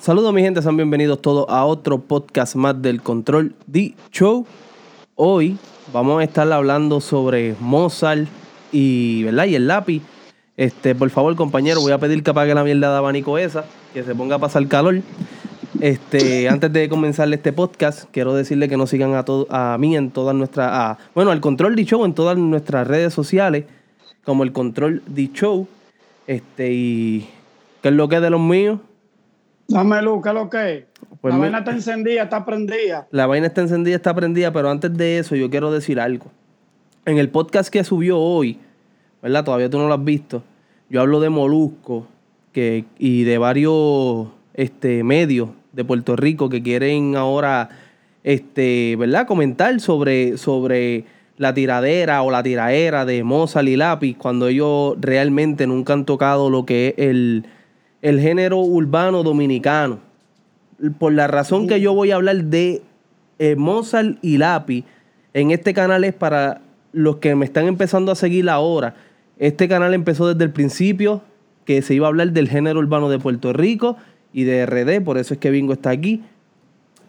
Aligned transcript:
Saludos 0.00 0.32
mi 0.32 0.40
gente, 0.40 0.62
sean 0.62 0.78
bienvenidos 0.78 1.20
todos 1.20 1.44
a 1.50 1.66
otro 1.66 1.98
podcast 1.98 2.56
más 2.56 2.80
del 2.80 3.02
Control 3.02 3.54
D 3.66 3.94
Show. 4.10 4.46
Hoy 5.14 5.58
vamos 5.92 6.22
a 6.22 6.24
estar 6.24 6.50
hablando 6.50 7.02
sobre 7.02 7.54
Mozart 7.60 8.26
y, 8.72 9.24
¿verdad? 9.24 9.44
y 9.44 9.56
el 9.56 9.66
lápiz. 9.66 10.00
Este, 10.56 10.94
por 10.94 11.10
favor, 11.10 11.36
compañero, 11.36 11.82
voy 11.82 11.92
a 11.92 11.98
pedir 11.98 12.22
que 12.22 12.30
apague 12.30 12.54
la 12.54 12.64
mierda 12.64 12.90
de 12.90 12.96
abanico 12.96 13.36
esa, 13.36 13.66
que 13.92 14.02
se 14.02 14.14
ponga 14.14 14.36
a 14.36 14.38
pasar 14.38 14.66
calor. 14.68 15.02
Este, 15.80 16.48
antes 16.48 16.72
de 16.72 16.88
comenzar 16.88 17.30
este 17.30 17.52
podcast, 17.52 18.04
quiero 18.10 18.32
decirle 18.32 18.70
que 18.70 18.78
nos 18.78 18.88
sigan 18.88 19.12
a, 19.12 19.24
a 19.50 19.76
mí 19.76 19.96
en 19.96 20.12
todas 20.12 20.34
nuestras, 20.34 20.96
bueno, 21.14 21.30
al 21.30 21.42
Control 21.42 21.76
D 21.76 21.84
Show 21.84 22.06
en 22.06 22.14
todas 22.14 22.38
nuestras 22.38 22.86
redes 22.86 23.12
sociales, 23.12 23.66
como 24.24 24.44
el 24.44 24.52
Control 24.52 25.02
D 25.06 25.28
Show. 25.34 25.68
Este, 26.26 26.72
y 26.72 27.28
¿qué 27.82 27.90
es 27.90 27.94
lo 27.94 28.08
que 28.08 28.16
es 28.16 28.22
de 28.22 28.30
los 28.30 28.40
míos? 28.40 28.78
Dame 29.70 30.02
luz, 30.02 30.20
¿qué 30.20 30.28
es 30.30 30.34
lo 30.34 30.50
que 30.50 30.74
es? 30.74 30.84
Pues 31.20 31.32
la 31.32 31.38
vaina 31.38 31.58
está 31.58 31.70
encendida, 31.70 32.24
está 32.24 32.44
prendida. 32.44 33.06
La 33.12 33.26
vaina 33.26 33.46
está 33.46 33.60
encendida, 33.60 33.94
está 33.94 34.12
prendida, 34.12 34.52
pero 34.52 34.68
antes 34.68 34.92
de 34.96 35.18
eso 35.18 35.36
yo 35.36 35.48
quiero 35.48 35.70
decir 35.70 36.00
algo. 36.00 36.26
En 37.06 37.18
el 37.18 37.28
podcast 37.28 37.70
que 37.70 37.84
subió 37.84 38.18
hoy, 38.18 38.58
¿verdad? 39.22 39.44
Todavía 39.44 39.70
tú 39.70 39.78
no 39.78 39.86
lo 39.86 39.94
has 39.94 40.04
visto. 40.04 40.42
Yo 40.88 41.00
hablo 41.00 41.20
de 41.20 41.30
Molusco 41.30 42.08
que, 42.52 42.84
y 42.98 43.22
de 43.22 43.38
varios 43.38 44.28
este, 44.54 45.04
medios 45.04 45.50
de 45.72 45.84
Puerto 45.84 46.16
Rico 46.16 46.48
que 46.48 46.64
quieren 46.64 47.14
ahora, 47.14 47.68
este, 48.24 48.96
¿verdad? 48.96 49.24
Comentar 49.28 49.78
sobre, 49.78 50.36
sobre 50.36 51.04
la 51.36 51.54
tiradera 51.54 52.22
o 52.22 52.32
la 52.32 52.42
tiraera 52.42 53.04
de 53.04 53.22
Mozart 53.22 53.68
y 53.68 53.76
Lápiz 53.76 54.16
cuando 54.16 54.48
ellos 54.48 54.96
realmente 55.00 55.68
nunca 55.68 55.92
han 55.92 56.06
tocado 56.06 56.50
lo 56.50 56.66
que 56.66 56.88
es 56.88 57.06
el 57.06 57.44
el 58.02 58.20
género 58.20 58.58
urbano 58.58 59.22
dominicano. 59.22 59.98
Por 60.98 61.12
la 61.12 61.26
razón 61.26 61.66
que 61.66 61.80
yo 61.80 61.92
voy 61.92 62.10
a 62.10 62.16
hablar 62.16 62.44
de 62.44 62.82
eh, 63.38 63.56
Mozart 63.56 64.18
y 64.22 64.38
Lápiz 64.38 64.84
en 65.34 65.50
este 65.50 65.74
canal 65.74 66.04
es 66.04 66.14
para 66.14 66.62
los 66.92 67.16
que 67.16 67.34
me 67.34 67.44
están 67.44 67.66
empezando 67.66 68.10
a 68.12 68.14
seguir 68.14 68.48
ahora. 68.48 68.94
Este 69.38 69.68
canal 69.68 69.94
empezó 69.94 70.28
desde 70.28 70.44
el 70.44 70.50
principio 70.50 71.22
que 71.64 71.82
se 71.82 71.94
iba 71.94 72.06
a 72.06 72.08
hablar 72.08 72.32
del 72.32 72.48
género 72.48 72.80
urbano 72.80 73.08
de 73.08 73.18
Puerto 73.18 73.52
Rico 73.52 73.96
y 74.32 74.44
de 74.44 74.66
RD, 74.66 75.04
por 75.04 75.18
eso 75.18 75.34
es 75.34 75.40
que 75.40 75.50
Bingo 75.50 75.72
está 75.72 75.90
aquí. 75.90 76.22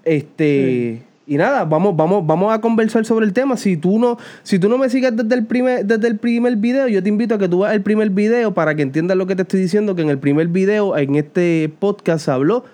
Este, 0.04 1.04
y 1.32 1.38
nada, 1.38 1.64
vamos, 1.64 1.96
vamos, 1.96 2.28
vamos 2.28 2.54
a 2.54 2.60
conversar 2.60 3.06
sobre 3.06 3.26
el 3.26 3.32
tema. 3.32 3.56
Si 3.56 3.78
tú 3.78 3.98
no, 3.98 4.18
si 4.44 4.60
tú 4.60 4.68
no 4.68 4.78
me 4.78 4.90
sigues 4.90 5.16
desde 5.16 5.34
el 5.34 5.46
primer, 5.46 5.86
desde 5.86 6.10
el 6.10 6.18
primer 6.18 6.58
video, 6.58 6.90
yo 6.90 7.02
te 7.02 7.08
invito 7.08 7.36
a 7.36 7.38
que 7.38 7.48
tú 7.48 7.62
veas 7.62 7.74
el 7.74 7.82
primer 7.82 8.10
video 8.10 8.54
para 8.54 8.76
que 8.76 8.82
entiendas 8.82 9.16
lo 9.16 9.26
que 9.28 9.38
te 9.38 9.44
estoy 9.44 9.62
diciendo, 9.62 9.96
que 9.96 10.02
en 10.02 10.10
el 10.10 10.18
primer 10.20 10.50
video, 10.50 10.98
en 10.98 11.16
este 11.16 11.72
podcast, 11.80 12.26
se 12.26 12.32
habló 12.32 12.66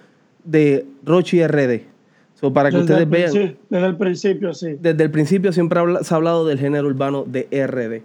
de 0.43 0.87
Rochi 1.05 1.45
RD. 1.45 1.81
para 2.51 2.71
que 2.71 2.77
ustedes 2.77 3.07
vean. 3.07 3.57
Desde 3.69 3.85
el 3.85 3.95
principio, 3.95 4.51
sí. 4.55 4.75
Desde 4.81 5.03
el 5.03 5.11
principio 5.11 5.53
siempre 5.53 5.79
se 6.01 6.11
ha 6.11 6.17
hablado 6.17 6.43
del 6.47 6.57
género 6.57 6.87
urbano 6.87 7.25
de 7.27 7.47
RD. 7.51 8.01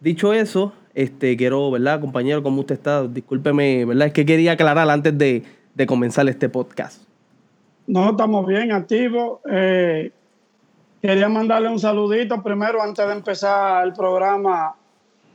Dicho 0.00 0.32
eso, 0.32 0.74
este, 0.94 1.36
quiero, 1.36 1.72
¿verdad, 1.72 2.00
compañero? 2.00 2.44
¿Cómo 2.44 2.60
usted 2.60 2.76
está? 2.76 3.04
Discúlpeme, 3.04 3.84
¿verdad? 3.84 4.06
Es 4.06 4.12
que 4.12 4.24
quería 4.24 4.52
aclarar 4.52 4.88
antes 4.90 5.18
de, 5.18 5.42
de 5.74 5.86
comenzar 5.86 6.28
este 6.28 6.48
podcast. 6.48 7.07
No, 7.88 8.10
estamos 8.10 8.46
bien, 8.46 8.70
activos. 8.70 9.40
Eh, 9.50 10.12
quería 11.00 11.26
mandarle 11.30 11.70
un 11.70 11.78
saludito 11.78 12.42
primero 12.42 12.82
antes 12.82 13.06
de 13.06 13.12
empezar 13.12 13.82
el 13.86 13.94
programa 13.94 14.74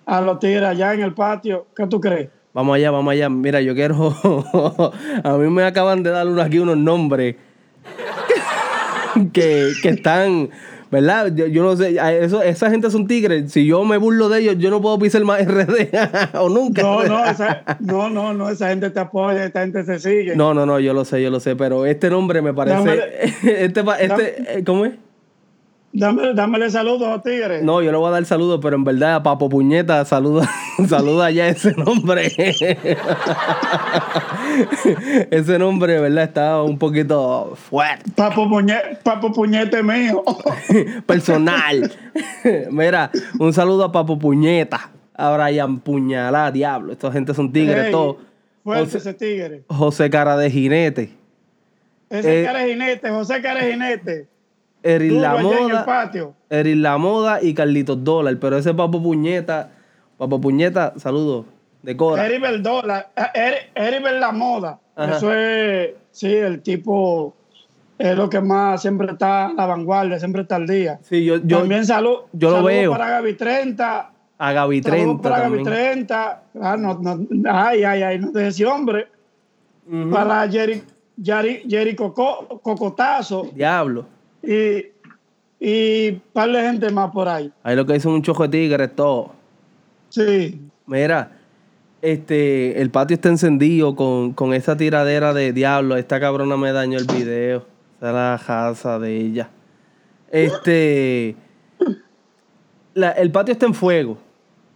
a 0.05 0.21
los 0.21 0.37
tigres 0.37 0.61
allá 0.61 0.93
en 0.93 1.01
el 1.01 1.15
patio. 1.15 1.65
¿Qué 1.75 1.87
tú 1.87 1.99
crees? 1.99 2.29
Vamos 2.53 2.75
allá, 2.75 2.91
vamos 2.91 3.11
allá. 3.11 3.27
Mira, 3.27 3.59
yo 3.59 3.73
quiero. 3.73 4.15
a 5.23 5.37
mí 5.37 5.49
me 5.49 5.63
acaban 5.63 6.03
de 6.03 6.11
dar 6.11 6.27
aquí 6.39 6.59
unos 6.59 6.77
nombres 6.77 7.37
que, 9.33 9.71
que 9.81 9.89
están 9.89 10.51
¿verdad? 10.94 11.33
Yo, 11.33 11.63
no 11.63 11.75
sé, 11.75 11.97
eso, 12.22 12.44
esa 12.44 12.69
gente 12.69 12.91
son 12.91 13.08
tigres. 13.08 13.51
Si 13.51 13.66
yo 13.66 13.84
me 13.84 13.97
burlo 13.97 14.29
de 14.29 14.41
ellos, 14.41 14.57
yo 14.59 14.69
no 14.69 14.79
puedo 14.79 15.00
pisar 15.00 15.23
más 15.25 15.41
RD 15.45 15.90
o 16.40 16.50
nunca. 16.50 16.84
No, 16.84 17.03
no, 17.03 17.25
esa, 17.25 17.63
no, 17.79 18.09
no, 18.09 18.34
no, 18.34 18.50
esa 18.50 18.69
gente 18.69 18.91
te 18.91 19.00
apoya, 19.00 19.44
esta 19.44 19.62
gente 19.62 19.84
se 19.84 20.00
sigue. 20.00 20.35
No, 20.35 20.53
no, 20.53 20.67
no, 20.67 20.79
yo 20.79 20.94
lo 20.94 21.03
sé, 21.03 21.22
yo 21.22 21.31
lo 21.31 21.40
sé, 21.40 21.56
pero 21.56 21.88
este 21.88 22.12
nombre 22.12 22.44
me 22.44 22.53
parece. 22.53 23.09
este, 23.44 23.84
este, 24.00 24.59
eh, 24.59 24.63
¿Cómo 24.63 24.85
es? 24.85 24.94
Dame, 25.95 26.33
dámele 26.33 26.71
saludos 26.71 27.07
a 27.07 27.21
Tigre. 27.21 27.61
No, 27.61 27.83
yo 27.83 27.91
le 27.91 27.97
voy 27.99 28.07
a 28.07 28.11
dar 28.11 28.25
saludos, 28.25 28.59
pero 28.63 28.75
en 28.75 28.83
verdad 28.83 29.13
a 29.13 29.21
Papo 29.21 29.47
Puñeta 29.47 30.03
saluda, 30.05 30.49
saluda 30.89 31.29
ya 31.29 31.47
ese 31.47 31.71
nombre. 31.73 32.25
ese 35.29 35.59
nombre, 35.59 35.99
¿verdad? 35.99 36.23
Está 36.23 36.63
un 36.63 36.79
poquito 36.79 37.55
fuerte. 37.69 38.09
Papo, 38.15 38.49
Puñete, 38.49 38.97
Papo 39.03 39.31
Puñete 39.31 39.83
mío. 39.83 40.23
Personal. 41.05 41.91
Mira, 42.71 43.11
un 43.37 43.53
saludo 43.53 43.83
a 43.83 43.91
Papo 43.91 44.17
Puñeta. 44.17 44.89
A 45.15 45.37
Brian 45.37 45.79
Puñalá, 45.79 46.51
diablo. 46.51 46.91
Esta 46.91 47.11
gente 47.11 47.35
son 47.35 47.53
tigres, 47.53 47.91
todos. 47.91 48.15
Fuerte 48.63 48.97
ese 48.97 49.13
tigre. 49.13 49.63
José 49.67 50.09
Cara 50.09 50.37
de 50.37 50.49
Jinete. 50.49 51.11
Ese 52.09 52.41
eh, 52.41 52.45
cara 52.45 52.59
de 52.59 52.69
jinete, 52.69 53.09
José 53.09 53.41
Cara 53.41 53.63
de 53.63 53.71
Jinete. 53.71 54.32
Erin 54.83 55.21
La 55.21 55.38
Moda. 55.38 56.11
Erin 56.49 56.81
La 56.81 56.97
Moda 56.97 57.39
y 57.41 57.53
Carlitos 57.53 58.03
Dólar. 58.03 58.38
Pero 58.39 58.57
ese 58.57 58.73
Papo 58.73 59.01
Puñeta, 59.01 59.71
Papo 60.17 60.39
Puñeta, 60.39 60.94
saludos. 60.97 61.45
De 61.81 61.97
Cora. 61.97 62.25
Eribel 62.25 62.61
Dólar. 62.61 63.09
Eribel 63.73 64.19
La 64.19 64.31
Moda. 64.31 64.79
Eso 64.95 65.33
es, 65.33 65.91
sí, 66.11 66.31
el 66.33 66.61
tipo 66.61 67.33
es 67.97 68.16
lo 68.16 68.29
que 68.29 68.41
más 68.41 68.81
siempre 68.81 69.11
está 69.11 69.47
a 69.47 69.53
la 69.53 69.66
vanguardia, 69.66 70.19
siempre 70.19 70.43
está 70.43 70.57
al 70.57 70.67
día. 70.67 70.99
Sí, 71.01 71.25
yo, 71.25 71.38
yo 71.38 71.59
también 71.59 71.85
salud. 71.85 72.19
Yo 72.33 72.51
lo 72.51 72.63
veo. 72.63 72.91
para 72.91 73.09
Gaby 73.09 73.33
30. 73.33 74.11
A 74.38 74.51
Gaby 74.51 74.81
30. 74.81 75.22
para 75.22 75.39
Gaby 75.39 75.63
30. 75.63 76.43
Ah, 76.61 76.77
no, 76.77 76.99
no, 76.99 77.19
ay, 77.49 77.83
ay, 77.83 78.01
ay, 78.03 78.19
no 78.19 78.31
te 78.31 78.39
decía 78.39 78.73
hombre. 78.73 79.07
Para 80.11 80.47
Jerry, 80.49 80.81
Jerry, 81.22 81.63
Jerry 81.67 81.95
Cocotazo. 81.95 83.49
Diablo 83.53 84.12
y, 84.43 84.91
y 85.59 86.11
par 86.33 86.51
de 86.51 86.61
gente 86.61 86.91
más 86.91 87.11
por 87.11 87.27
ahí. 87.27 87.51
Ahí 87.63 87.75
lo 87.75 87.85
que 87.85 87.93
dicen 87.93 88.11
un 88.11 88.21
chojo 88.21 88.43
de 88.43 88.49
tigres, 88.49 88.95
todo. 88.95 89.31
Sí. 90.09 90.61
Mira, 90.85 91.31
este, 92.01 92.81
el 92.81 92.89
patio 92.91 93.15
está 93.15 93.29
encendido 93.29 93.95
con, 93.95 94.33
con 94.33 94.53
esa 94.53 94.75
tiradera 94.75 95.33
de 95.33 95.53
diablo. 95.53 95.95
Esta 95.95 96.19
cabrona 96.19 96.57
me 96.57 96.73
dañó 96.73 96.99
el 96.99 97.05
video. 97.05 97.65
Esa 97.97 98.09
es 98.09 98.13
la 98.13 98.41
casa 98.45 98.99
de 98.99 99.17
ella. 99.17 99.49
Este. 100.29 101.35
el 102.95 103.31
patio 103.31 103.53
está 103.53 103.65
en 103.65 103.73
fuego. 103.73 104.17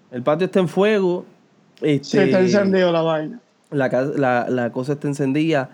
El 0.09 0.23
patio 0.23 0.45
está 0.45 0.59
en 0.59 0.69
fuego. 0.69 1.25
Este, 1.81 2.03
sí, 2.05 2.17
está 2.17 2.39
encendido 2.39 2.91
la 2.91 3.01
vaina. 3.01 3.41
La, 3.71 3.89
la, 3.89 4.47
la 4.49 4.71
cosa 4.71 4.93
está 4.93 5.09
encendida. 5.09 5.69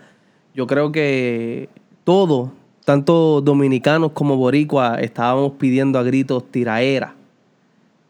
Yo 0.54 0.66
creo 0.66 0.90
que 0.90 1.68
todo, 2.02 2.52
tanto 2.84 3.40
dominicanos 3.40 4.12
como 4.12 4.36
boricuas 4.36 5.00
estábamos 5.00 5.52
pidiendo 5.52 5.98
a 5.98 6.02
gritos 6.02 6.44
tiraera. 6.50 7.14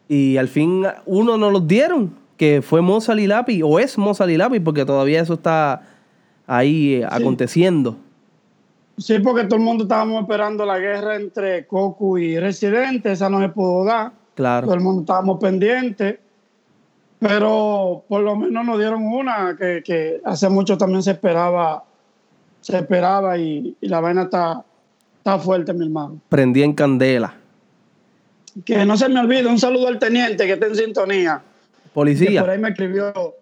Y 0.07 0.37
al 0.37 0.47
fin 0.47 0.85
uno 1.05 1.37
nos 1.37 1.51
los 1.51 1.67
dieron, 1.67 2.13
que 2.37 2.61
fue 2.61 2.81
Mozart 2.81 3.19
y 3.19 3.27
Lápiz, 3.27 3.63
o 3.63 3.79
es 3.79 3.97
Mozart 3.97 4.31
y 4.31 4.59
porque 4.59 4.85
todavía 4.85 5.21
eso 5.21 5.35
está 5.35 5.81
ahí 6.45 6.95
eh, 6.95 7.07
aconteciendo. 7.09 7.97
Sí, 8.97 9.19
porque 9.19 9.45
todo 9.45 9.55
el 9.55 9.65
mundo 9.65 9.83
estábamos 9.83 10.21
esperando 10.21 10.65
la 10.65 10.77
guerra 10.77 11.15
entre 11.15 11.65
Coco 11.65 12.17
y 12.17 12.39
Residente, 12.39 13.11
esa 13.11 13.29
no 13.29 13.41
se 13.41 13.49
pudo 13.49 13.83
dar. 13.83 14.11
Claro. 14.35 14.67
Todo 14.67 14.75
el 14.75 14.81
mundo 14.81 15.01
estábamos 15.01 15.39
pendientes. 15.39 16.19
Pero 17.17 18.03
por 18.07 18.21
lo 18.21 18.35
menos 18.35 18.65
nos 18.65 18.77
dieron 18.77 19.05
una 19.07 19.55
que, 19.57 19.81
que 19.83 20.21
hace 20.25 20.49
mucho 20.49 20.77
también 20.77 21.01
se 21.01 21.11
esperaba 21.11 21.83
se 22.65 22.77
esperaba 22.77 23.37
y, 23.37 23.77
la 23.81 23.99
vaina 23.99 24.23
está, 24.23 24.65
está 25.17 25.37
fuerte, 25.37 25.71
mi 25.71 25.85
hermano. 25.85 26.19
Prendí 26.29 26.63
en 26.63 26.73
candela. 26.73 27.35
Que 28.65 28.83
no 28.85 28.97
se 28.97 29.07
me 29.07 29.19
olvide, 29.19 29.45
un 29.45 29.59
saludo 29.59 29.87
al 29.87 29.99
teniente 29.99 30.47
que 30.47 30.53
está 30.53 30.65
en 30.65 30.75
sintonía. 30.75 31.43
Policía. 31.93 32.41
por 32.41 32.49
ahí 32.49 32.57
me 32.57 32.69
escribió. 32.69 33.35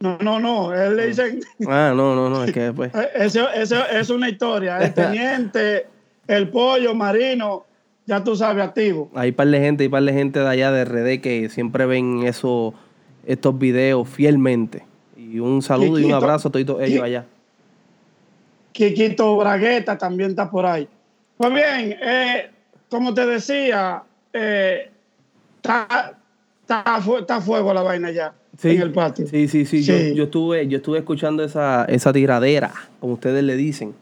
No, 0.00 0.18
no, 0.18 0.40
no, 0.40 0.74
él 0.74 0.96
le 0.96 1.06
dice. 1.06 1.38
Ah, 1.68 1.92
no, 1.94 2.16
no, 2.16 2.28
no, 2.28 2.42
es 2.42 2.52
que 2.52 2.60
después. 2.72 2.90
Eso, 3.14 3.48
es 3.52 4.10
una 4.10 4.28
historia. 4.28 4.78
El 4.78 4.92
teniente, 4.94 5.86
el 6.26 6.48
pollo 6.48 6.92
marino, 6.92 7.66
ya 8.04 8.24
tú 8.24 8.34
sabes, 8.34 8.64
activo. 8.64 9.12
Hay 9.14 9.30
par 9.30 9.46
de 9.46 9.60
gente, 9.60 9.84
hay 9.84 9.88
par 9.88 10.02
de 10.02 10.12
gente 10.12 10.40
de 10.40 10.48
allá 10.48 10.72
de 10.72 10.84
RD 10.84 11.20
que 11.20 11.48
siempre 11.50 11.86
ven 11.86 12.24
eso, 12.24 12.74
estos 13.24 13.56
videos 13.56 14.08
fielmente. 14.08 14.84
Y 15.16 15.38
un 15.38 15.62
saludo 15.62 16.00
y 16.00 16.04
un 16.04 16.14
abrazo 16.14 16.48
a 16.48 16.50
todos 16.50 16.82
ellos 16.82 17.04
allá. 17.04 17.26
Quiquito 18.76 19.34
Bragueta 19.38 19.96
también 19.96 20.30
está 20.30 20.50
por 20.50 20.66
ahí. 20.66 20.86
Pues 21.38 21.50
bien, 21.52 21.96
eh, 22.02 22.50
como 22.90 23.14
te 23.14 23.24
decía, 23.26 24.02
eh, 24.34 24.90
está, 25.56 26.18
está, 26.62 27.40
fuego 27.40 27.72
la 27.72 27.80
vaina 27.80 28.10
ya. 28.10 28.34
Sí, 28.58 28.70
en 28.70 28.82
el 28.82 28.92
patio. 28.92 29.26
Sí, 29.26 29.48
sí, 29.48 29.64
sí. 29.64 29.82
Yo, 29.82 29.94
Sí. 29.96 30.14
yo 30.14 30.24
estuve, 30.24 30.68
yo 30.68 30.76
estuve 30.78 30.98
escuchando 30.98 31.42
esa, 31.42 31.84
esa 31.86 32.12
tiradera, 32.12 32.72
como 33.00 33.14
ustedes 33.14 33.42
le 33.44 33.56
dicen. 33.56 33.94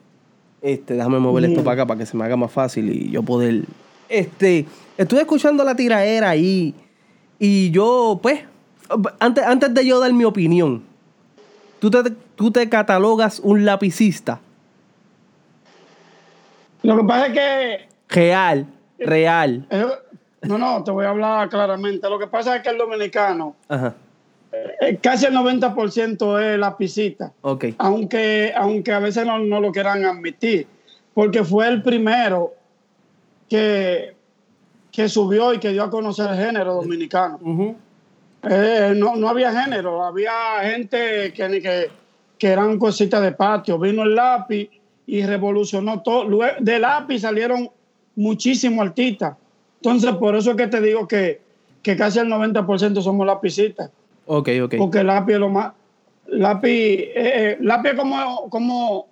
Este, 0.61 0.95
déjame 0.95 1.19
mover 1.21 1.45
esto 1.45 1.61
Mm. 1.61 1.65
para 1.65 1.75
acá 1.75 1.87
para 1.87 1.99
que 1.99 2.07
se 2.07 2.17
me 2.17 2.25
haga 2.25 2.37
más 2.37 2.51
fácil 2.51 2.91
y 2.91 3.11
yo 3.11 3.23
poder. 3.23 3.63
Este, 4.09 4.67
estuve 4.99 5.21
escuchando 5.21 5.63
la 5.63 5.77
tiradera 5.77 6.31
ahí. 6.31 6.75
Y 7.39 7.71
yo, 7.71 8.19
pues, 8.23 8.41
antes, 9.21 9.45
antes 9.45 9.73
de 9.73 9.87
yo 9.87 10.01
dar 10.01 10.13
mi 10.13 10.25
opinión, 10.25 10.83
¿tú 11.81 11.91
te, 11.91 12.11
tú 12.35 12.51
te 12.51 12.69
catalogas 12.69 13.39
un 13.41 13.65
lapicista 13.65 14.41
Lo 16.85 16.97
que 16.99 17.05
pasa 17.05 17.27
es 17.27 17.33
que 17.33 17.89
real, 18.09 18.67
real. 18.99 19.67
eh, 19.71 19.87
no, 20.43 20.59
no, 20.59 20.85
te 20.85 20.91
voy 20.91 21.07
a 21.07 21.09
hablar 21.11 21.49
claramente. 21.49 22.09
Lo 22.09 22.19
que 22.19 22.27
pasa 22.27 22.57
es 22.57 22.63
que 22.63 22.69
el 22.69 22.77
dominicano, 22.79 23.57
Ajá. 23.69 23.95
eh, 24.81 24.99
casi 25.03 25.25
el 25.27 25.33
90% 25.35 26.41
es 26.43 26.59
lapicita. 26.59 27.33
Ok. 27.41 27.65
aunque, 27.79 28.53
aunque 28.55 28.93
a 28.93 28.99
veces 28.99 29.27
no, 29.27 29.39
no 29.39 29.61
lo 29.61 29.73
quieran 29.73 30.05
admitir, 30.05 30.67
porque 31.15 31.43
fue 31.43 31.69
el 31.69 31.83
primero 31.83 32.53
que, 33.49 34.15
que 34.93 35.09
subió 35.09 35.55
y 35.55 35.59
que 35.59 35.71
dio 35.71 35.85
a 35.85 35.91
conocer 35.91 36.31
el 36.31 36.37
género 36.37 36.75
dominicano. 36.75 37.39
Eh, 38.43 38.93
no, 38.95 39.17
no 39.17 39.29
había 39.31 39.51
género, 39.59 40.05
había 40.05 40.33
gente 40.63 41.33
que, 41.33 41.49
que, 41.63 41.91
que 42.37 42.47
eran 42.49 42.79
cositas 42.79 43.23
de 43.23 43.33
patio. 43.33 43.79
Vino 43.79 44.03
el 44.03 44.15
lápiz 44.15 44.69
y 45.07 45.23
revolucionó 45.25 46.01
todo. 46.03 46.25
Luego, 46.25 46.57
de 46.61 46.79
lápiz 46.79 47.21
salieron 47.21 47.69
muchísimos 48.17 48.87
artistas. 48.87 49.37
Entonces, 49.83 50.13
por 50.13 50.35
eso 50.37 50.53
es 50.53 50.57
que 50.57 50.67
te 50.67 50.81
digo 50.81 51.07
que, 51.07 51.41
que 51.83 51.97
casi 51.97 52.19
el 52.19 52.29
90% 52.29 53.03
somos 53.03 53.27
lapicistas. 53.27 53.91
Ok, 54.27 54.49
ok. 54.63 54.75
Porque 54.79 55.05
lápiz 55.05 55.35
es 55.35 55.39
lo 55.41 55.51
más. 55.51 55.73
Lápiz, 56.27 56.71
eh, 56.71 57.13
eh, 57.15 57.59
lápiz 57.61 57.91
es 57.91 57.97
como, 57.97 58.49
como 58.49 59.07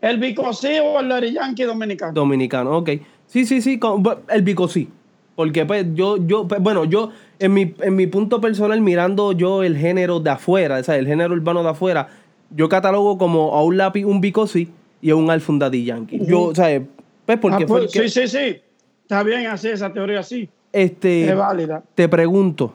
el 0.00 0.18
bicosí 0.18 0.78
o 0.82 0.98
el 1.00 1.08
Daddy 1.08 1.32
Yankee 1.34 1.64
dominicano. 1.64 2.12
Dominicano, 2.14 2.78
ok. 2.78 2.90
Sí, 3.26 3.44
sí, 3.44 3.60
sí, 3.60 3.78
con- 3.78 4.02
el 4.30 4.42
bico 4.42 4.66
sí. 4.66 4.88
Porque 5.36 5.66
pues 5.66 5.86
yo, 5.94 6.16
yo, 6.16 6.48
pues, 6.48 6.60
bueno, 6.60 6.84
yo 6.86 7.10
en 7.38 7.52
mi, 7.52 7.74
en 7.80 7.94
mi 7.94 8.06
punto 8.06 8.40
personal, 8.40 8.80
mirando 8.80 9.32
yo 9.32 9.62
el 9.62 9.76
género 9.76 10.18
de 10.20 10.30
afuera, 10.30 10.78
o 10.78 10.82
sea, 10.82 10.96
el 10.96 11.06
género 11.06 11.34
urbano 11.34 11.62
de 11.62 11.68
afuera, 11.68 12.08
yo 12.50 12.68
catalogo 12.68 13.18
como 13.18 13.54
a 13.54 13.62
un 13.62 13.76
lápiz, 13.76 14.04
un 14.04 14.20
bico 14.22 14.46
sí 14.46 14.68
y 15.00 15.10
a 15.10 15.16
un 15.16 15.30
Alfa 15.30 15.52
un 15.52 15.58
Daddy 15.58 15.84
Yankee. 15.84 16.20
Yo, 16.24 16.42
o 16.44 16.54
sea, 16.54 16.82
pues 17.26 17.38
porque 17.38 17.64
Ah, 17.64 17.66
fue 17.68 17.80
pues, 17.82 17.96
el 17.96 18.02
que- 18.02 18.08
Sí, 18.08 18.26
sí, 18.26 18.28
sí. 18.28 18.60
Está 19.02 19.22
bien 19.22 19.46
así, 19.46 19.68
esa 19.68 19.92
teoría 19.92 20.22
sí. 20.22 20.48
este, 20.72 21.28
es 21.30 21.36
válida. 21.36 21.82
te 21.94 22.08
pregunto, 22.08 22.74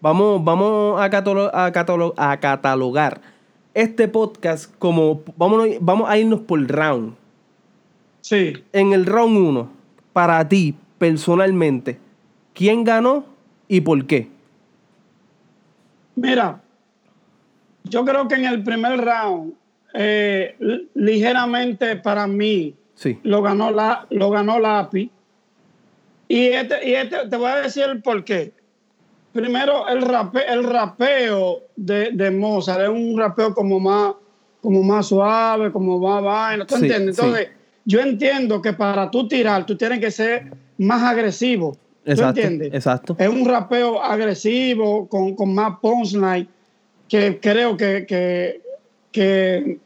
vamos, 0.00 0.42
vamos 0.44 1.00
a, 1.00 1.04
a, 1.04 1.10
catalo- 1.10 2.14
a 2.16 2.40
catalogar 2.40 3.20
este 3.72 4.08
podcast 4.08 4.72
como, 4.78 5.22
vamos, 5.36 5.68
vamos 5.80 6.08
a 6.10 6.18
irnos 6.18 6.40
por 6.40 6.60
round. 6.66 7.14
Sí. 8.20 8.54
en 8.72 8.92
el 8.94 9.04
round 9.06 9.36
1, 9.36 9.68
para 10.14 10.48
ti, 10.48 10.74
personalmente, 10.98 11.98
¿quién 12.54 12.82
ganó 12.82 13.26
y 13.68 13.82
por 13.82 14.06
qué? 14.06 14.28
Mira, 16.16 16.60
yo 17.84 18.04
creo 18.04 18.26
que 18.28 18.36
en 18.36 18.44
el 18.46 18.62
primer 18.62 19.04
round, 19.04 19.54
eh, 19.94 20.56
li- 20.58 20.88
ligeramente 20.94 21.96
para 21.96 22.26
mí, 22.26 22.74
Sí. 22.94 23.18
lo 23.22 23.42
ganó, 23.42 23.70
la, 23.70 24.06
lo 24.10 24.30
ganó 24.30 24.58
Lápiz. 24.60 25.10
Y 26.28 26.46
este, 26.46 26.88
y 26.88 26.94
este, 26.94 27.28
te 27.28 27.36
voy 27.36 27.50
a 27.50 27.56
decir 27.56 27.84
el 27.84 28.02
por 28.02 28.24
qué. 28.24 28.52
Primero, 29.32 29.88
el, 29.88 30.02
rape, 30.02 30.40
el 30.48 30.62
rapeo 30.64 31.62
de, 31.76 32.10
de 32.12 32.30
Mozart 32.30 32.82
es 32.82 32.88
un 32.88 33.18
rapeo 33.18 33.52
como 33.52 33.80
más, 33.80 34.14
como 34.62 34.82
más 34.82 35.06
suave, 35.08 35.72
como 35.72 35.98
más 35.98 36.22
vaina. 36.22 36.66
¿Tú 36.66 36.76
Sí, 36.76 36.82
entiendes? 36.84 37.16
sí. 37.16 37.22
Entonces, 37.22 37.48
yo 37.84 38.00
entiendo 38.00 38.62
que 38.62 38.72
para 38.72 39.10
tú 39.10 39.26
tirar, 39.28 39.66
tú 39.66 39.76
tienes 39.76 39.98
que 40.00 40.10
ser 40.10 40.52
más 40.78 41.02
agresivo. 41.02 41.72
¿Tú 42.04 42.10
Exacto, 42.12 42.40
entiendes? 42.40 42.74
exacto. 42.74 43.16
Es 43.18 43.28
un 43.28 43.44
rapeo 43.44 44.00
agresivo, 44.02 45.08
con, 45.08 45.34
con 45.34 45.52
más 45.54 45.78
punchline, 45.80 46.46
que 47.08 47.38
creo 47.40 47.76
que, 47.76 48.06
que, 48.06 48.60
que 49.10 49.78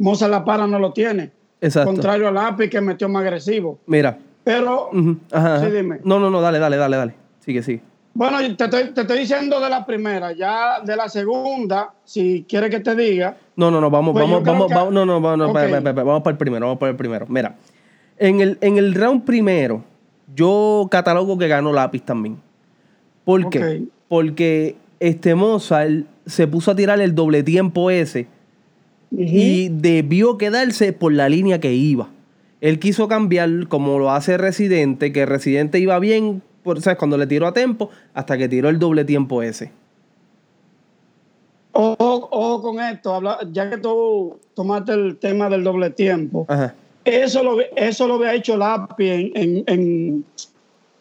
Mozart 0.00 0.30
La 0.32 0.44
Para 0.44 0.66
no 0.66 0.78
lo 0.78 0.92
tiene. 0.92 1.30
Exacto. 1.60 1.90
Contrario 1.92 2.26
al 2.28 2.34
lápiz 2.34 2.68
que 2.68 2.80
metió 2.80 3.08
más 3.08 3.22
agresivo. 3.22 3.78
Mira. 3.86 4.18
Pero, 4.42 4.88
ujú, 4.92 5.18
ajá, 5.30 5.56
ajá. 5.56 5.66
Sí, 5.66 5.70
dime. 5.76 6.00
No, 6.02 6.18
no, 6.18 6.30
no, 6.30 6.40
dale, 6.40 6.58
dale, 6.58 6.76
dale, 6.78 6.96
dale. 6.96 7.14
Sigue, 7.40 7.62
sigue. 7.62 7.82
bueno, 8.14 8.38
te 8.56 8.64
estoy, 8.64 8.84
te 8.94 9.02
estoy 9.02 9.18
diciendo 9.20 9.60
de 9.60 9.68
la 9.70 9.84
primera, 9.86 10.32
ya 10.32 10.80
de 10.80 10.96
la 10.96 11.08
segunda, 11.08 11.92
si 12.04 12.44
quieres 12.48 12.70
que 12.70 12.80
te 12.80 12.94
diga, 12.96 13.36
No, 13.56 13.70
no, 13.70 13.80
no, 13.80 13.90
vamos, 13.90 14.12
Pues 14.12 14.24
vamos, 14.24 14.42
vamos, 14.42 14.66
que- 14.68 14.74
vamos, 14.74 14.92
no, 14.92 15.04
no, 15.06 15.20
vamos, 15.20 15.38
no, 15.38 15.44
Ok. 15.44 15.50
espera, 15.50 15.66
espera, 15.76 15.90
espera, 15.90 16.04
vamos 16.04 16.22
para 16.22 16.32
el 16.32 16.38
primero, 16.38 16.66
vamos 16.66 16.78
para 16.78 16.90
el 16.90 16.96
primero. 16.96 17.26
Mira, 17.28 17.56
en 18.18 18.40
el, 18.40 18.58
en 18.62 18.78
el 18.78 18.94
round 18.94 19.24
primero, 19.24 19.84
yo 20.34 20.88
catalogo 20.90 21.36
que 21.38 21.46
ganó 21.48 21.72
lápiz 21.72 22.02
también. 22.02 22.38
¿Por 23.24 23.48
qué? 23.50 23.84
Porque 24.08 24.76
este 24.98 25.34
Mozart 25.34 26.06
se 26.26 26.46
puso 26.46 26.70
a 26.70 26.74
tirar 26.74 27.00
el 27.00 27.14
doble 27.14 27.42
tiempo 27.42 27.90
ese 27.90 28.26
y 29.10 29.68
debió 29.70 30.38
quedarse 30.38 30.92
por 30.92 31.12
la 31.12 31.28
línea 31.28 31.60
que 31.60 31.72
iba. 31.74 32.08
Él 32.60 32.78
quiso 32.78 33.08
cambiar 33.08 33.68
como 33.68 33.98
lo 33.98 34.10
hace 34.10 34.36
Residente, 34.36 35.12
que 35.12 35.26
Residente 35.26 35.78
iba 35.78 35.98
bien, 35.98 36.42
por, 36.62 36.80
¿sabes? 36.80 36.98
Cuando 36.98 37.16
le 37.18 37.26
tiró 37.26 37.46
a 37.46 37.52
tiempo, 37.54 37.90
hasta 38.14 38.36
que 38.38 38.48
tiró 38.48 38.68
el 38.68 38.78
doble 38.78 39.04
tiempo 39.04 39.42
ese. 39.42 39.72
ojo, 41.72 42.28
ojo 42.30 42.62
con 42.62 42.80
esto, 42.80 43.14
habla- 43.14 43.38
ya 43.52 43.70
que 43.70 43.78
tú 43.78 44.38
tomaste 44.54 44.92
el 44.92 45.16
tema 45.16 45.48
del 45.48 45.64
doble 45.64 45.90
tiempo, 45.90 46.44
Ajá. 46.48 46.74
eso 47.04 47.42
lo, 47.42 47.56
eso 47.76 48.06
lo 48.06 48.14
había 48.14 48.34
hecho 48.34 48.56
Lápiz 48.56 49.06
en, 49.08 49.32
en, 49.34 49.64
en, 49.66 50.24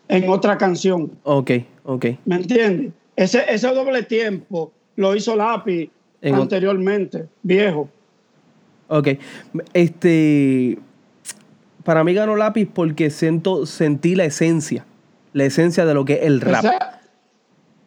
en 0.08 0.30
otra 0.30 0.58
canción. 0.58 1.12
Ok, 1.24 1.52
ok. 1.84 2.06
¿Me 2.26 2.36
entiendes? 2.38 2.94
Ese, 3.16 3.44
ese 3.50 3.68
doble 3.74 4.04
tiempo 4.04 4.72
lo 4.96 5.16
hizo 5.16 5.36
ot- 5.36 5.92
anteriormente, 6.24 7.26
viejo. 7.44 7.90
Ok. 8.90 9.08
Este. 9.74 10.78
Para 11.84 12.04
mí 12.04 12.14
ganó 12.14 12.36
lápiz 12.36 12.68
porque 12.72 13.10
siento, 13.10 13.66
sentí 13.66 14.16
la 14.16 14.26
esencia. 14.26 14.86
La 15.34 15.46
esencia 15.46 15.86
de 15.86 15.94
lo 15.94 16.06
que 16.06 16.14
es 16.16 16.20
el 16.24 16.42
rap. 16.42 16.66
Esa- 16.66 17.00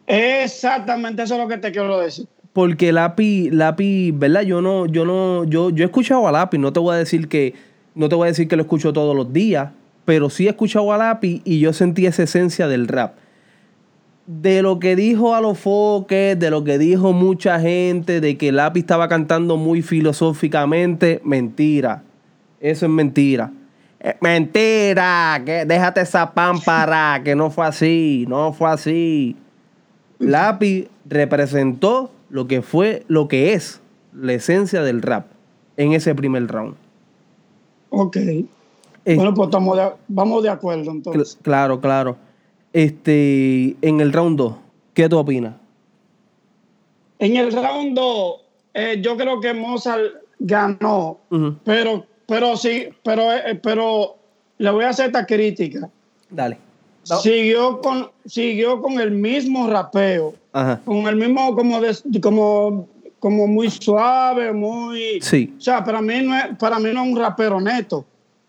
exactamente 0.07 1.23
eso 1.23 1.35
es 1.35 1.39
lo 1.41 1.47
que 1.47 1.57
te 1.57 1.71
quiero 1.71 1.99
decir. 1.99 2.27
Porque 2.53 2.91
lápiz, 2.91 3.49
lápiz, 3.51 4.11
¿verdad? 4.13 4.41
Yo 4.41 4.61
no, 4.61 4.85
yo 4.85 5.05
no, 5.05 5.43
yo, 5.45 5.69
yo 5.69 5.83
he 5.83 5.85
escuchado 5.85 6.27
a 6.27 6.31
lápiz, 6.31 6.57
no 6.59 6.71
te 6.73 6.79
voy 6.79 6.95
a 6.95 6.97
decir 6.97 7.27
que, 7.27 7.53
no 7.95 8.09
te 8.09 8.15
voy 8.15 8.25
a 8.25 8.31
decir 8.31 8.47
que 8.47 8.55
lo 8.55 8.61
escucho 8.63 8.93
todos 8.93 9.15
los 9.15 9.33
días, 9.33 9.71
pero 10.05 10.29
sí 10.29 10.45
he 10.47 10.49
escuchado 10.49 10.91
a 10.93 10.97
lápiz 10.97 11.41
y 11.45 11.59
yo 11.59 11.73
sentí 11.73 12.05
esa 12.05 12.23
esencia 12.23 12.67
del 12.67 12.87
rap. 12.87 13.15
De 14.25 14.61
lo 14.61 14.79
que 14.79 14.95
dijo 14.95 15.35
a 15.35 15.41
los 15.41 15.59
foques, 15.59 16.39
de 16.39 16.49
lo 16.49 16.63
que 16.63 16.77
dijo 16.77 17.11
mucha 17.11 17.59
gente, 17.59 18.21
de 18.21 18.37
que 18.37 18.51
lápiz 18.53 18.81
estaba 18.81 19.09
cantando 19.09 19.57
muy 19.57 19.81
filosóficamente, 19.81 21.19
mentira. 21.25 22.03
Eso 22.61 22.85
es 22.85 22.91
mentira. 22.91 23.51
Eh, 23.99 24.15
mentira, 24.21 25.41
que 25.45 25.65
déjate 25.65 26.01
esa 26.01 26.33
pámpara, 26.33 27.21
que 27.23 27.35
no 27.35 27.51
fue 27.51 27.65
así, 27.65 28.25
no 28.29 28.53
fue 28.53 28.69
así. 28.69 29.35
Lápiz 30.19 30.87
representó 31.05 32.11
lo 32.29 32.47
que 32.47 32.61
fue, 32.61 33.03
lo 33.09 33.27
que 33.27 33.53
es 33.53 33.81
la 34.13 34.33
esencia 34.33 34.83
del 34.83 35.01
rap 35.01 35.25
en 35.75 35.91
ese 35.91 36.15
primer 36.15 36.47
round. 36.47 36.75
Ok. 37.89 38.15
Eh, 38.17 38.47
bueno, 39.15 39.33
pues 39.33 39.47
estamos 39.47 39.75
de- 39.77 39.91
vamos 40.07 40.43
de 40.43 40.49
acuerdo 40.49 40.83
cl- 40.91 40.95
entonces. 40.95 41.37
claro, 41.41 41.81
claro. 41.81 42.15
Este, 42.73 43.75
en 43.81 44.01
el 44.01 44.11
round 44.11 44.37
2, 44.37 44.55
¿qué 44.95 45.07
tú 45.07 45.17
opinas? 45.19 45.53
En 47.19 47.37
el 47.37 47.51
round 47.53 47.95
2, 47.95 48.35
yo 49.01 49.15
creo 49.15 49.39
que 49.39 49.53
Mozart 49.53 50.01
ganó, 50.39 51.19
pero, 51.63 52.05
pero 52.27 52.57
sí, 52.57 52.87
pero, 53.03 53.31
eh, 53.31 53.59
pero 53.61 54.17
le 54.57 54.71
voy 54.71 54.83
a 54.85 54.89
hacer 54.89 55.05
esta 55.07 55.25
crítica. 55.25 55.87
Dale. 56.29 56.57
No. 57.09 57.17
Siguió 57.17 57.79
con, 57.81 58.09
siguió 58.25 58.81
con 58.81 58.99
el 58.99 59.11
mismo 59.11 59.67
rapeo, 59.67 60.33
Ajá. 60.51 60.81
con 60.83 61.07
el 61.07 61.15
mismo 61.15 61.53
como, 61.55 61.79
de- 61.79 62.19
como, 62.21 62.87
como 63.19 63.45
muy 63.45 63.69
suave, 63.69 64.51
muy... 64.51 65.19
Sí. 65.21 65.53
O 65.57 65.61
sea, 65.61 65.83
para 65.83 66.01
mí 66.01 66.21
no 66.23 66.35
es, 66.35 66.57
para 66.57 66.79
mí 66.79 66.89
no 66.93 67.03
es 67.03 67.09
un 67.11 67.17
rapero 67.19 67.61
neto. 67.61 68.03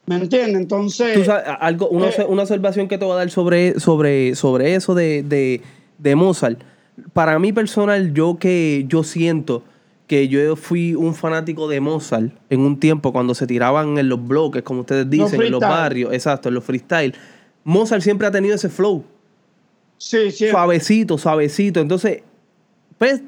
¿Me 0.07 0.17
entiendes? 0.17 0.61
Entonces, 0.61 1.15
Tú 1.15 1.25
sabes, 1.25 1.45
algo, 1.61 1.89
una, 1.89 2.09
eh, 2.09 2.27
una 2.29 2.43
observación 2.43 2.89
que 2.89 2.99
te 2.99 3.05
voy 3.05 3.15
a 3.15 3.17
dar 3.17 3.31
sobre, 3.31 3.81
sobre, 3.81 4.35
sobre 4.35 4.75
eso 4.75 4.95
de, 4.95 5.23
de, 5.23 5.63
de 5.99 6.17
Mozart. 6.17 6.61
Para 7.13 7.39
mí 7.39 7.53
personal, 7.53 8.13
yo 8.13 8.37
que 8.39 8.85
yo 8.87 9.03
siento 9.03 9.63
que 10.07 10.29
yo 10.29 10.57
fui 10.57 10.95
un 10.95 11.15
fanático 11.15 11.69
de 11.69 11.81
Mozart 11.81 12.33
en 12.51 12.61
un 12.61 12.79
tiempo 12.79 13.13
cuando 13.13 13.35
se 13.35 13.47
tiraban 13.47 13.97
en 13.99 14.09
los 14.09 14.27
bloques, 14.27 14.63
como 14.63 14.81
ustedes 14.81 15.09
dicen, 15.09 15.41
en 15.41 15.51
los 15.51 15.61
barrios, 15.61 16.13
exacto, 16.13 16.49
en 16.49 16.55
los 16.55 16.65
freestyle. 16.65 17.15
Mozart 17.65 18.03
siempre 18.03 18.27
ha 18.27 18.31
tenido 18.31 18.55
ese 18.55 18.69
flow, 18.69 19.03
sí, 19.97 20.31
sí. 20.31 20.49
suavecito, 20.49 21.17
suavecito. 21.17 21.81
Entonces, 21.81 22.23
pues, 22.99 23.23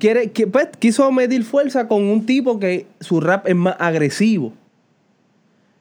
quiere, 0.00 0.32
que, 0.32 0.48
pues, 0.48 0.68
quiso 0.80 1.10
medir 1.12 1.44
fuerza 1.44 1.86
con 1.86 2.02
un 2.02 2.26
tipo 2.26 2.58
que 2.58 2.86
su 2.98 3.20
rap 3.20 3.46
es 3.46 3.54
más 3.54 3.76
agresivo. 3.78 4.52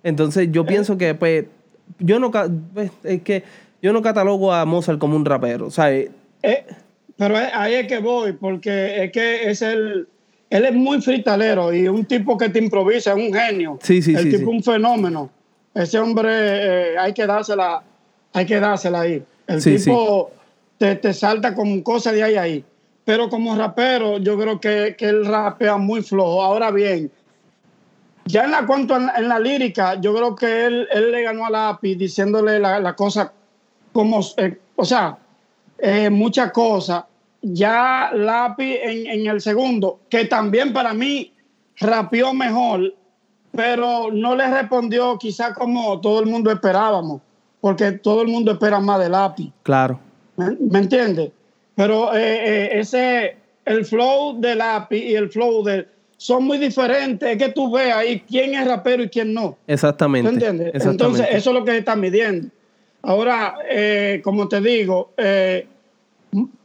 Entonces 0.04 0.50
yo 0.52 0.66
pienso 0.66 0.98
que, 0.98 1.16
pues, 1.16 1.46
yo 2.00 2.20
no, 2.20 2.32
pues, 2.74 2.92
es 3.04 3.22
que 3.22 3.44
yo 3.82 3.94
no 3.94 4.02
catalogo 4.02 4.54
a 4.54 4.66
Mozart 4.66 5.00
como 5.00 5.16
un 5.16 5.26
rapero, 5.26 5.70
¿sabes? 5.70 6.10
Eh, 6.44 6.66
pero 7.16 7.36
ahí 7.38 7.74
es 7.74 7.88
que 7.88 8.00
voy, 8.00 8.34
porque 8.34 9.04
es 9.04 9.12
que 9.12 9.50
es 9.50 9.62
el, 9.62 10.08
él 10.50 10.66
es 10.66 10.74
muy 10.74 11.02
fritalero 11.02 11.74
y 11.74 11.88
un 11.88 12.06
tipo 12.06 12.38
que 12.38 12.50
te 12.50 12.60
improvisa, 12.60 13.12
es 13.12 13.18
un 13.18 13.34
genio. 13.34 13.80
Sí, 13.82 14.02
sí, 14.02 14.14
el 14.14 14.32
sí. 14.32 14.38
tipo 14.38 14.50
un 14.52 14.64
fenómeno. 14.64 15.30
Ese 15.74 16.00
hombre 16.00 16.30
eh, 16.32 16.98
hay 16.98 17.14
que 17.14 17.26
dársela, 17.26 17.84
hay 18.34 18.46
que 18.46 18.60
dársela 18.60 19.02
ahí. 19.02 19.24
El 19.46 19.64
tipo 19.64 20.32
te, 20.78 20.96
te, 20.96 21.14
salta 21.14 21.54
con 21.54 21.82
cosas 21.82 22.14
de 22.14 22.24
ahí 22.24 22.36
a 22.36 22.44
ahí. 22.44 22.64
Pero 23.04 23.30
como 23.30 23.56
rapero, 23.56 24.18
yo 24.18 24.38
creo 24.38 24.60
que, 24.60 24.96
que 24.98 25.06
él 25.06 25.26
rapea 25.26 25.78
muy 25.78 26.02
flojo. 26.02 26.42
Ahora 26.42 26.72
bien, 26.72 27.12
ya 28.28 28.46
en 28.46 28.52
la 28.52 28.66
cuanto 28.66 28.96
en, 28.96 29.28
la 29.28 29.40
lírica, 29.40 30.00
yo 30.00 30.14
creo 30.14 30.36
que 30.36 30.66
él, 30.66 30.88
él 30.92 31.12
le 31.12 31.24
ganó 31.24 31.46
a 31.46 31.50
Lápiz 31.50 31.96
diciéndole 31.96 32.60
la, 32.60 32.80
la 32.80 32.96
cosa 32.96 33.32
como, 33.92 34.20
eh, 34.38 34.60
o 34.76 34.86
sea, 34.86 35.18
eh, 35.80 36.10
muchas 36.10 36.52
cosas. 36.52 37.06
Ya 37.42 38.12
Lápiz 38.14 38.78
en, 38.82 39.08
en, 39.08 39.28
el 39.28 39.42
segundo, 39.42 40.00
que 40.10 40.26
también 40.26 40.74
para 40.74 40.94
mí 40.94 41.34
rapeó 41.78 42.34
mejor, 42.34 42.94
pero 43.52 44.12
no 44.12 44.36
le 44.36 44.48
respondió 44.48 45.18
quizá 45.18 45.54
como 45.54 46.02
todo 46.02 46.20
el 46.20 46.26
mundo 46.26 46.52
esperábamos, 46.52 47.22
porque 47.62 47.94
todo 47.94 48.22
el 48.22 48.28
mundo 48.28 48.52
espera 48.52 48.80
más 48.80 49.00
de 49.00 49.10
Lápiz. 49.10 49.52
Claro. 49.64 50.00
¿Me, 50.36 50.58
me 50.60 50.80
entiendes? 50.80 51.32
Pero 51.76 52.14
eh, 52.16 52.80
ese, 52.80 53.38
el 53.66 53.86
flow 53.86 54.40
de 54.40 54.56
Lápiz 54.56 54.98
y 54.98 55.16
el 55.16 55.30
flow 55.30 55.64
de 55.64 55.88
son 56.18 56.44
muy 56.44 56.58
diferentes. 56.58 57.30
Es 57.30 57.38
que 57.38 57.50
tú 57.50 57.72
ves 57.72 57.94
ahí 57.94 58.22
quién 58.28 58.56
es 58.56 58.68
rapero 58.68 59.04
y 59.04 59.10
quién 59.10 59.34
no. 59.34 59.58
Exactamente. 59.68 60.30
entiendes? 60.30 60.86
Entonces, 60.86 61.28
eso 61.32 61.52
es 61.52 61.54
lo 61.54 61.64
que 61.64 61.72
se 61.72 61.78
está 61.78 61.96
midiendo. 61.96 62.50
Ahora, 63.04 63.56
eh, 63.70 64.22
como 64.24 64.48
te 64.48 64.60
digo, 64.60 65.12
eh, 65.16 65.68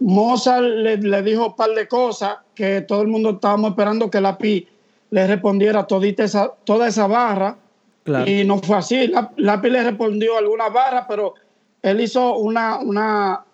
Mozart 0.00 0.64
le, 0.64 0.96
le, 0.96 1.22
dijo 1.22 1.48
un 1.48 1.56
par 1.56 1.70
de 1.70 1.86
cosas 1.86 2.38
que 2.54 2.80
todo 2.80 3.02
el 3.02 3.08
mundo 3.08 3.30
estábamos 3.30 3.70
esperando 3.70 4.10
que 4.10 4.20
Lápiz 4.20 4.66
le 5.10 5.26
respondiera 5.26 5.86
todita 5.86 6.24
esa, 6.24 6.52
toda 6.64 6.88
esa 6.88 7.06
barra. 7.06 7.56
Claro. 8.02 8.28
Y 8.28 8.44
no 8.44 8.58
fue 8.58 8.76
así. 8.78 9.12
Lápiz 9.36 9.70
le 9.70 9.84
respondió 9.84 10.38
alguna 10.38 10.68
barra, 10.68 11.06
pero 11.06 11.34
él 11.82 12.00
hizo 12.00 12.36
una, 12.38 12.78
una, 12.78 13.44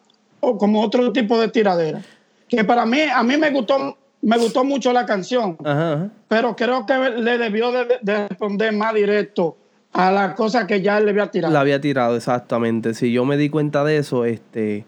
como 0.41 0.81
otro 0.81 1.13
tipo 1.13 1.39
de 1.39 1.49
tiradera. 1.49 2.01
Que 2.49 2.65
para 2.65 2.87
mí, 2.87 3.01
a 3.03 3.23
mí 3.23 3.37
me 3.37 3.51
gustó 3.51 3.98
me 4.23 4.37
gustó 4.39 4.65
mucho 4.65 4.93
la 4.93 5.07
canción, 5.07 5.57
ajá, 5.65 5.93
ajá. 5.93 6.11
pero 6.27 6.57
creo 6.57 6.87
que 6.87 6.95
le 6.97 7.39
debió 7.39 7.71
de, 7.73 7.99
de, 8.03 8.29
responder 8.29 8.73
más 8.73 8.95
directo 8.95 9.57
a 9.93 10.11
la 10.11 10.35
cosa 10.35 10.67
que 10.67 10.83
ya 10.83 11.01
le 11.01 11.11
había 11.11 11.31
tirado. 11.31 11.53
La 11.55 11.61
había 11.61 11.81
tirado, 11.81 12.17
exactamente. 12.17 12.95
Si 12.95 13.13
yo 13.13 13.25
me 13.25 13.37
di 13.37 13.49
cuenta 13.49 13.85
de 13.85 13.99
eso, 13.99 14.25
este, 14.25 14.85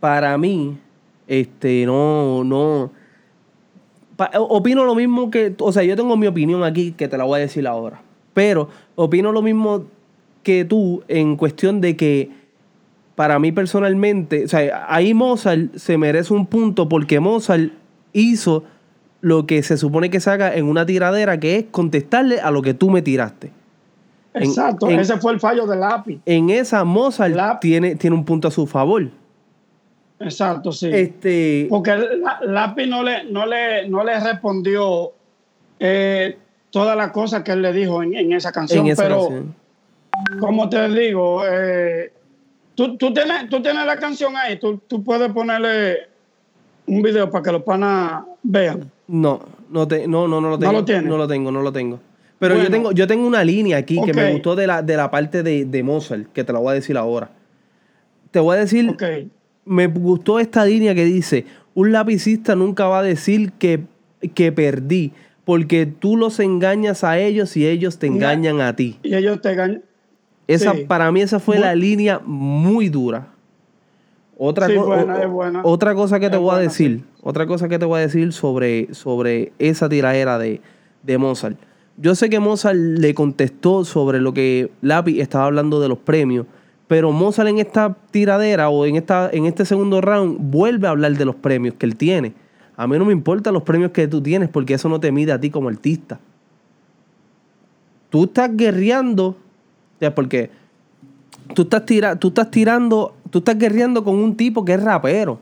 para 0.00 0.36
mí, 0.38 0.78
este, 1.26 1.86
no, 1.86 2.44
no, 2.44 2.92
pa, 4.16 4.30
opino 4.34 4.84
lo 4.84 4.94
mismo 4.94 5.30
que, 5.30 5.54
o 5.58 5.72
sea, 5.72 5.82
yo 5.82 5.96
tengo 5.96 6.16
mi 6.16 6.26
opinión 6.26 6.64
aquí 6.64 6.92
que 6.92 7.08
te 7.08 7.18
la 7.18 7.24
voy 7.24 7.38
a 7.38 7.42
decir 7.42 7.66
ahora, 7.66 8.02
pero 8.34 8.68
opino 8.94 9.32
lo 9.32 9.42
mismo 9.42 9.84
que 10.42 10.64
tú 10.64 11.04
en 11.08 11.36
cuestión 11.36 11.80
de 11.80 11.96
que 11.96 12.30
para 13.14 13.38
mí 13.38 13.52
personalmente, 13.52 14.44
o 14.44 14.48
sea, 14.48 14.86
ahí 14.88 15.14
Mozart 15.14 15.76
se 15.76 15.98
merece 15.98 16.32
un 16.32 16.46
punto 16.46 16.88
porque 16.88 17.20
Mozart 17.20 17.70
hizo 18.12 18.64
lo 19.20 19.46
que 19.46 19.62
se 19.62 19.76
supone 19.76 20.10
que 20.10 20.20
se 20.20 20.30
haga 20.30 20.54
en 20.54 20.66
una 20.66 20.84
tiradera, 20.84 21.38
que 21.38 21.56
es 21.56 21.64
contestarle 21.70 22.40
a 22.40 22.50
lo 22.50 22.60
que 22.60 22.74
tú 22.74 22.90
me 22.90 23.02
tiraste. 23.02 23.52
Exacto, 24.34 24.88
en, 24.88 24.98
ese 24.98 25.18
fue 25.18 25.32
el 25.32 25.40
fallo 25.40 25.66
del 25.66 25.80
lápiz. 25.80 26.20
En 26.26 26.50
esa 26.50 26.84
Mozart 26.84 27.60
tiene, 27.60 27.96
tiene 27.96 28.16
un 28.16 28.24
punto 28.24 28.48
a 28.48 28.50
su 28.50 28.66
favor. 28.66 29.08
Exacto, 30.18 30.72
sí. 30.72 30.88
Este, 30.92 31.66
Porque 31.68 31.96
lápiz 32.42 32.86
no 32.86 33.02
le, 33.02 33.24
no 33.24 33.46
le, 33.46 33.88
no 33.88 34.04
le 34.04 34.18
respondió 34.20 35.12
eh, 35.78 36.38
todas 36.70 36.96
las 36.96 37.10
cosas 37.10 37.42
que 37.42 37.52
él 37.52 37.62
le 37.62 37.72
dijo 37.72 38.02
en, 38.02 38.14
en 38.14 38.32
esa 38.32 38.52
canción. 38.52 38.86
En 38.86 38.92
esa 38.92 39.02
pero, 39.02 39.28
canción. 39.28 39.54
como 40.40 40.68
te 40.68 40.88
digo, 40.88 41.42
eh, 41.46 42.12
tú, 42.74 42.96
tú, 42.96 43.12
tienes, 43.12 43.48
tú 43.50 43.60
tienes 43.60 43.84
la 43.84 43.96
canción 43.96 44.36
ahí, 44.36 44.58
tú, 44.58 44.80
tú 44.86 45.02
puedes 45.02 45.30
ponerle 45.32 46.08
un 46.86 47.02
video 47.02 47.30
para 47.30 47.42
que 47.42 47.52
los 47.52 47.62
panas 47.62 48.24
vean. 48.42 48.90
No, 49.08 49.40
no, 49.70 49.86
te, 49.88 50.06
no, 50.08 50.26
no, 50.28 50.40
no 50.40 50.50
lo 50.50 50.58
tengo. 50.58 50.72
¿No 50.72 50.78
lo 50.80 50.84
tienes? 50.84 51.04
No 51.04 51.16
lo 51.16 51.28
tengo, 51.28 51.50
no 51.52 51.62
lo 51.62 51.72
tengo. 51.72 52.00
Pero 52.38 52.54
Bueno. 52.54 52.68
yo 52.68 52.72
tengo, 52.74 52.92
yo 52.92 53.06
tengo 53.06 53.26
una 53.26 53.44
línea 53.44 53.76
aquí 53.76 54.00
que 54.04 54.12
me 54.12 54.32
gustó 54.32 54.56
de 54.56 54.66
la, 54.66 54.82
de 54.82 54.96
la 54.96 55.10
parte 55.10 55.42
de, 55.42 55.64
de 55.64 55.82
Mozart, 55.82 56.26
que 56.32 56.42
te 56.44 56.52
la 56.52 56.58
voy 56.58 56.72
a 56.72 56.74
decir 56.74 56.96
ahora. 56.96 57.30
Te 58.32 58.40
voy 58.40 58.56
a 58.56 58.60
decir, 58.60 58.88
Ok, 58.90 59.02
me 59.64 59.86
gustó 59.86 60.40
esta 60.40 60.64
línea 60.64 60.94
que 60.94 61.04
dice, 61.04 61.44
un 61.74 61.92
lapicista 61.92 62.54
nunca 62.56 62.86
va 62.86 62.98
a 62.98 63.02
decir 63.02 63.52
que, 63.52 63.84
que 64.34 64.50
perdí, 64.50 65.12
porque 65.44 65.86
tú 65.86 66.16
los 66.16 66.40
engañas 66.40 67.04
a 67.04 67.18
ellos 67.18 67.56
y 67.56 67.66
ellos 67.66 67.98
te 67.98 68.08
Enga- 68.08 68.32
engañan 68.32 68.60
a 68.60 68.74
ti. 68.74 68.98
y 69.02 69.14
ellos 69.14 69.40
te 69.40 69.54
ganan. 69.54 69.82
Esa, 70.48 70.72
Sí. 70.72 70.84
Para 70.88 71.12
mí 71.12 71.20
esa 71.20 71.38
fue 71.38 71.56
Muy- 71.56 71.64
la 71.64 71.74
línea 71.76 72.18
muy 72.24 72.88
dura. 72.88 73.28
Otra, 74.44 74.66
Sí, 74.66 74.74
co- 74.74 74.86
buena, 74.86 75.14
o- 75.14 75.22
es 75.22 75.30
buena. 75.30 75.60
otra 75.62 75.94
cosa 75.94 76.18
que 76.18 76.28
te 76.28 76.36
voy 76.36 76.52
a 76.56 76.58
decir, 76.58 77.04
otra 77.22 77.46
cosa 77.46 77.68
que 77.68 77.78
te 77.78 77.84
voy 77.84 77.98
a 77.98 78.02
decir 78.02 78.32
sobre, 78.32 78.92
sobre 78.92 79.52
esa 79.60 79.88
tiradera 79.88 80.36
de, 80.36 80.60
de 81.04 81.16
Mozart. 81.18 81.56
Yo 81.96 82.16
sé 82.16 82.28
que 82.28 82.40
Mozart 82.40 82.74
le 82.76 83.14
contestó 83.14 83.84
sobre 83.84 84.20
lo 84.20 84.34
que 84.34 84.72
Lápiz 84.80 85.20
estaba 85.20 85.44
hablando 85.44 85.78
de 85.80 85.88
los 85.88 85.98
premios, 85.98 86.46
pero 86.88 87.12
Mozart 87.12 87.50
en 87.50 87.58
esta 87.58 87.94
tiradera 88.10 88.68
o 88.68 88.84
en, 88.84 88.96
esta, 88.96 89.30
en 89.32 89.46
este 89.46 89.64
segundo 89.64 90.00
round 90.00 90.38
vuelve 90.40 90.88
a 90.88 90.90
hablar 90.90 91.12
de 91.16 91.24
los 91.24 91.36
premios 91.36 91.74
que 91.74 91.86
él 91.86 91.94
tiene. 91.94 92.32
A 92.76 92.88
mí 92.88 92.98
no 92.98 93.04
me 93.04 93.12
importan 93.12 93.54
los 93.54 93.62
premios 93.62 93.92
que 93.92 94.08
tú 94.08 94.20
tienes 94.20 94.48
porque 94.48 94.74
eso 94.74 94.88
no 94.88 94.98
te 94.98 95.12
mide 95.12 95.30
a 95.30 95.40
ti 95.40 95.50
como 95.50 95.68
artista. 95.68 96.18
Tú 98.10 98.24
estás 98.24 98.50
guerreando, 98.56 99.36
ya, 100.00 100.12
porque 100.14 100.50
tú 101.54 101.62
estás, 101.62 101.86
tira, 101.86 102.16
tú 102.16 102.28
estás 102.28 102.50
tirando, 102.50 103.14
tú 103.32 103.38
estás 103.38 103.58
guerreando 103.58 104.04
con 104.04 104.14
un 104.16 104.36
tipo 104.36 104.62
que 104.64 104.74
es 104.74 104.82
rapero. 104.82 105.40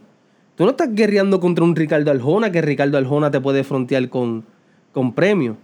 Tú 0.55 0.65
no 0.65 0.71
estás 0.71 0.95
guerreando 0.95 1.41
contra 1.41 1.65
un 1.65 1.75
Ricardo 1.75 2.11
Arjona, 2.11 2.53
que 2.53 2.63
Ricardo 2.63 2.97
Arjona 2.97 3.31
te 3.31 3.41
puede 3.41 3.65
frontear 3.65 4.09
con, 4.09 4.45
con 4.93 5.13
premios. 5.13 5.57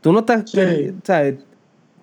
Tú 0.00 0.12
no 0.12 0.20
estás, 0.20 0.50
Sí. 0.50 0.92
¿sabes? 1.02 1.36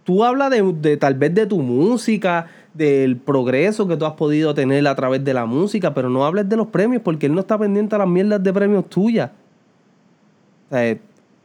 Tú 0.03 0.23
hablas 0.23 0.51
de, 0.51 0.61
de 0.81 0.97
tal 0.97 1.15
vez 1.15 1.33
de 1.33 1.47
tu 1.47 1.59
música, 1.59 2.47
del 2.73 3.17
progreso 3.17 3.87
que 3.87 3.97
tú 3.97 4.05
has 4.05 4.13
podido 4.13 4.53
tener 4.53 4.87
a 4.87 4.95
través 4.95 5.23
de 5.23 5.33
la 5.33 5.45
música, 5.45 5.93
pero 5.93 6.09
no 6.09 6.23
hables 6.23 6.47
de 6.47 6.57
los 6.57 6.67
premios 6.67 7.01
porque 7.01 7.25
él 7.25 7.33
no 7.33 7.39
está 7.41 7.57
pendiente 7.57 7.95
a 7.95 7.99
las 7.99 8.07
mierdas 8.07 8.43
de 8.43 8.53
premios 8.53 8.87
tuyas. 8.89 9.31
Sea, 10.69 10.97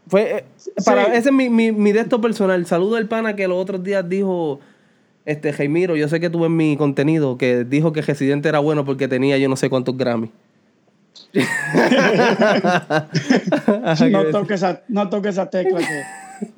fue, 0.09 0.37
eh, 0.38 0.45
para, 0.85 1.05
ese 1.17 1.31
es 1.31 1.35
mi, 1.35 1.49
mi, 1.49 1.73
mi 1.73 1.93
de 1.93 2.00
esto 2.00 2.21
personal. 2.21 2.65
Saludo 2.67 2.97
al 2.97 3.07
pana 3.07 3.35
que 3.35 3.49
los 3.49 3.57
otros 3.59 3.83
días 3.83 4.09
dijo, 4.09 4.61
este 5.26 5.52
Jaimiro, 5.52 5.97
yo 5.97 6.09
sé 6.09 6.18
que 6.21 6.30
tuve 6.30 6.47
en 6.47 6.56
mi 6.56 6.76
contenido, 6.76 7.37
que 7.37 7.64
dijo 7.64 7.92
que 7.92 8.00
Residente 8.00 8.49
era 8.49 8.61
bueno 8.61 8.85
porque 8.87 9.09
tenía 9.09 9.37
yo 9.38 9.49
no 9.49 9.56
sé 9.56 9.68
cuántos 9.68 9.97
Grammy. 9.97 10.30
No 14.11 14.25
toques 14.30 14.62
esa, 14.62 14.83
no 14.88 15.09
toques 15.09 15.33
esa 15.33 15.49
tecla 15.50 15.78
que, 15.78 16.02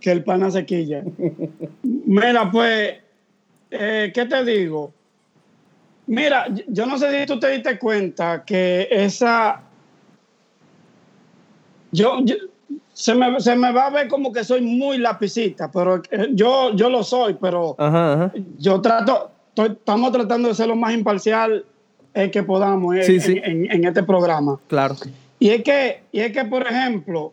que 0.00 0.10
el 0.10 0.24
pana 0.24 0.50
se 0.50 0.64
quilla. 0.64 1.02
Mira, 1.82 2.50
pues, 2.50 2.94
eh, 3.70 4.10
¿qué 4.14 4.24
te 4.26 4.44
digo? 4.44 4.92
Mira, 6.06 6.46
yo 6.68 6.86
no 6.86 6.98
sé 6.98 7.20
si 7.20 7.26
tú 7.26 7.38
te 7.38 7.50
diste 7.50 7.78
cuenta 7.78 8.42
que 8.44 8.88
esa. 8.90 9.60
Yo, 11.92 12.18
yo- 12.24 12.36
se, 12.98 13.14
me, 13.14 13.38
se 13.40 13.54
me 13.54 13.70
va 13.70 13.86
a 13.86 13.90
ver 13.90 14.08
como 14.08 14.32
que 14.32 14.42
soy 14.42 14.60
muy 14.60 14.98
lapicita, 14.98 15.70
pero 15.70 16.02
eh, 16.10 16.30
yo, 16.32 16.74
yo 16.74 16.90
lo 16.90 17.04
soy, 17.04 17.34
pero 17.40 17.76
Ajá, 17.78 18.12
ajá. 18.14 18.32
yo 18.58 18.80
trato, 18.80 19.30
estoy- 19.50 19.70
estamos 19.78 20.10
tratando 20.10 20.48
de 20.48 20.54
ser 20.56 20.66
lo 20.66 20.74
más 20.74 20.92
imparcial 20.92 21.64
eh, 22.12 22.28
que 22.28 22.42
podamos 22.42 22.96
eh, 22.96 23.04
Sí, 23.04 23.14
en- 23.14 23.20
sí. 23.20 23.40
en- 23.44 23.70
en 23.70 23.84
este 23.84 24.02
programa. 24.02 24.58
Claro. 24.66 24.96
Y 25.38 25.50
es 25.50 25.62
que, 25.62 26.00
y 26.10 26.18
es 26.18 26.32
que 26.32 26.44
por 26.44 26.66
ejemplo, 26.66 27.32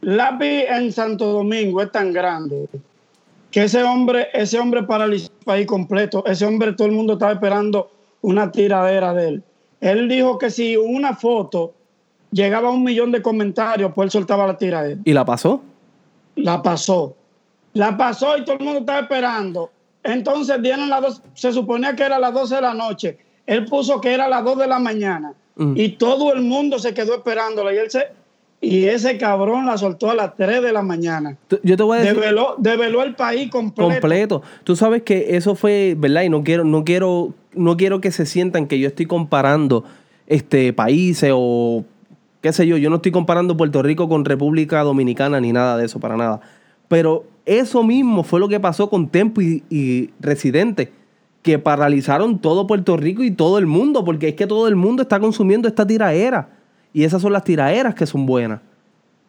Lápiz 0.00 0.64
en 0.68 0.90
Santo 0.92 1.26
Domingo 1.26 1.80
es 1.82 1.92
tan 1.92 2.12
grande 2.12 2.68
que 3.52 3.62
ese 3.64 3.84
hombre, 3.84 4.28
ese 4.34 4.58
hombre 4.58 4.82
paralizó 4.82 5.30
el 5.38 5.44
país 5.44 5.66
completo. 5.68 6.24
Ese 6.26 6.44
hombre, 6.44 6.72
todo 6.72 6.88
el 6.88 6.92
mundo 6.94 7.12
estaba 7.14 7.32
esperando 7.32 7.90
una 8.20 8.50
tiradera 8.50 9.14
de 9.14 9.28
él. 9.28 9.42
Él 9.80 10.08
dijo 10.08 10.38
que 10.38 10.50
si 10.50 10.76
una 10.76 11.14
foto 11.14 11.72
llegaba 12.36 12.68
a 12.68 12.70
un 12.70 12.84
millón 12.84 13.10
de 13.10 13.22
comentarios, 13.22 13.92
pues 13.94 14.06
él 14.06 14.10
soltaba 14.10 14.46
la 14.46 14.56
tiradera. 14.58 15.00
¿Y 15.04 15.12
la 15.12 15.24
pasó? 15.24 15.62
La 16.36 16.62
pasó. 16.62 17.16
La 17.72 17.96
pasó 17.96 18.36
y 18.36 18.44
todo 18.44 18.56
el 18.58 18.64
mundo 18.64 18.80
estaba 18.80 19.00
esperando. 19.00 19.70
Entonces 20.04 20.62
dieron 20.62 20.88
las 20.88 21.02
dos, 21.02 21.22
se 21.34 21.52
suponía 21.52 21.96
que 21.96 22.04
era 22.04 22.18
las 22.18 22.32
12 22.32 22.54
de 22.54 22.60
la 22.60 22.74
noche. 22.74 23.18
Él 23.46 23.64
puso 23.64 24.00
que 24.00 24.12
era 24.12 24.28
las 24.28 24.44
2 24.44 24.58
de 24.58 24.66
la 24.66 24.78
mañana. 24.78 25.32
y 25.74 25.88
todo 25.92 26.34
el 26.34 26.42
mundo 26.42 26.78
se 26.78 26.92
quedó 26.92 27.14
esperándola 27.14 27.72
y 27.72 27.78
él 27.78 27.90
se 27.90 28.08
y 28.60 28.84
ese 28.84 29.18
cabrón 29.18 29.66
la 29.66 29.76
soltó 29.76 30.10
a 30.10 30.14
las 30.14 30.34
3 30.34 30.62
de 30.62 30.72
la 30.72 30.82
mañana. 30.82 31.36
Yo 31.62 31.76
te 31.76 31.82
voy 31.82 31.98
a 31.98 32.00
decir. 32.00 32.18
Develó, 32.58 33.02
el 33.02 33.14
país 33.14 33.50
completo. 33.50 33.90
Completo. 33.90 34.42
Tú 34.64 34.76
sabes 34.76 35.02
que 35.02 35.36
eso 35.36 35.54
fue, 35.54 35.94
¿verdad? 35.96 36.22
Y 36.22 36.30
no 36.30 36.42
quiero, 36.42 36.64
no 36.64 36.84
quiero, 36.84 37.34
no 37.52 37.76
quiero 37.76 38.00
que 38.00 38.10
se 38.10 38.26
sientan 38.26 38.66
que 38.66 38.78
yo 38.78 38.88
estoy 38.88 39.06
comparando 39.06 39.84
este 40.26 40.72
países 40.72 41.32
o 41.34 41.84
qué 42.46 42.52
sé 42.52 42.64
yo. 42.64 42.76
Yo 42.76 42.90
no 42.90 42.96
estoy 42.96 43.10
comparando 43.10 43.56
Puerto 43.56 43.82
Rico 43.82 44.08
con 44.08 44.24
República 44.24 44.84
Dominicana 44.84 45.40
ni 45.40 45.52
nada 45.52 45.76
de 45.76 45.86
eso, 45.86 45.98
para 45.98 46.16
nada. 46.16 46.40
Pero 46.86 47.24
eso 47.44 47.82
mismo 47.82 48.22
fue 48.22 48.38
lo 48.38 48.48
que 48.48 48.60
pasó 48.60 48.88
con 48.88 49.08
Tempo 49.08 49.40
y, 49.40 49.64
y 49.68 50.10
Residente 50.20 50.92
que 51.42 51.58
paralizaron 51.58 52.38
todo 52.38 52.68
Puerto 52.68 52.96
Rico 52.96 53.24
y 53.24 53.32
todo 53.32 53.58
el 53.58 53.66
mundo, 53.66 54.04
porque 54.04 54.28
es 54.28 54.34
que 54.34 54.46
todo 54.46 54.68
el 54.68 54.76
mundo 54.76 55.02
está 55.02 55.18
consumiendo 55.18 55.66
esta 55.66 55.84
tiraera. 55.84 56.50
Y 56.92 57.02
esas 57.02 57.20
son 57.20 57.32
las 57.32 57.42
tiraderas 57.42 57.96
que 57.96 58.06
son 58.06 58.26
buenas. 58.26 58.60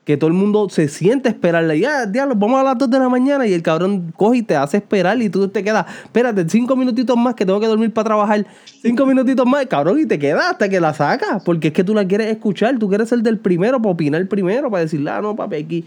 Que 0.07 0.15
todo 0.15 0.29
el 0.29 0.33
mundo 0.35 0.69
se 0.69 0.87
siente 0.87 1.27
esperarle. 1.27 1.81
Ya, 1.81 2.05
diablo, 2.05 2.33
vamos 2.33 2.61
a 2.61 2.63
las 2.63 2.77
2 2.77 2.89
de 2.89 2.97
la 2.97 3.09
mañana 3.09 3.45
y 3.45 3.51
el 3.51 3.61
cabrón 3.61 4.13
coge 4.15 4.37
y 4.37 4.41
te 4.41 4.55
hace 4.55 4.77
esperar 4.77 5.21
y 5.21 5.29
tú 5.29 5.49
te 5.49 5.61
quedas, 5.61 5.85
espérate, 6.05 6.47
cinco 6.47 6.77
minutitos 6.77 7.17
más 7.17 7.35
que 7.35 7.45
tengo 7.45 7.59
que 7.59 7.67
dormir 7.67 7.91
para 7.91 8.05
trabajar. 8.05 8.45
Cinco 8.81 9.05
minutitos 9.05 9.45
más, 9.45 9.65
cabrón, 9.65 9.99
y 9.99 10.05
te 10.05 10.17
quedas 10.17 10.51
hasta 10.51 10.69
que 10.69 10.79
la 10.79 10.93
sacas. 10.93 11.43
Porque 11.43 11.67
es 11.67 11.73
que 11.73 11.83
tú 11.83 11.93
la 11.93 12.07
quieres 12.07 12.27
escuchar, 12.27 12.79
tú 12.79 12.87
quieres 12.87 13.09
ser 13.09 13.19
del 13.19 13.37
primero 13.37 13.81
para 13.81 13.91
opinar 13.91 14.25
primero, 14.27 14.71
para 14.71 14.83
decirle, 14.83 15.11
ah, 15.11 15.19
no, 15.19 15.35
papi, 15.35 15.57
aquí. 15.57 15.85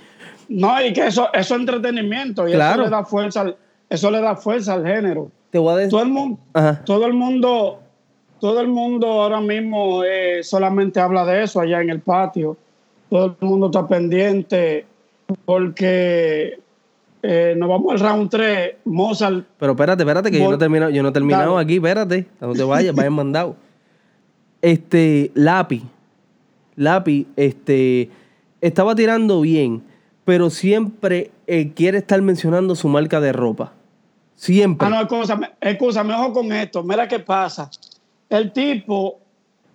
No, 0.50 0.85
y 0.85 0.93
que 0.93 1.07
eso, 1.07 1.33
eso 1.33 1.55
es 1.55 1.61
entretenimiento 1.61 2.47
y 2.47 2.53
eso 2.53 2.77
le 2.77 2.91
da 2.91 3.03
fuerza 3.07 3.41
al, 3.41 3.57
eso 3.89 4.11
le 4.11 4.21
da 4.21 4.37
fuerza 4.37 4.75
al 4.75 4.87
género. 4.87 5.31
Te 5.49 5.59
voy 5.59 5.73
a 5.73 5.77
decir. 5.77 5.93
Todo 5.93 6.03
el 6.03 6.11
mundo, 6.11 6.39
todo 6.85 7.07
el 7.07 7.15
mundo 7.15 7.81
todo 8.41 8.61
el 8.61 8.69
mundo 8.69 9.07
ahora 9.07 9.41
mismo 9.41 10.03
eh, 10.03 10.43
solamente 10.43 10.99
habla 10.99 11.25
de 11.27 11.43
eso 11.43 11.61
allá 11.61 11.83
en 11.83 11.91
el 11.91 12.00
patio. 12.00 12.57
Todo 13.11 13.37
el 13.40 13.47
mundo 13.47 13.67
está 13.67 13.87
pendiente 13.87 14.87
porque 15.45 16.61
eh, 17.23 17.55
nos 17.57 17.69
vamos 17.69 17.93
al 17.93 18.00
round 18.00 18.31
3, 18.31 18.76
Mozart. 18.85 19.45
Pero 19.59 19.73
espérate, 19.73 20.02
espérate, 20.02 20.31
que 20.31 20.38
yo 20.38 20.49
no 20.49 20.55
he 20.55 20.59
terminado, 20.59 20.90
yo 20.90 21.02
no 21.02 21.11
he 21.11 21.12
terminado 21.12 21.59
aquí, 21.59 21.76
espérate, 21.76 22.26
no 22.40 22.52
te 22.55 22.62
vayas, 22.62 22.95
vayan 22.95 23.12
mandado. 23.12 23.57
Este, 24.62 25.31
Lápiz, 25.33 25.83
Lápiz, 26.76 27.26
este, 27.37 28.11
estaba 28.61 28.95
tirando 28.95 29.40
bien, 29.40 29.83
pero 30.26 30.50
siempre 30.50 31.31
eh, 31.47 31.73
quiere 31.73 31.97
estar 31.97 32.21
mencionando 32.21 32.75
su 32.75 32.87
marca 32.88 33.21
de 33.21 33.33
ropa. 33.33 33.73
Siempre. 34.35 34.87
Ah, 34.87 34.90
no, 34.90 35.00
escúchame, 35.00 35.50
escúchame, 35.62 36.12
ojo 36.12 36.35
con 36.35 36.52
esto, 36.52 36.83
mira 36.83 37.09
qué 37.09 37.21
pasa 37.21 37.71
el 38.31 38.52
tipo. 38.52 39.21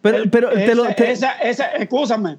Pero, 0.02 0.24
pero 0.32 0.52
esa, 0.52 1.34
esa, 1.34 1.66
escúchame. 1.68 2.38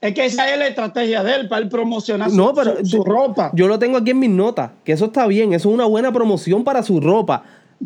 Es 0.00 0.14
que 0.14 0.24
esa 0.24 0.50
es 0.50 0.58
la 0.58 0.66
estrategia 0.66 1.22
de 1.22 1.34
él 1.34 1.48
para 1.48 1.62
él 1.62 1.68
promocionar 1.68 2.30
su, 2.30 3.04
ropa. 3.04 3.50
Yo 3.52 3.68
lo 3.68 3.78
tengo 3.78 3.98
aquí 3.98 4.10
en 4.12 4.18
mis 4.18 4.30
notas, 4.30 4.70
que 4.82 4.92
eso 4.92 5.06
está 5.06 5.26
bien, 5.26 5.52
eso 5.52 5.68
es 5.68 5.74
una 5.74 5.84
buena 5.84 6.10
promoción 6.10 6.64
para 6.64 6.82
su 6.82 7.00
ropa, 7.00 7.42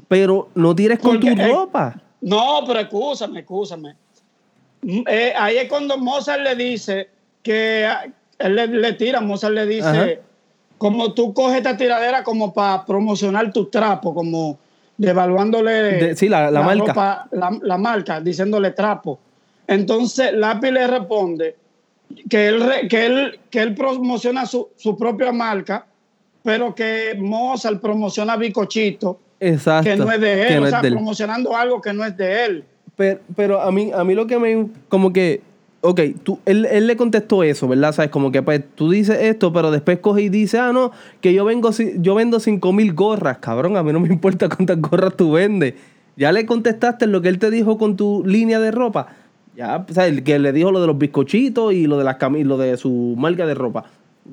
pero 0.06 0.48
no 0.54 0.76
tires 0.76 1.00
con 1.00 1.18
tu 1.18 1.34
ropa. 1.34 2.00
No, 2.20 2.62
pero 2.66 2.80
escúchame, 2.80 3.40
escúchame. 3.40 3.96
Mm, 4.82 5.00
eh, 5.08 5.32
ahí 5.36 5.56
es 5.56 5.68
cuando 5.68 5.98
Mozart 5.98 6.42
le 6.42 6.54
dice 6.54 7.08
que 7.42 7.88
él 8.38 8.54
le, 8.54 8.92
tira, 8.92 9.20
Mozart 9.20 9.52
le 9.52 9.66
dice, 9.66 10.22
como 10.78 11.14
tú 11.14 11.34
coges 11.34 11.56
esta 11.56 11.76
tiradera 11.76 12.22
como 12.22 12.54
para 12.54 12.84
promocionar 12.86 13.52
tu 13.52 13.66
trapo, 13.66 14.14
como 14.14 14.56
devaluándole 14.96 16.14
sí, 16.14 16.28
la, 16.28 16.50
marca. 16.52 17.26
la, 17.32 17.76
marca, 17.78 18.20
diciéndole 18.20 18.70
trapo. 18.70 19.18
Entonces 19.66 20.32
Lápiz 20.32 20.70
le 20.70 20.86
responde 20.86 21.63
que 22.28 22.48
él, 22.48 22.88
que 22.88 23.06
él, 23.06 23.40
que 23.50 23.60
él 23.60 23.74
promociona 23.74 24.46
su, 24.46 24.68
propia 24.98 25.32
marca, 25.32 25.86
pero 26.42 26.74
que 26.74 27.14
Mozart 27.18 27.80
promociona 27.80 28.36
Bicochito, 28.36 29.20
Exacto, 29.40 29.90
que 29.90 29.96
no 29.96 30.10
es 30.10 30.20
de 30.20 30.48
él, 30.48 30.62
o 30.62 30.66
sea, 30.66 30.80
promocionando 30.80 31.56
algo 31.56 31.80
que 31.80 31.92
no 31.92 32.04
es 32.04 32.16
de 32.16 32.44
él. 32.44 32.64
Pero, 32.96 33.20
pero 33.34 33.60
a 33.60 33.72
mí, 33.72 33.90
a 33.92 34.04
mí 34.04 34.14
lo 34.14 34.26
que 34.26 34.38
me 34.38 34.68
como 34.88 35.12
que 35.12 35.42
ok, 35.84 36.00
tú, 36.22 36.38
él, 36.46 36.64
él, 36.64 36.86
le 36.86 36.96
contestó 36.96 37.42
eso, 37.42 37.68
¿verdad? 37.68 37.92
Sabes, 37.92 38.10
como 38.10 38.32
que 38.32 38.42
pues 38.42 38.62
tú 38.74 38.90
dices 38.90 39.18
esto, 39.20 39.52
pero 39.52 39.70
después 39.70 39.98
coge 39.98 40.22
y 40.22 40.28
dice, 40.30 40.58
ah, 40.58 40.72
no, 40.72 40.92
que 41.20 41.34
yo, 41.34 41.44
vengo, 41.44 41.70
yo 41.98 42.14
vendo 42.14 42.40
5 42.40 42.72
mil 42.72 42.94
gorras, 42.94 43.38
cabrón, 43.38 43.76
a 43.76 43.82
mí 43.82 43.92
no 43.92 44.00
me 44.00 44.08
importa 44.08 44.48
cuántas 44.48 44.80
gorras 44.80 45.14
tú 45.14 45.32
vendes. 45.32 45.74
Ya 46.16 46.32
le 46.32 46.46
contestaste 46.46 47.06
lo 47.06 47.20
que 47.20 47.28
él 47.28 47.38
te 47.38 47.50
dijo 47.50 47.76
con 47.76 47.96
tu 47.96 48.22
línea 48.24 48.60
de 48.60 48.70
ropa. 48.70 49.08
Ya, 49.56 49.84
o 49.88 49.92
sea, 49.92 50.06
el 50.06 50.24
que 50.24 50.38
le 50.38 50.52
dijo 50.52 50.72
lo 50.72 50.80
de 50.80 50.86
los 50.86 50.98
bizcochitos 50.98 51.72
y 51.72 51.86
lo 51.86 51.96
de 51.96 52.04
las 52.04 52.16
lo 52.20 52.58
de 52.58 52.76
su 52.76 53.14
marca 53.16 53.46
de 53.46 53.54
ropa. 53.54 53.84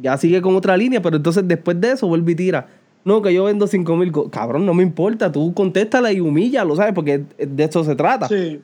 Ya 0.01 0.17
sigue 0.17 0.41
con 0.41 0.55
otra 0.55 0.77
línea, 0.77 1.01
pero 1.01 1.17
entonces 1.17 1.47
después 1.47 1.79
de 1.79 1.91
eso 1.91 2.07
vuelve 2.07 2.31
y 2.31 2.35
tira. 2.35 2.67
No, 3.03 3.21
que 3.21 3.33
yo 3.33 3.45
vendo 3.45 3.67
5 3.67 3.95
mil. 3.95 4.11
Cabrón, 4.31 4.65
no 4.65 4.73
me 4.73 4.83
importa. 4.83 5.31
Tú 5.31 5.53
contéstala 5.53 6.11
y 6.11 6.19
humíllalo, 6.19 6.75
¿sabes? 6.75 6.93
Porque 6.93 7.23
de 7.37 7.63
eso 7.63 7.83
se 7.83 7.95
trata. 7.95 8.27
Sí. 8.27 8.61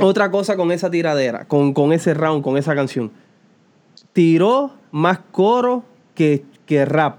Otra 0.00 0.30
cosa 0.30 0.56
con 0.56 0.70
esa 0.70 0.90
tiradera, 0.90 1.46
con, 1.46 1.72
con, 1.72 1.92
ese 1.92 2.14
round, 2.14 2.42
con 2.42 2.56
esa 2.56 2.74
canción. 2.74 3.10
Tiró 4.12 4.72
más 4.92 5.18
coro 5.30 5.84
que, 6.14 6.44
que 6.66 6.84
rap. 6.84 7.18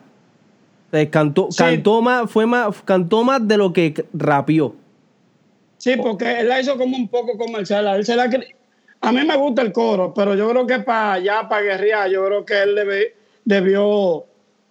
cantó, 1.09 1.49
cantó, 1.57 2.01
más, 2.01 2.29
fue 2.29 2.45
más, 2.45 2.81
cantó 2.83 3.23
más 3.23 3.45
de 3.45 3.57
lo 3.57 3.73
que 3.73 4.05
rapió. 4.13 4.75
Sí, 5.84 5.98
porque 5.98 6.39
él 6.39 6.48
la 6.48 6.62
hizo 6.62 6.78
como 6.78 6.96
un 6.96 7.10
poco 7.10 7.38
comercial. 7.38 7.86
a 7.86 9.12
mí 9.12 9.26
me 9.26 9.36
gusta 9.36 9.62
el 9.63 9.74
coro, 9.74 10.13
pero 10.13 10.34
yo 10.34 10.50
creo 10.50 10.65
que 10.65 10.80
para 10.80 11.19
ya 11.19 11.50
para 11.50 11.62
guerrear, 11.62 12.10
yo 12.10 12.26
creo 12.26 12.46
que 12.46 12.63
él 12.63 12.80
debió 13.43 14.24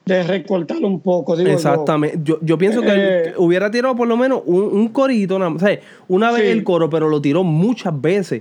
de 0.06 0.22
recortarlo 0.22 0.88
un 0.88 1.00
poco. 1.00 1.36
Digo 1.36 1.50
Exactamente. 1.50 2.18
Yo, 2.24 2.38
yo, 2.40 2.56
pienso 2.56 2.80
que 2.80 2.88
eh, 2.94 3.34
hubiera 3.36 3.70
tirado 3.70 3.94
por 3.94 4.08
lo 4.08 4.16
menos 4.16 4.40
un, 4.46 4.88
corito, 4.88 5.36
o 5.36 5.58
sea, 5.58 5.78
una 6.08 6.32
vez 6.32 6.44
el 6.44 6.64
coro, 6.64 6.88
pero 6.88 7.10
lo 7.10 7.20
tiró 7.20 7.44
muchas 7.44 8.00
veces. 8.00 8.40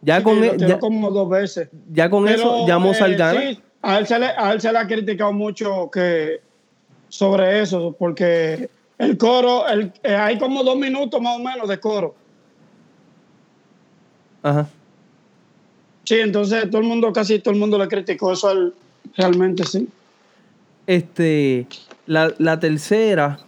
Ya 0.00 0.22
con 0.22 0.40
lo 0.40 0.46
e, 0.46 0.56
tiró 0.56 0.78
como 0.78 1.10
dos 1.10 1.28
veces. 1.28 1.68
Ya 1.92 2.08
con 2.08 2.26
eso 2.28 2.66
llamó 2.66 2.92
eh, 2.92 2.94
Sí, 2.94 3.60
a 3.82 3.98
él, 3.98 4.06
se 4.06 4.18
le, 4.18 4.28
a 4.28 4.54
él 4.54 4.60
se 4.62 4.72
le 4.72 4.78
ha 4.78 4.86
criticado 4.86 5.34
mucho 5.34 5.90
que 5.90 6.40
sobre 7.10 7.60
eso, 7.60 7.94
porque 7.98 8.70
el 8.98 9.18
coro, 9.18 9.66
el, 9.68 9.92
eh, 10.02 10.14
hay 10.14 10.38
como 10.38 10.62
dos 10.64 10.76
minutos 10.76 11.20
más 11.20 11.36
o 11.36 11.42
menos 11.42 11.68
de 11.68 11.78
coro. 11.78 12.14
Ajá. 14.42 14.68
Sí, 16.04 16.14
entonces 16.20 16.70
todo 16.70 16.80
el 16.80 16.86
mundo, 16.86 17.12
casi 17.12 17.40
todo 17.40 17.52
el 17.52 17.60
mundo 17.60 17.78
le 17.78 17.88
criticó 17.88 18.32
eso 18.32 18.72
realmente 19.16 19.64
sí. 19.64 19.88
Este, 20.86 21.66
la, 22.06 22.60
tercera, 22.60 23.40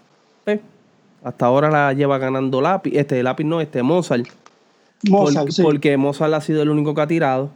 pues, 0.44 0.61
hasta 1.22 1.46
ahora 1.46 1.70
la 1.70 1.92
lleva 1.92 2.18
ganando 2.18 2.61
lápiz. 2.61 2.90
Este, 2.94 3.22
lápiz 3.22 3.44
no, 3.44 3.61
este, 3.61 3.82
Mozart. 3.84 4.26
Mozart, 5.08 5.50
Porque 5.62 5.96
Mozart 5.96 6.34
ha 6.34 6.40
sido 6.40 6.62
el 6.62 6.70
único 6.70 6.94
que 6.94 7.00
ha 7.00 7.06
tirado. 7.06 7.50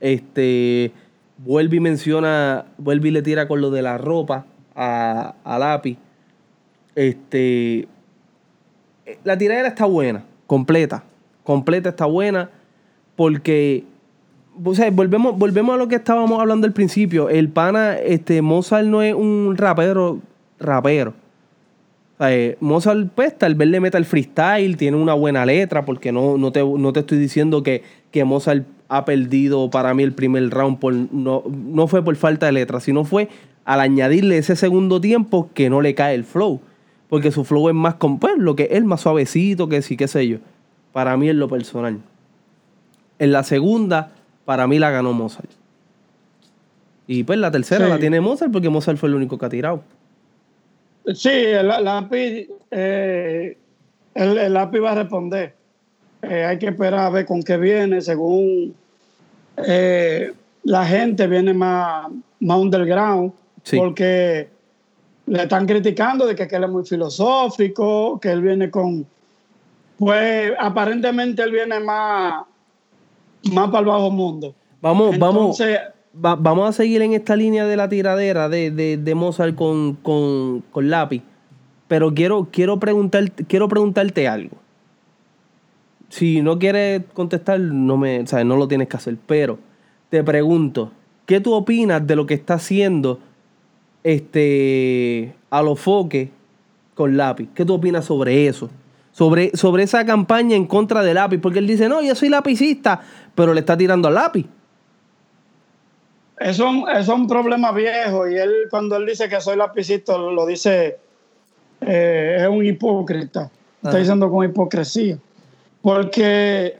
Este, 0.00 0.90
vuelve 1.38 1.76
y 1.76 1.80
menciona, 1.80 2.66
vuelve 2.78 3.08
y 3.08 3.12
le 3.12 3.22
tira 3.22 3.46
con 3.46 3.60
lo 3.60 3.70
de 3.70 3.82
la 3.82 3.96
ropa 3.96 4.44
a, 4.74 5.36
a 5.44 5.58
lápiz. 5.58 5.98
Este, 6.98 7.86
la 9.22 9.38
tiradera 9.38 9.68
está 9.68 9.84
buena, 9.84 10.24
completa. 10.48 11.04
Completa 11.44 11.90
está 11.90 12.06
buena 12.06 12.50
porque 13.14 13.84
volvemos, 14.56 15.38
volvemos 15.38 15.76
a 15.76 15.78
lo 15.78 15.86
que 15.86 15.94
estábamos 15.94 16.40
hablando 16.40 16.66
al 16.66 16.72
principio. 16.72 17.28
El 17.28 17.50
pana, 17.50 17.96
este, 17.96 18.42
Mozart 18.42 18.84
no 18.84 19.00
es 19.00 19.14
un 19.14 19.54
rapero, 19.56 20.18
rapero. 20.58 21.14
Eh, 22.18 22.56
Mozart, 22.58 23.10
pues, 23.14 23.38
tal 23.38 23.54
vez 23.54 23.68
le 23.68 23.78
meta 23.78 23.96
el 23.96 24.04
freestyle, 24.04 24.76
tiene 24.76 24.96
una 24.96 25.14
buena 25.14 25.46
letra, 25.46 25.84
porque 25.84 26.10
no, 26.10 26.36
no, 26.36 26.50
te, 26.50 26.64
no 26.64 26.92
te 26.92 26.98
estoy 26.98 27.18
diciendo 27.18 27.62
que, 27.62 27.84
que 28.10 28.24
Mozart 28.24 28.66
ha 28.88 29.04
perdido 29.04 29.70
para 29.70 29.94
mí 29.94 30.02
el 30.02 30.14
primer 30.14 30.50
round. 30.50 30.80
Por, 30.80 30.94
no, 30.94 31.44
no 31.46 31.86
fue 31.86 32.04
por 32.04 32.16
falta 32.16 32.46
de 32.46 32.52
letra, 32.52 32.80
sino 32.80 33.04
fue 33.04 33.28
al 33.64 33.78
añadirle 33.78 34.38
ese 34.38 34.56
segundo 34.56 35.00
tiempo 35.00 35.48
que 35.54 35.70
no 35.70 35.80
le 35.80 35.94
cae 35.94 36.16
el 36.16 36.24
flow. 36.24 36.60
Porque 37.08 37.32
su 37.32 37.44
flow 37.44 37.68
es 37.68 37.74
más, 37.74 37.96
pues, 38.20 38.36
lo 38.36 38.54
que 38.54 38.68
es 38.70 38.84
más 38.84 39.00
suavecito, 39.00 39.68
que 39.68 39.82
sí, 39.82 39.96
qué 39.96 40.08
sé 40.08 40.28
yo. 40.28 40.38
Para 40.92 41.16
mí 41.16 41.28
es 41.28 41.34
lo 41.34 41.48
personal. 41.48 41.98
En 43.18 43.32
la 43.32 43.42
segunda, 43.42 44.12
para 44.44 44.66
mí 44.66 44.78
la 44.78 44.90
ganó 44.90 45.12
Mozart. 45.12 45.50
Y 47.06 47.24
pues 47.24 47.38
la 47.38 47.50
tercera 47.50 47.88
la 47.88 47.98
tiene 47.98 48.20
Mozart 48.20 48.52
porque 48.52 48.68
Mozart 48.68 48.98
fue 48.98 49.08
el 49.08 49.14
único 49.14 49.38
que 49.38 49.46
ha 49.46 49.48
tirado. 49.48 49.82
Sí, 51.14 51.30
el, 51.30 51.68
lápiz, 51.68 52.48
eh, 52.70 53.56
el, 54.14 54.52
lápiz 54.52 54.80
va 54.80 54.92
a 54.92 54.94
responder. 54.96 55.54
Eh, 56.20 56.44
hay 56.44 56.58
que 56.58 56.66
esperar 56.66 57.00
a 57.00 57.10
ver 57.10 57.24
con 57.24 57.42
qué 57.42 57.56
viene, 57.56 58.02
según 58.02 58.74
eh, 59.56 60.32
la 60.64 60.84
gente 60.84 61.26
viene 61.26 61.54
más, 61.54 62.08
más 62.40 62.58
underground, 62.58 63.32
porque 63.74 64.48
le 65.28 65.42
están 65.42 65.66
criticando 65.66 66.26
de 66.26 66.34
que, 66.34 66.48
que, 66.48 66.56
él 66.56 66.64
es 66.64 66.70
muy 66.70 66.84
filosófico, 66.84 68.18
que 68.20 68.30
él 68.30 68.42
viene 68.42 68.70
con, 68.70 69.06
pues 69.98 70.52
aparentemente 70.58 71.42
él 71.42 71.52
viene 71.52 71.80
más 71.80 72.44
más 73.52 73.68
para 73.68 73.80
el 73.80 73.86
bajo 73.86 74.10
mundo. 74.10 74.54
Vamos, 74.80 75.14
Entonces, 75.14 75.78
vamos, 76.14 76.24
va- 76.24 76.36
vamos 76.36 76.68
a 76.68 76.72
seguir 76.72 77.02
en 77.02 77.12
esta 77.12 77.36
línea 77.36 77.66
de 77.66 77.76
la 77.76 77.88
tiradera 77.88 78.48
de, 78.48 78.70
de, 78.70 78.96
de 78.96 79.14
Mozart 79.14 79.54
con, 79.54 79.94
con, 79.94 80.62
con 80.70 80.90
lápiz. 80.90 81.22
Pero 81.88 82.12
quiero, 82.14 82.48
quiero, 82.50 82.78
preguntar, 82.78 83.30
quiero 83.32 83.68
preguntarte 83.68 84.28
algo. 84.28 84.56
Si 86.10 86.42
no 86.42 86.58
quieres 86.58 87.02
contestar, 87.12 87.60
no, 87.60 87.96
me, 87.96 88.20
o 88.20 88.26
sea, 88.26 88.44
no 88.44 88.56
lo 88.56 88.68
tienes 88.68 88.88
que 88.88 88.96
hacer. 88.96 89.16
Pero 89.26 89.58
te 90.10 90.22
pregunto, 90.22 90.90
¿qué 91.26 91.40
tú 91.40 91.52
opinas 91.54 92.06
de 92.06 92.16
lo 92.16 92.26
que 92.26 92.34
está 92.34 92.54
haciendo 92.54 93.20
este 94.04 95.34
Alofoque 95.50 96.30
con 96.94 97.16
lápiz? 97.16 97.48
¿Qué 97.54 97.64
tú 97.64 97.74
opinas 97.74 98.04
sobre 98.04 98.46
eso? 98.46 98.70
Sobre, 99.12 99.50
sobre 99.56 99.82
esa 99.82 100.04
campaña 100.06 100.54
en 100.56 100.66
contra 100.66 101.02
de 101.02 101.14
lápiz. 101.14 101.38
Porque 101.38 101.58
él 101.58 101.66
dice, 101.66 101.88
no, 101.88 102.00
yo 102.02 102.14
soy 102.14 102.28
lapicista, 102.28 103.00
pero 103.34 103.52
le 103.54 103.60
está 103.60 103.76
tirando 103.76 104.08
al 104.08 104.14
lápiz. 104.14 104.46
Eso, 106.38 106.64
es 106.68 106.70
un- 106.70 106.88
eso 106.88 107.00
es 107.00 107.08
un 107.08 107.26
problema 107.26 107.72
viejo 107.72 108.28
y 108.28 108.36
él 108.36 108.52
cuando 108.70 108.94
él 108.96 109.06
dice 109.06 109.28
que 109.28 109.40
soy 109.40 109.56
lapicito 109.56 110.30
lo 110.30 110.46
dice 110.46 110.98
eh, 111.80 112.36
es 112.40 112.48
un 112.48 112.64
hipócrita. 112.64 113.50
Está 113.76 113.88
Ajá. 113.90 113.98
diciendo 113.98 114.30
con 114.30 114.44
hipocresía. 114.48 115.18
Porque 115.82 116.78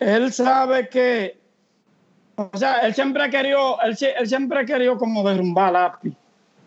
él 0.00 0.32
sabe 0.32 0.88
que, 0.88 1.37
o 2.38 2.56
sea, 2.56 2.78
él 2.86 2.94
siempre 2.94 3.22
ha 3.24 3.30
querido, 3.30 3.76
él, 3.84 3.96
él 4.18 4.26
siempre 4.28 4.60
ha 4.60 4.64
querido 4.64 4.96
como 4.96 5.28
derrumbar 5.28 5.68
a 5.68 5.72
lápiz. 5.82 6.12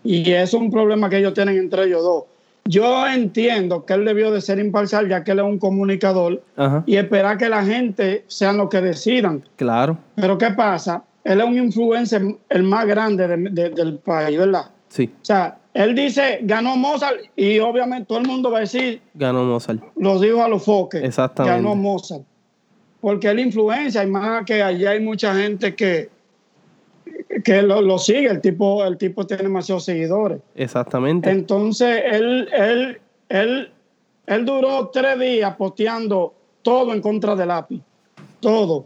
Y 0.04 0.30
es 0.32 0.54
un 0.54 0.70
problema 0.72 1.10
que 1.10 1.18
ellos 1.20 1.34
tienen 1.34 1.58
entre 1.58 1.86
ellos 1.86 2.04
dos. 2.04 2.24
Yo 2.66 3.08
entiendo 3.08 3.86
que 3.86 3.94
él 3.94 4.06
debió 4.06 4.32
de 4.32 4.42
ser 4.42 4.60
imparcial 4.60 5.08
ya 5.10 5.24
que 5.24 5.32
él 5.32 5.40
es 5.40 5.46
un 5.46 5.58
comunicador 5.58 6.44
Ajá. 6.56 6.84
y 6.86 6.96
esperar 6.98 7.38
que 7.38 7.50
la 7.50 7.64
gente 7.64 8.24
sean 8.28 8.58
los 8.58 8.70
que 8.70 8.82
decidan. 8.82 9.44
Claro, 9.56 9.98
Pero 10.16 10.38
¿qué 10.38 10.52
pasa? 10.52 11.04
Él 11.24 11.40
es 11.40 11.46
un 11.46 11.58
influencer 11.58 12.22
el 12.50 12.64
más 12.64 12.86
grande 12.86 13.28
de- 13.28 13.50
de- 13.50 13.70
del 13.70 13.98
país, 14.00 14.38
¿verdad? 14.38 14.66
sí, 14.90 15.10
O 15.22 15.26
sea, 15.26 15.58
él 15.74 15.96
dice, 15.96 16.40
ganó 16.42 16.76
Mozart 16.76 17.18
y 17.36 17.58
obviamente 17.60 18.06
todo 18.06 18.18
el 18.20 18.28
mundo 18.28 18.52
va 18.52 18.58
a 18.58 18.62
decir, 18.62 19.02
ganó 19.14 19.44
Mozart. 19.46 19.80
los 19.96 20.20
dijo 20.22 20.44
a 20.44 20.48
los 20.50 20.64
foques. 20.66 21.02
Exactamente. 21.04 21.58
Ganó 21.58 21.76
Mozart. 21.76 22.24
Porque 23.02 23.30
él 23.30 23.40
influencia 23.40 24.04
y 24.04 24.08
más 24.08 24.46
que 24.46 24.62
allá 24.62 24.92
hay 24.92 25.00
mucha 25.00 25.36
gente 25.36 25.76
que, 25.76 26.10
que 27.44 27.62
lo, 27.64 27.82
lo 27.82 27.98
sigue. 27.98 28.28
El 28.28 28.40
tipo, 28.42 28.86
el 28.86 28.98
tipo 28.98 29.26
tiene 29.26 29.44
demasiados 29.44 29.86
seguidores. 29.86 30.40
Exactamente. 30.56 31.30
Entonces, 31.30 32.04
él, 32.06 32.48
él, 32.54 33.02
él, 33.30 33.72
él 34.28 34.46
duró 34.46 34.90
tres 34.90 35.20
días 35.20 35.56
posteando 35.56 36.34
todo 36.62 36.94
en 36.94 37.02
contra 37.02 37.36
del 37.36 37.50
API. 37.52 37.82
Todo. 38.40 38.86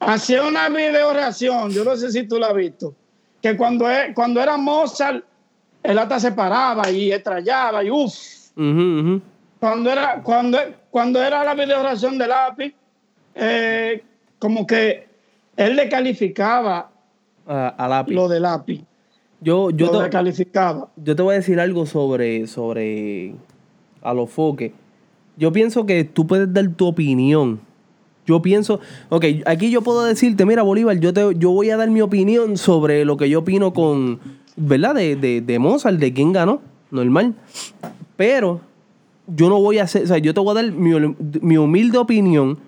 Hacía 0.00 0.42
una 0.42 0.68
video 0.68 1.12
reacción, 1.12 1.70
yo 1.70 1.84
no 1.84 1.94
sé 1.96 2.10
si 2.10 2.26
tú 2.26 2.36
la 2.38 2.48
has 2.48 2.54
visto, 2.54 2.92
que 3.40 3.56
cuando, 3.56 3.88
e- 3.88 4.12
cuando 4.14 4.42
era 4.42 4.56
Mozart, 4.56 5.24
él 5.80 5.96
hasta 5.98 6.18
se 6.18 6.32
paraba 6.32 6.90
y 6.90 7.12
estrellaba 7.12 7.84
y 7.84 7.90
uff. 7.90 8.12
Ujú. 8.56 9.20
Cuando 9.60 9.90
era, 9.90 10.20
cuando, 10.22 10.58
cuando 10.90 11.22
era 11.22 11.44
la 11.44 11.54
video 11.54 11.82
reacción 11.84 12.18
del 12.18 12.32
API, 12.32 12.74
eh, 13.34 14.02
como 14.38 14.66
que 14.66 15.06
él 15.56 15.76
le 15.76 15.88
calificaba 15.88 16.90
a 17.46 17.88
lápiz. 17.88 18.14
lo 18.14 18.28
del 18.28 18.44
API. 18.44 18.84
yo, 19.40 19.70
yo, 19.70 19.86
lo 19.86 19.92
te, 19.92 19.98
descalificaba. 20.04 20.88
yo 20.96 21.16
te 21.16 21.22
voy 21.22 21.34
a 21.34 21.38
decir 21.38 21.60
algo 21.60 21.86
sobre, 21.86 22.46
sobre 22.46 23.34
a 24.02 24.14
los 24.14 24.30
foques. 24.30 24.72
Yo 25.36 25.52
pienso 25.52 25.86
que 25.86 26.04
tú 26.04 26.26
puedes 26.26 26.52
dar 26.52 26.68
tu 26.68 26.86
opinión. 26.86 27.60
Yo 28.24 28.40
pienso, 28.40 28.78
ok, 29.08 29.24
aquí 29.46 29.70
yo 29.70 29.82
puedo 29.82 30.04
decirte, 30.04 30.46
mira 30.46 30.62
Bolívar, 30.62 30.98
yo, 31.00 31.12
te, 31.12 31.22
yo 31.36 31.50
voy 31.50 31.70
a 31.70 31.76
dar 31.76 31.90
mi 31.90 32.00
opinión 32.02 32.56
sobre 32.56 33.04
lo 33.04 33.16
que 33.16 33.28
yo 33.28 33.40
opino 33.40 33.72
con, 33.72 34.20
¿verdad? 34.56 34.94
De, 34.94 35.16
de, 35.16 35.40
de 35.40 35.58
Mozart, 35.58 35.98
de 35.98 36.12
quién 36.12 36.32
ganó, 36.32 36.60
normal. 36.92 37.34
Pero 38.16 38.60
yo 39.26 39.48
no 39.48 39.60
voy 39.60 39.78
a 39.78 39.84
hacer, 39.84 40.04
o 40.04 40.06
sea, 40.06 40.18
yo 40.18 40.32
te 40.34 40.40
voy 40.40 40.52
a 40.52 40.62
dar 40.62 40.72
mi, 40.72 40.92
mi 41.40 41.56
humilde 41.56 41.98
opinión 41.98 42.58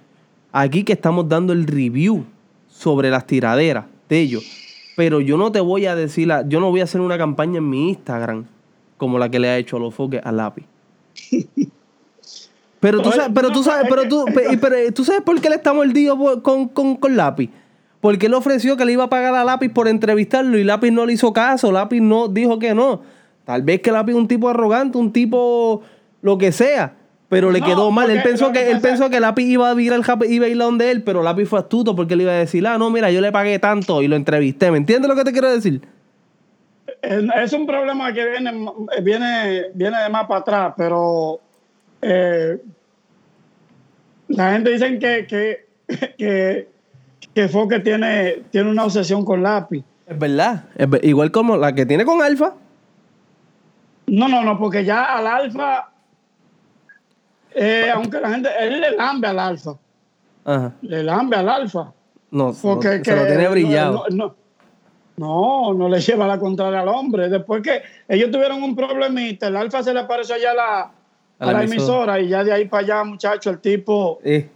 aquí 0.62 0.84
que 0.84 0.92
estamos 0.94 1.28
dando 1.28 1.52
el 1.52 1.66
review 1.66 2.24
sobre 2.68 3.10
las 3.10 3.26
tiraderas 3.26 3.84
de 4.08 4.20
ellos. 4.20 4.44
Pero 4.96 5.20
yo 5.20 5.36
no 5.36 5.50
te 5.52 5.60
voy 5.60 5.86
a 5.86 5.94
decir, 5.96 6.28
la- 6.28 6.48
yo 6.48 6.60
no 6.60 6.70
voy 6.70 6.80
a 6.80 6.84
hacer 6.84 7.00
una 7.00 7.18
campaña 7.18 7.58
en 7.58 7.68
mi 7.68 7.88
Instagram 7.90 8.44
como 8.96 9.18
la 9.18 9.28
que 9.30 9.38
le 9.40 9.48
ha 9.48 9.58
hecho 9.58 9.76
a 9.76 9.80
los 9.80 9.94
foques 9.94 10.20
al 10.24 10.36
lápiz. 10.36 10.64
Pero 12.80 13.00
tú 13.00 13.10
sabes, 13.12 13.30
pero 13.34 13.50
tú 13.50 13.62
sabes, 13.62 13.84
es 13.84 13.88
pero 13.88 14.08
tú, 14.08 14.24
pe- 14.26 14.58
pero, 14.58 14.76
tú 14.92 15.04
sabes 15.06 15.22
por 15.22 15.40
qué 15.40 15.48
le 15.48 15.54
está 15.56 15.72
mordido 15.72 16.18
por- 16.18 16.42
con, 16.42 16.68
con, 16.68 16.96
con 16.96 17.16
lápiz. 17.16 17.48
Porque 18.02 18.26
él 18.26 18.34
ofreció 18.34 18.76
que 18.76 18.84
le 18.84 18.92
iba 18.92 19.04
a 19.04 19.08
pagar 19.08 19.34
a 19.34 19.42
lápiz 19.42 19.70
por 19.70 19.88
entrevistarlo 19.88 20.58
y 20.58 20.64
lápiz 20.64 20.90
no 20.90 21.06
le 21.06 21.14
hizo 21.14 21.32
caso, 21.32 21.72
lápiz 21.72 22.00
no 22.02 22.28
dijo 22.28 22.58
que 22.58 22.74
no. 22.74 23.00
Tal 23.46 23.62
vez 23.62 23.80
que 23.80 23.90
lápiz 23.90 24.12
es 24.12 24.18
un 24.18 24.28
tipo 24.28 24.50
arrogante, 24.50 24.98
un 24.98 25.10
tipo 25.14 25.80
lo 26.20 26.36
que 26.36 26.52
sea. 26.52 26.94
Pero 27.28 27.50
le 27.50 27.60
No, 27.60 27.66
quedó 27.66 27.90
mal. 27.90 28.10
Él 28.10 28.22
pensó 28.22 28.52
que, 28.52 28.60
que 28.60 28.70
él 28.70 28.80
pensó 28.80 29.10
que 29.10 29.18
lápiz 29.18 29.44
iba 29.44 29.70
a 29.70 29.80
ir 29.80 29.92
al 29.92 30.02
iba 30.28 30.46
a 30.46 30.48
ir 30.48 30.60
a 30.60 30.64
donde 30.64 30.90
él, 30.90 31.02
pero 31.02 31.22
lápiz 31.22 31.46
fue 31.46 31.58
astuto 31.58 31.96
porque 31.96 32.16
le 32.16 32.24
iba 32.24 32.32
a 32.32 32.36
decir, 32.36 32.66
ah, 32.66 32.78
no, 32.78 32.90
mira, 32.90 33.10
yo 33.10 33.20
le 33.20 33.32
pagué 33.32 33.58
tanto 33.58 34.02
y 34.02 34.08
lo 34.08 34.16
entrevisté. 34.16 34.70
¿Me 34.70 34.78
entiendes 34.78 35.08
lo 35.08 35.16
que 35.16 35.24
te 35.24 35.32
quiero 35.32 35.50
decir? 35.50 35.80
Es 37.02 37.52
un 37.52 37.66
problema 37.66 38.12
que 38.12 38.26
viene, 38.26 38.52
viene, 39.02 39.64
viene 39.74 40.02
de 40.02 40.08
más 40.08 40.26
para 40.26 40.40
atrás, 40.40 40.74
pero 40.76 41.40
eh, 42.00 42.58
la 44.28 44.52
gente 44.52 44.70
dice 44.70 44.98
que, 44.98 45.26
que, 45.26 45.66
que, 46.18 46.68
que 47.34 47.48
Foque 47.48 47.80
tiene, 47.80 48.42
tiene 48.50 48.70
una 48.70 48.84
obsesión 48.84 49.24
con 49.24 49.42
lápiz. 49.42 49.84
Es 50.06 50.18
verdad. 50.18 50.64
Es 50.76 50.88
igual 51.02 51.30
como 51.30 51.56
la 51.56 51.74
que 51.74 51.86
tiene 51.86 52.04
con 52.04 52.22
Alfa. 52.22 52.54
No, 54.06 54.28
no, 54.28 54.42
no, 54.42 54.58
porque 54.58 54.84
ya 54.84 55.16
al 55.16 55.26
alfa, 55.26 55.90
eh, 57.54 57.90
aunque 57.94 58.20
la 58.20 58.30
gente, 58.30 58.48
él 58.60 58.80
le 58.80 58.90
lambe 58.96 59.28
al 59.28 59.38
alfa, 59.38 59.74
Ajá. 60.44 60.72
le 60.82 61.02
lambe 61.02 61.36
al 61.36 61.48
alfa. 61.48 61.92
No, 62.30 62.52
Porque 62.60 62.88
se 62.88 62.96
lo- 62.98 63.02
que 63.02 63.10
se 63.10 63.16
lo 63.16 63.26
tiene 63.26 63.48
brillado. 63.48 64.04
No, 64.10 64.16
no, 64.16 64.34
no, 65.16 65.74
no 65.74 65.88
le 65.88 66.00
lleva 66.00 66.26
la 66.26 66.38
contraria 66.38 66.80
al 66.80 66.88
hombre. 66.88 67.28
Después 67.28 67.62
que 67.62 67.82
ellos 68.08 68.30
tuvieron 68.30 68.62
un 68.62 68.74
problemita, 68.74 69.46
el 69.46 69.56
alfa 69.56 69.82
se 69.82 69.94
le 69.94 70.00
apareció 70.00 70.34
allá 70.34 70.50
a 70.50 70.54
la, 70.54 70.90
a 71.38 71.52
la 71.52 71.62
emisora 71.64 72.18
y 72.20 72.28
ya 72.28 72.42
de 72.42 72.52
ahí 72.52 72.64
para 72.66 72.82
allá, 72.82 73.04
muchacho, 73.04 73.50
el 73.50 73.60
tipo. 73.60 74.18
Eh, 74.24 74.48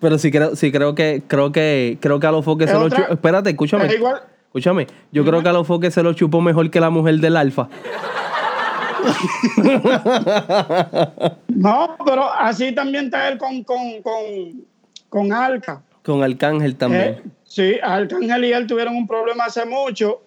Pero 0.00 0.16
sí 0.18 0.30
creo, 0.30 0.56
sí 0.56 0.72
creo 0.72 0.94
que, 0.94 1.22
creo 1.26 1.52
que, 1.52 1.98
creo 2.00 2.18
que 2.18 2.26
a 2.26 2.32
los 2.32 2.44
foques 2.44 2.66
Es 2.68 2.72
se 2.72 2.78
lo 2.78 2.86
otra- 2.86 2.98
chupó. 3.02 3.12
Espérate, 3.12 3.50
escúchame. 3.50 3.86
es 3.86 3.94
igual. 3.94 4.22
Escúchame. 4.46 4.86
Yo 5.12 5.24
creo 5.24 5.42
que 5.42 5.48
a 5.48 5.52
los 5.52 5.66
foques 5.66 5.92
se 5.94 6.02
lo 6.02 6.12
chupó 6.14 6.40
mejor 6.40 6.70
que 6.70 6.80
la 6.80 6.90
mujer 6.90 7.16
del 7.20 7.36
alfa. 7.36 7.68
No, 11.48 11.96
pero 12.04 12.32
así 12.32 12.72
también 12.72 13.06
está 13.06 13.28
él 13.28 13.38
con, 13.38 13.62
con, 13.62 14.02
con, 14.02 14.64
con 15.08 15.32
Alca. 15.32 15.82
Con 16.02 16.22
Arcángel 16.22 16.76
también. 16.76 17.02
Eh, 17.02 17.22
sí, 17.44 17.76
Arcángel 17.82 18.44
y 18.44 18.52
él 18.52 18.66
tuvieron 18.66 18.96
un 18.96 19.06
problema 19.06 19.44
hace 19.44 19.64
mucho. 19.64 20.20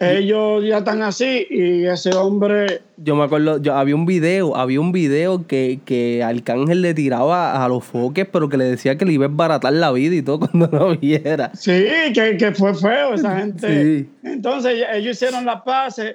Ellos 0.00 0.64
ya 0.64 0.78
están 0.78 1.02
así 1.02 1.44
y 1.50 1.84
ese 1.84 2.14
hombre. 2.14 2.82
Yo 2.98 3.16
me 3.16 3.24
acuerdo, 3.24 3.60
yo, 3.60 3.74
había 3.74 3.96
un 3.96 4.06
video, 4.06 4.54
había 4.54 4.80
un 4.80 4.92
video 4.92 5.44
que, 5.48 5.80
que 5.84 6.22
Arcángel 6.22 6.82
le 6.82 6.94
tiraba 6.94 7.64
a 7.64 7.68
los 7.68 7.82
foques, 7.82 8.24
pero 8.30 8.48
que 8.48 8.56
le 8.56 8.64
decía 8.64 8.96
que 8.96 9.04
le 9.04 9.14
iba 9.14 9.24
a 9.24 9.28
embaratar 9.28 9.72
la 9.72 9.90
vida 9.90 10.14
y 10.14 10.22
todo 10.22 10.38
cuando 10.50 10.68
no 10.68 10.96
viera. 10.96 11.50
Sí, 11.54 11.84
que, 12.14 12.36
que 12.36 12.52
fue 12.52 12.74
feo 12.74 13.14
esa 13.14 13.38
gente. 13.38 14.02
Sí. 14.02 14.08
Entonces 14.22 14.84
ellos 14.92 15.16
hicieron 15.16 15.44
las 15.44 15.62
paces 15.62 16.14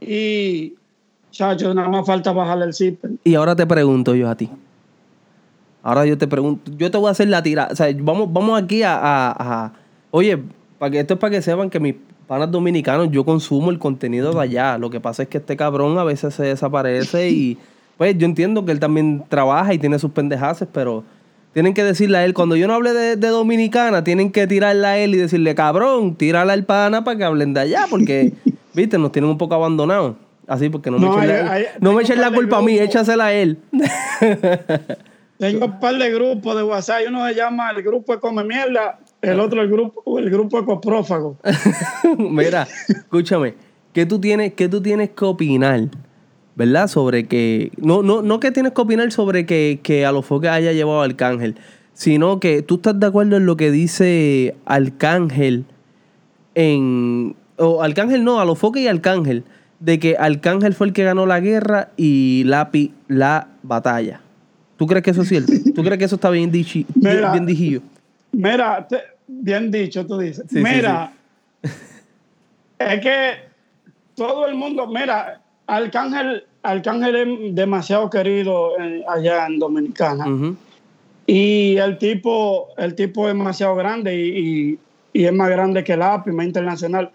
y, 0.00 0.76
chacho, 1.30 1.72
nada 1.74 1.88
más 1.88 2.06
falta 2.06 2.32
bajarle 2.32 2.66
el 2.66 2.74
zipper. 2.74 3.12
Y 3.24 3.34
ahora 3.34 3.54
te 3.56 3.66
pregunto 3.66 4.14
yo 4.14 4.28
a 4.28 4.34
ti. 4.36 4.50
Ahora 5.82 6.04
yo 6.04 6.18
te 6.18 6.26
pregunto, 6.28 6.70
yo 6.76 6.90
te 6.90 6.98
voy 6.98 7.08
a 7.08 7.12
hacer 7.12 7.28
la 7.28 7.42
tira. 7.42 7.68
O 7.70 7.76
sea, 7.76 7.88
vamos, 8.00 8.30
vamos 8.32 8.60
aquí 8.62 8.82
a, 8.82 8.96
a- 8.96 9.34
a- 9.64 9.72
Oye, 10.10 10.38
para 10.78 10.90
que 10.90 11.00
esto 11.00 11.14
es 11.14 11.20
para 11.20 11.30
que 11.30 11.42
sepan 11.42 11.70
que 11.70 11.80
mis 11.80 11.94
panas 12.26 12.50
dominicanos, 12.50 13.10
yo 13.10 13.24
consumo 13.24 13.70
el 13.70 13.78
contenido 13.78 14.32
de 14.34 14.40
allá. 14.42 14.76
Lo 14.78 14.90
que 14.90 15.00
pasa 15.00 15.22
es 15.22 15.28
que 15.28 15.38
este 15.38 15.56
cabrón 15.56 15.98
a 15.98 16.04
veces 16.04 16.34
se 16.34 16.42
desaparece 16.44 17.30
y 17.30 17.58
pues 17.96 18.16
yo 18.18 18.26
entiendo 18.26 18.64
que 18.64 18.72
él 18.72 18.80
también 18.80 19.24
trabaja 19.28 19.72
y 19.74 19.78
tiene 19.78 19.98
sus 19.98 20.10
pendejaces, 20.10 20.68
pero 20.72 21.02
tienen 21.52 21.74
que 21.74 21.82
decirle 21.84 22.18
a 22.18 22.24
él, 22.24 22.32
cuando 22.34 22.56
yo 22.56 22.66
no 22.68 22.74
hable 22.74 22.92
de, 22.92 23.16
de 23.16 23.28
dominicana, 23.28 24.04
tienen 24.04 24.30
que 24.30 24.46
tirarle 24.46 24.86
a 24.86 24.98
él 24.98 25.14
y 25.14 25.18
decirle, 25.18 25.54
cabrón, 25.54 26.14
tírale 26.14 26.52
al 26.52 26.64
pana 26.64 27.02
para 27.04 27.16
que 27.18 27.24
hablen 27.24 27.52
de 27.54 27.60
allá, 27.60 27.86
porque, 27.90 28.32
viste, 28.74 28.98
nos 28.98 29.12
tienen 29.12 29.30
un 29.30 29.38
poco 29.38 29.54
abandonados. 29.54 30.14
Así, 30.50 30.68
porque 30.68 30.90
no 30.90 30.98
me 30.98 31.06
No, 31.06 31.12
echen 31.22 31.30
hay- 31.30 31.44
la, 31.44 31.52
hay- 31.52 31.64
no 31.80 31.92
me 31.92 32.02
echen 32.02 32.20
la 32.20 32.32
culpa 32.32 32.58
a 32.58 32.62
mí, 32.62 32.76
échasela 32.76 33.26
a 33.26 33.32
él. 33.32 33.58
Tengo 35.38 35.66
un 35.66 35.78
par 35.80 35.96
de 35.96 36.10
grupos 36.10 36.56
de 36.56 36.62
WhatsApp 36.64 37.02
uno 37.08 37.24
se 37.28 37.34
llama 37.34 37.70
el 37.70 37.82
grupo 37.84 38.12
de 38.12 38.18
Come 38.20 38.42
Mierda, 38.44 38.98
el 39.22 39.38
otro 39.40 39.62
el 39.62 39.70
grupo, 39.70 40.18
el 40.18 40.28
grupo 40.28 40.58
de 40.60 40.66
Coprófago. 40.66 41.36
Mira, 42.18 42.66
escúchame, 42.88 43.54
¿qué 43.92 44.04
tú 44.06 44.20
tienes, 44.20 44.54
qué 44.54 44.68
tú 44.68 44.82
tienes 44.82 45.10
que 45.10 45.24
opinar? 45.24 45.82
¿Verdad? 46.56 46.88
Sobre 46.88 47.26
que. 47.28 47.70
No, 47.78 48.02
no, 48.02 48.20
no 48.20 48.38
que 48.40 48.50
tienes 48.50 48.72
que 48.72 48.80
opinar 48.82 49.10
sobre 49.12 49.46
que, 49.46 49.78
que 49.82 50.04
a 50.04 50.10
los 50.12 50.26
foques 50.26 50.50
haya 50.50 50.72
llevado 50.72 51.00
Arcángel, 51.00 51.54
sino 51.94 52.38
que 52.40 52.60
tú 52.62 52.74
estás 52.74 52.98
de 52.98 53.06
acuerdo 53.06 53.36
en 53.36 53.46
lo 53.46 53.56
que 53.56 53.70
dice 53.70 54.56
Arcángel 54.66 55.64
en... 56.54 57.36
O 57.56 57.82
Arcángel 57.82 58.24
no, 58.24 58.40
a 58.40 58.44
los 58.44 58.58
foques 58.58 58.82
y 58.82 58.88
Arcángel, 58.88 59.44
de 59.80 59.98
que 59.98 60.16
Arcángel 60.18 60.74
fue 60.74 60.86
el 60.88 60.92
que 60.92 61.04
ganó 61.04 61.26
la 61.26 61.40
guerra 61.40 61.88
y 61.96 62.44
Lápiz 62.44 62.90
la 63.08 63.48
batalla. 63.62 64.20
¿Tú 64.76 64.86
crees 64.86 65.02
que 65.02 65.10
eso 65.10 65.22
es 65.22 65.28
cierto? 65.28 65.52
¿Tú 65.74 65.82
crees 65.82 65.98
que 65.98 66.04
eso 66.04 66.14
está 66.16 66.30
bien, 66.30 66.50
dichi, 66.50 66.86
Mira. 66.94 67.32
bien 67.32 67.46
dijillo? 67.46 67.80
Mira, 68.32 68.86
te- 68.86 69.02
bien 69.26 69.70
dicho, 69.70 70.06
tú 70.06 70.18
dices. 70.18 70.44
Sí, 70.48 70.56
sí, 70.58 70.62
mira, 70.62 71.12
es 72.78 73.00
que 73.00 73.30
todo 74.14 74.46
el 74.46 74.54
mundo, 74.54 74.86
mira, 74.86 75.40
Arcángel, 75.66 76.44
Arcángel 76.62 77.16
es 77.16 77.54
demasiado 77.54 78.08
querido 78.10 78.78
en- 78.78 79.02
allá 79.08 79.46
en 79.46 79.58
Dominicana. 79.58 80.26
Y 81.26 81.76
el 81.76 81.96
tipo, 81.98 82.68
el 82.76 82.94
tipo 82.94 83.28
es 83.28 83.34
demasiado 83.34 83.74
grande 83.76 84.14
y, 84.16 84.38
y- 84.72 84.78
y 85.12 85.24
es 85.24 85.32
más 85.32 85.48
grande 85.50 85.84
que 85.84 85.92
el 85.94 86.00
lápiz, 86.00 86.32
más 86.32 86.46
internacional. 86.46 87.10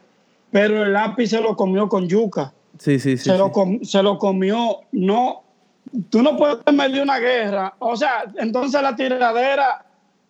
Pero 0.55 0.85
el 0.85 0.93
lápiz 0.93 1.27
se 1.27 1.41
lo 1.41 1.53
comió 1.53 1.89
con 1.89 2.07
yuca. 2.07 2.53
Sí, 2.79 2.97
sí, 2.97 3.17
sí. 3.17 3.25
se, 3.29 3.37
Lo 3.37 3.51
com- 3.51 3.81
se 3.83 4.01
lo 4.01 4.17
comió. 4.17 4.83
No, 4.93 5.43
tú 6.09 6.21
no 6.23 6.37
puedes 6.37 6.59
medir 6.73 7.01
una 7.01 7.19
guerra. 7.19 7.73
O 7.79 7.97
sea, 7.97 8.23
entonces 8.37 8.81
la 8.81 8.95
tiradera 8.95 9.85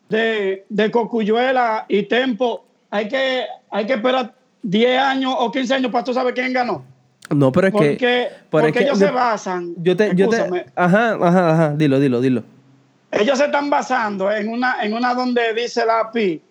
de, 0.09 0.65
de 0.67 0.89
Cocuyuela 0.89 1.85
y 1.87 2.01
Tempo, 2.07 2.65
hay 2.89 3.07
que, 3.07 3.43
hay 3.69 3.85
que 3.85 3.93
esperar 3.93 4.33
10 4.63 4.99
años 4.99 5.35
o 5.37 5.51
15 5.51 5.75
años 5.75 5.91
para 5.91 6.03
tú 6.03 6.11
saber 6.11 6.33
quién 6.33 6.51
ganó. 6.53 6.83
No, 7.29 7.51
pero 7.51 7.67
es 7.67 7.73
Porque, 7.73 7.95
que... 7.97 8.27
pero 8.49 8.63
porque 8.63 8.79
es 8.79 8.85
ellos 8.85 8.97
se 8.97 9.11
basan. 9.11 9.75
Yo 9.77 9.95
te, 9.95 10.15
yo 10.15 10.27
te, 10.27 10.37
ajá, 10.75 11.19
ajá, 11.21 11.51
ajá, 11.51 11.73
dilo, 11.75 11.99
dilo, 11.99 12.19
dilo. 12.19 12.41
ellos 13.11 13.37
se 13.37 13.45
están 13.45 13.69
basando 13.69 14.31
en 14.31 14.49
una, 14.49 14.83
en 14.83 14.91
una 14.95 15.13
donde 15.13 15.53
dice 15.53 15.85
la 15.85 15.99
API, 15.99 16.41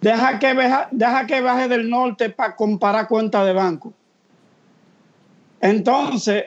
deja 0.00 0.38
que, 0.38 0.54
deja 0.90 1.26
que 1.26 1.40
baje 1.40 1.68
del 1.68 1.88
norte 1.88 2.30
para 2.30 2.56
comparar 2.56 3.08
cuenta 3.08 3.44
de 3.44 3.52
banco. 3.52 3.92
Entonces, 5.60 6.46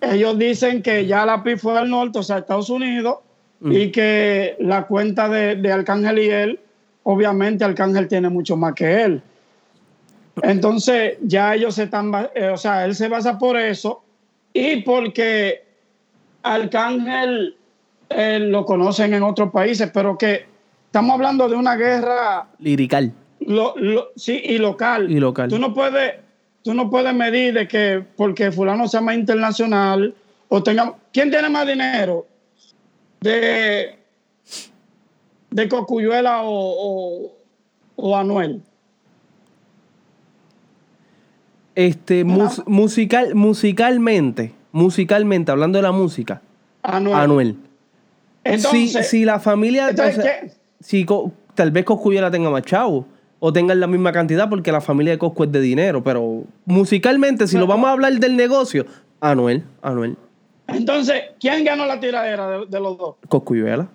ellos 0.00 0.38
dicen 0.38 0.82
que 0.82 1.06
ya 1.06 1.24
la 1.24 1.34
API 1.34 1.56
fue 1.56 1.78
al 1.78 1.88
norte, 1.88 2.18
o 2.18 2.22
sea, 2.22 2.38
Estados 2.38 2.70
Unidos, 2.70 3.18
Mm. 3.60 3.72
y 3.72 3.92
que 3.92 4.56
la 4.58 4.86
cuenta 4.86 5.28
de, 5.28 5.56
de 5.56 5.72
Arcángel 5.72 6.18
y 6.18 6.30
él, 6.30 6.60
obviamente 7.02 7.62
Arcángel 7.62 8.08
tiene 8.08 8.30
mucho 8.30 8.56
más 8.56 8.74
que 8.74 9.02
él. 9.02 9.22
Entonces, 10.42 11.18
ya 11.22 11.54
ellos 11.54 11.74
se 11.74 11.84
están, 11.84 12.10
eh, 12.34 12.48
o 12.48 12.56
sea, 12.56 12.86
él 12.86 12.94
se 12.94 13.08
basa 13.08 13.38
por 13.38 13.58
eso 13.58 14.02
y 14.54 14.80
porque 14.82 15.62
Arcángel 16.42 17.56
eh, 18.08 18.38
lo 18.40 18.64
conocen 18.64 19.12
en 19.12 19.22
otros 19.22 19.50
países, 19.50 19.90
pero 19.92 20.16
que 20.16 20.46
estamos 20.90 21.14
hablando 21.14 21.48
de 21.48 21.54
una 21.54 21.76
guerra 21.76 22.48
Lirical. 22.58 23.12
lo- 23.40 23.74
lo- 23.76 24.08
sí, 24.16 24.40
y 24.44 24.58
local. 24.58 25.08
Y 25.10 25.20
local. 25.20 25.48
Tú 25.48 25.58
no 25.60 25.72
puedes, 25.72 26.14
tú 26.62 26.74
no 26.74 26.90
puedes 26.90 27.14
medir 27.14 27.54
de 27.54 27.68
que 27.68 28.04
porque 28.16 28.50
fulano 28.50 28.88
sea 28.88 29.00
más 29.00 29.14
internacional 29.14 30.12
o 30.48 30.62
tenga. 30.62 30.94
¿Quién 31.12 31.30
tiene 31.30 31.48
más 31.48 31.66
dinero? 31.66 32.26
De, 33.20 33.98
de 35.50 35.68
Cocuyuela 35.68 36.42
o, 36.42 36.50
o, 37.28 37.32
o 37.96 38.16
Anuel. 38.16 38.62
Este, 41.76 42.24
mus- 42.24 42.62
musical, 42.66 43.34
musicalmente, 43.34 44.52
musicalmente, 44.72 45.52
hablando 45.52 45.78
de 45.78 45.82
la 45.82 45.92
música, 45.92 46.42
Anuel. 46.82 47.14
Anuel. 47.14 47.56
Entonces, 48.42 48.92
si, 48.92 49.18
si 49.18 49.24
la 49.24 49.38
familia, 49.38 49.90
entonces, 49.90 50.18
o 50.18 50.22
sea, 50.22 50.40
¿qué? 50.40 50.52
Si 50.80 51.06
tal 51.54 51.70
vez 51.70 51.84
Coscuyuela 51.84 52.30
tenga 52.30 52.50
más 52.50 52.62
chavo 52.62 53.06
o 53.38 53.52
tengan 53.52 53.80
la 53.80 53.86
misma 53.86 54.12
cantidad 54.12 54.48
porque 54.48 54.72
la 54.72 54.80
familia 54.80 55.12
de 55.12 55.18
Coscu 55.18 55.44
es 55.44 55.52
de 55.52 55.60
dinero, 55.60 56.02
pero 56.02 56.44
musicalmente, 56.66 57.46
si 57.46 57.56
lo 57.56 57.66
vamos 57.66 57.88
a 57.88 57.92
hablar 57.92 58.12
del 58.14 58.36
negocio, 58.36 58.86
Anuel, 59.20 59.64
Anuel, 59.82 60.16
entonces, 60.72 61.22
¿quién 61.40 61.64
ganó 61.64 61.86
la 61.86 61.98
tiradera 62.00 62.48
de, 62.48 62.66
de 62.66 62.80
los 62.80 62.96
dos? 62.96 63.16
Coscuyuela. 63.28 63.88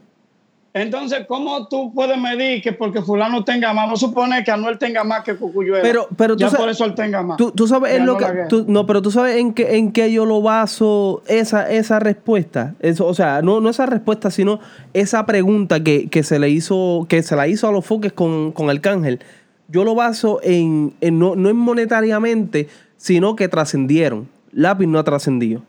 Entonces, 0.78 1.26
¿cómo 1.26 1.70
tú 1.70 1.94
puedes 1.94 2.18
medir 2.18 2.62
que 2.62 2.74
porque 2.74 3.02
fulano 3.02 3.46
tenga 3.46 3.72
más? 3.72 3.88
No 3.88 3.96
supone 3.96 4.44
que 4.44 4.52
Anuel 4.52 4.78
tenga 4.78 5.06
más 5.06 5.24
que 5.24 5.38
Cocuyuela. 5.38 5.82
Pero- 5.82 6.10
pero 6.18 6.36
tú 6.36 6.42
ya 6.44 6.50
por 6.52 6.68
eso 6.68 6.84
él 6.84 6.94
tenga 6.94 7.24
más. 7.24 7.38
Tú, 7.38 7.52
tú 7.52 7.66
sabes 7.66 7.94
en 7.96 8.06
lo 8.06 8.18
que. 8.18 8.26
tú- 8.50 8.66
no, 8.68 8.86
pero 8.86 9.02
tú 9.02 9.10
sabes 9.10 9.38
en 9.38 9.54
qué, 9.54 9.78
en 9.78 9.94
qué 9.94 10.12
yo 10.12 10.26
lo 10.26 10.42
baso 10.42 11.24
esa, 11.28 11.72
esa 11.72 12.00
respuesta. 12.00 12.76
Eso, 12.82 13.06
o 13.08 13.14
sea, 13.14 13.42
no, 13.42 13.62
no 13.62 13.70
esa 13.70 13.86
respuesta, 13.86 14.30
sino 14.30 14.60
esa 14.94 15.26
pregunta 15.26 15.82
que, 15.82 16.10
que 16.10 16.24
se 16.24 16.40
le 16.40 16.50
hizo, 16.50 17.06
que 17.08 17.24
se 17.24 17.38
la 17.38 17.48
hizo 17.48 17.70
a 17.70 17.72
los 17.72 17.86
foques 17.86 18.12
con, 18.12 18.52
con 18.52 18.70
Arcángel. 18.70 19.22
Yo 19.70 19.86
lo 19.86 19.96
baso 19.96 20.42
en, 20.44 20.94
en 21.00 21.18
no, 21.20 21.38
no 21.38 21.48
en 21.50 21.56
monetariamente, 21.56 22.68
sino 22.98 23.38
que 23.38 23.48
trascendieron. 23.48 24.28
Lápiz 24.52 24.88
no 24.88 25.00
ha 25.00 25.06
trascendido. 25.06 25.62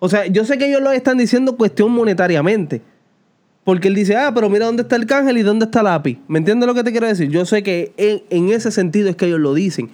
O 0.00 0.08
sea, 0.08 0.26
yo 0.26 0.44
sé 0.44 0.58
que 0.58 0.66
ellos 0.68 0.82
lo 0.82 0.90
están 0.90 1.16
diciendo 1.16 1.56
cuestión 1.56 1.92
monetariamente. 1.92 2.82
Porque 3.64 3.88
él 3.88 3.94
dice, 3.94 4.16
ah, 4.16 4.32
pero 4.34 4.48
mira 4.48 4.66
dónde 4.66 4.82
está 4.82 4.96
el 4.96 5.06
cángel 5.06 5.36
y 5.38 5.42
dónde 5.42 5.66
está 5.66 5.82
lápiz. 5.82 6.18
¿Me 6.28 6.38
entiendes 6.38 6.66
lo 6.66 6.74
que 6.74 6.82
te 6.82 6.90
quiero 6.92 7.06
decir? 7.06 7.28
Yo 7.28 7.44
sé 7.44 7.62
que 7.62 7.92
en, 7.98 8.22
en 8.30 8.50
ese 8.50 8.70
sentido 8.70 9.08
es 9.10 9.16
que 9.16 9.26
ellos 9.26 9.38
lo 9.40 9.52
dicen. 9.54 9.90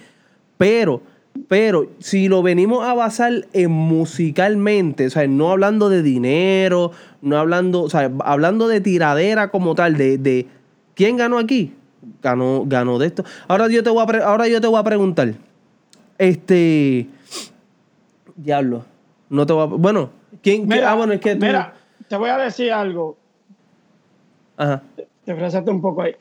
Pero, 0.57 1.03
pero, 1.49 1.91
si 1.99 2.29
lo 2.29 2.43
venimos 2.43 2.87
a 2.87 2.95
basar 2.95 3.47
en 3.53 3.71
musicalmente, 3.73 5.07
o 5.07 5.11
sea, 5.11 5.27
no 5.27 5.51
hablando 5.51 5.89
de 5.89 6.03
dinero, 6.03 6.93
no 7.23 7.37
hablando, 7.39 7.83
o 7.83 7.91
sea, 7.91 8.11
hablando 8.25 8.69
de 8.69 8.81
tiradera 8.81 9.51
como 9.51 9.75
tal, 9.75 9.97
de, 9.97 10.17
de 10.17 10.47
quién 10.95 11.17
ganó 11.17 11.37
aquí, 11.39 11.75
ganó, 12.23 12.63
ganó 12.67 12.99
de 12.99 13.09
esto. 13.09 13.25
Ahora 13.49 13.69
yo 13.69 13.83
te 13.83 13.91
voy 13.91 14.03
a, 14.03 14.07
pre- 14.07 14.23
ahora 14.23 14.47
yo 14.49 14.61
te 14.61 14.67
voy 14.69 14.79
a 14.79 14.85
preguntar. 14.85 15.35
Este. 16.19 17.09
Diablo. 18.37 18.85
No 19.29 19.45
te 19.45 19.53
voy 19.53 19.63
a. 19.63 19.67
Bueno, 19.67 20.11
¿quién? 20.43 20.67
Mira, 20.69 20.93
ah, 20.93 20.95
bueno, 20.95 21.13
es 21.13 21.21
que 21.21 21.35
tú- 21.35 21.45
mira, 21.45 21.75
te 22.09 22.17
voy 22.17 22.31
a 22.31 22.39
decir 22.39 22.73
algo. 22.73 23.19
Ajá. 24.57 24.83
Te 25.25 25.35
fresaste 25.35 25.71
un 25.71 25.81
poco 25.81 26.03
ahí. 26.03 26.15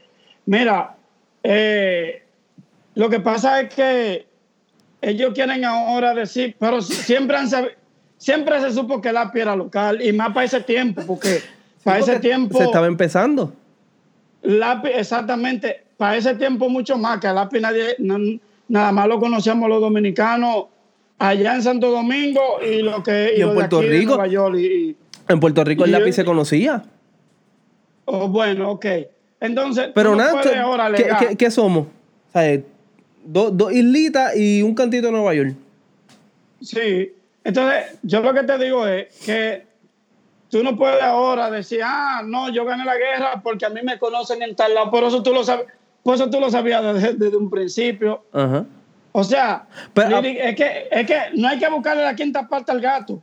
Mira, 0.45 0.95
eh, 1.43 2.23
lo 2.95 3.09
que 3.09 3.19
pasa 3.19 3.61
es 3.61 3.73
que 3.73 4.25
ellos 5.01 5.33
quieren 5.33 5.63
ahora 5.65 6.13
decir, 6.13 6.55
pero 6.59 6.81
si- 6.81 6.93
siempre 6.93 7.37
han 7.37 7.47
siempre 8.17 8.59
se 8.61 8.71
supo 8.71 9.01
que 9.01 9.09
el 9.09 9.17
API 9.17 9.41
era 9.41 9.55
local 9.55 10.01
y 10.01 10.11
más 10.13 10.29
para 10.33 10.45
ese 10.45 10.61
tiempo, 10.61 11.03
porque 11.05 11.41
para 11.83 11.99
ese 11.99 12.19
tiempo 12.19 12.57
Se 12.57 12.63
estaba 12.63 12.87
empezando. 12.87 13.53
lápiz, 14.41 14.89
exactamente, 14.95 15.83
para 15.97 16.17
ese 16.17 16.33
tiempo 16.35 16.69
mucho 16.69 16.97
más, 16.97 17.19
que 17.19 17.27
el 17.27 17.37
nadie, 17.61 17.95
no- 17.99 18.39
nada 18.67 18.91
más 18.91 19.07
lo 19.07 19.19
conocíamos 19.19 19.69
los 19.69 19.81
dominicanos 19.81 20.65
allá 21.19 21.55
en 21.55 21.61
Santo 21.61 21.91
Domingo 21.91 22.41
y 22.65 22.81
lo 22.81 23.03
que 23.03 23.35
Y 23.37 23.41
en 23.41 23.53
Puerto 23.53 23.81
Rico. 23.81 24.15
Nueva 24.15 24.27
York 24.27 24.55
y- 24.57 24.65
y, 24.65 24.97
En 25.27 25.39
Puerto 25.39 25.63
Rico 25.63 25.85
el 25.85 25.91
lápiz 25.91 26.13
se 26.13 26.25
conocía. 26.25 26.83
Oh, 28.05 28.27
bueno, 28.27 28.71
ok. 28.71 28.85
Entonces, 29.39 29.89
Pero 29.93 30.15
nada, 30.15 30.31
puedes 30.41 30.57
ahora 30.57 30.91
¿qué, 30.93 31.09
qué- 31.19 31.35
qué 31.35 31.51
somos? 31.51 31.87
O 31.87 32.31
sea, 32.31 32.51
eh, 32.53 32.63
dos 33.25 33.55
dos 33.55 33.71
islitas 33.73 34.35
y 34.35 34.61
un 34.61 34.73
cantito 34.73 35.07
de 35.07 35.11
Nueva 35.13 35.33
York. 35.33 35.53
Sí, 36.61 37.11
entonces 37.43 37.97
yo 38.01 38.21
lo 38.21 38.33
que 38.33 38.43
te 38.43 38.57
digo 38.57 38.87
es 38.87 39.07
que 39.25 39.65
tú 40.49 40.63
no 40.63 40.75
puedes 40.75 41.01
ahora 41.01 41.51
decir, 41.51 41.81
ah, 41.83 42.21
no, 42.25 42.49
yo 42.49 42.65
gané 42.65 42.85
la 42.85 42.95
guerra 42.97 43.41
porque 43.43 43.65
a 43.65 43.69
mí 43.69 43.81
me 43.83 43.99
conocen 43.99 44.41
en 44.41 44.55
tal 44.55 44.73
lado, 44.73 44.89
por 44.89 45.03
eso 45.03 45.21
tú 45.21 45.33
lo 45.33 45.43
sabes, 45.43 45.65
por 46.01 46.15
eso 46.15 46.29
tú 46.29 46.39
lo 46.39 46.49
sabías 46.49 46.81
desde, 46.93 47.13
desde 47.13 47.37
un 47.37 47.49
principio. 47.49 48.23
Ajá. 48.31 48.65
O 49.11 49.23
sea, 49.23 49.67
Pero- 49.93 50.21
Liri, 50.21 50.37
es, 50.39 50.55
que, 50.55 50.87
es 50.91 51.07
que 51.07 51.17
no 51.35 51.47
hay 51.47 51.59
que 51.59 51.69
buscarle 51.69 52.03
la 52.03 52.15
quinta 52.15 52.47
parte 52.47 52.71
al 52.71 52.81
gato. 52.81 53.21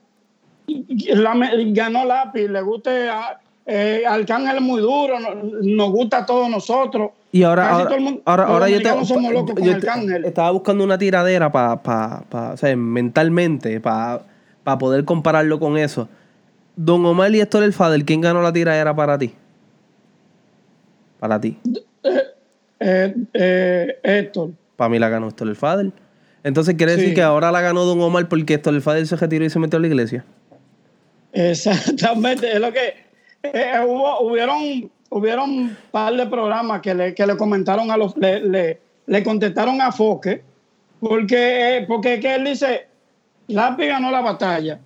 La- 0.67 1.35
ganó 1.67 2.05
lápiz, 2.05 2.49
le 2.49 2.61
guste 2.63 3.09
a, 3.09 3.41
eh, 3.75 4.05
Arcángel 4.07 4.57
es 4.57 4.63
muy 4.63 4.81
duro, 4.81 5.19
no- 5.21 5.35
nos 5.63 5.91
gusta 5.91 6.19
a 6.19 6.27
todos 6.27 6.49
nosotros. 6.51 7.11
Y 7.33 7.43
ahora, 7.45 7.63
Casi 7.63 7.73
ahora, 7.75 7.85
todo 7.87 7.95
el 7.97 8.05
mundo- 8.05 8.23
ahora, 8.27 8.69
yo, 8.69 8.83
te, 8.83 9.05
somos 9.07 9.33
locos 9.33 9.55
con 9.55 9.65
yo 9.65 9.71
te- 9.71 9.89
Arcángel. 9.89 10.25
estaba 10.27 10.51
buscando 10.51 10.85
una 10.85 10.99
tiradera 10.99 11.51
para, 11.51 11.83
pa, 11.83 12.25
pa- 12.29 12.53
o 12.53 12.57
sea, 12.57 12.77
mentalmente, 12.77 13.81
para 13.81 14.21
poder 14.79 15.05
compararlo 15.05 15.59
con 15.59 15.79
eso. 15.79 16.09
Don 16.77 17.05
Omar 17.07 17.35
y 17.35 17.41
Héctor 17.41 17.63
el 17.63 17.73
Fader, 17.73 18.05
¿quién 18.05 18.21
ganó 18.21 18.43
la 18.43 18.53
tiradera 18.53 18.95
para 18.95 19.17
ti? 19.19 19.33
Para 21.19 21.41
ti. 21.41 21.57
Eh, 22.81 23.15
eh, 23.33 23.99
Héctor. 24.03 24.51
Para 24.77 24.89
mí 24.89 24.99
la 24.99 25.09
ganó 25.09 25.29
Héctor 25.29 25.49
el 25.49 25.57
Fader. 25.57 25.93
Entonces 26.45 26.75
quiere 26.75 26.93
decir 26.93 27.11
Sí. 27.11 27.15
que 27.15 27.23
ahora 27.23 27.53
la 27.53 27.61
ganó 27.61 27.85
Don 27.85 28.01
Omar 28.01 28.29
porque 28.29 28.55
Héctor 28.55 28.75
el 28.75 28.83
Fader 28.83 29.07
se 29.07 29.17
retiró 29.17 29.45
y 29.45 29.51
se 29.51 29.59
metió 29.59 29.77
a 29.79 29.81
la 29.81 29.87
iglesia. 29.87 30.25
Exactamente, 31.33 32.53
es 32.53 32.61
lo 32.61 32.73
que 32.73 32.95
eh, 33.43 33.81
hubo, 33.87 34.21
hubieron, 34.21 34.91
hubieron 35.11 35.51
un 35.51 35.77
par 35.91 36.15
de 36.15 36.27
programas 36.27 36.81
que 36.81 36.95
le, 36.95 37.15
que 37.15 37.27
le 37.27 37.37
comentaron 37.37 37.91
a 37.91 37.97
los, 37.97 38.17
le, 38.17 38.41
le, 38.41 38.81
le 39.07 39.23
contestaron 39.23 39.81
a 39.81 39.93
Foque, 39.93 40.43
porque, 41.01 41.79
eh, 41.79 41.85
porque 41.87 42.21
que 42.21 42.35
él 42.35 42.45
dice, 42.45 42.87
Lápiz 43.49 43.87
ganó 43.87 44.11
la 44.11 44.21
batalla, 44.21 44.79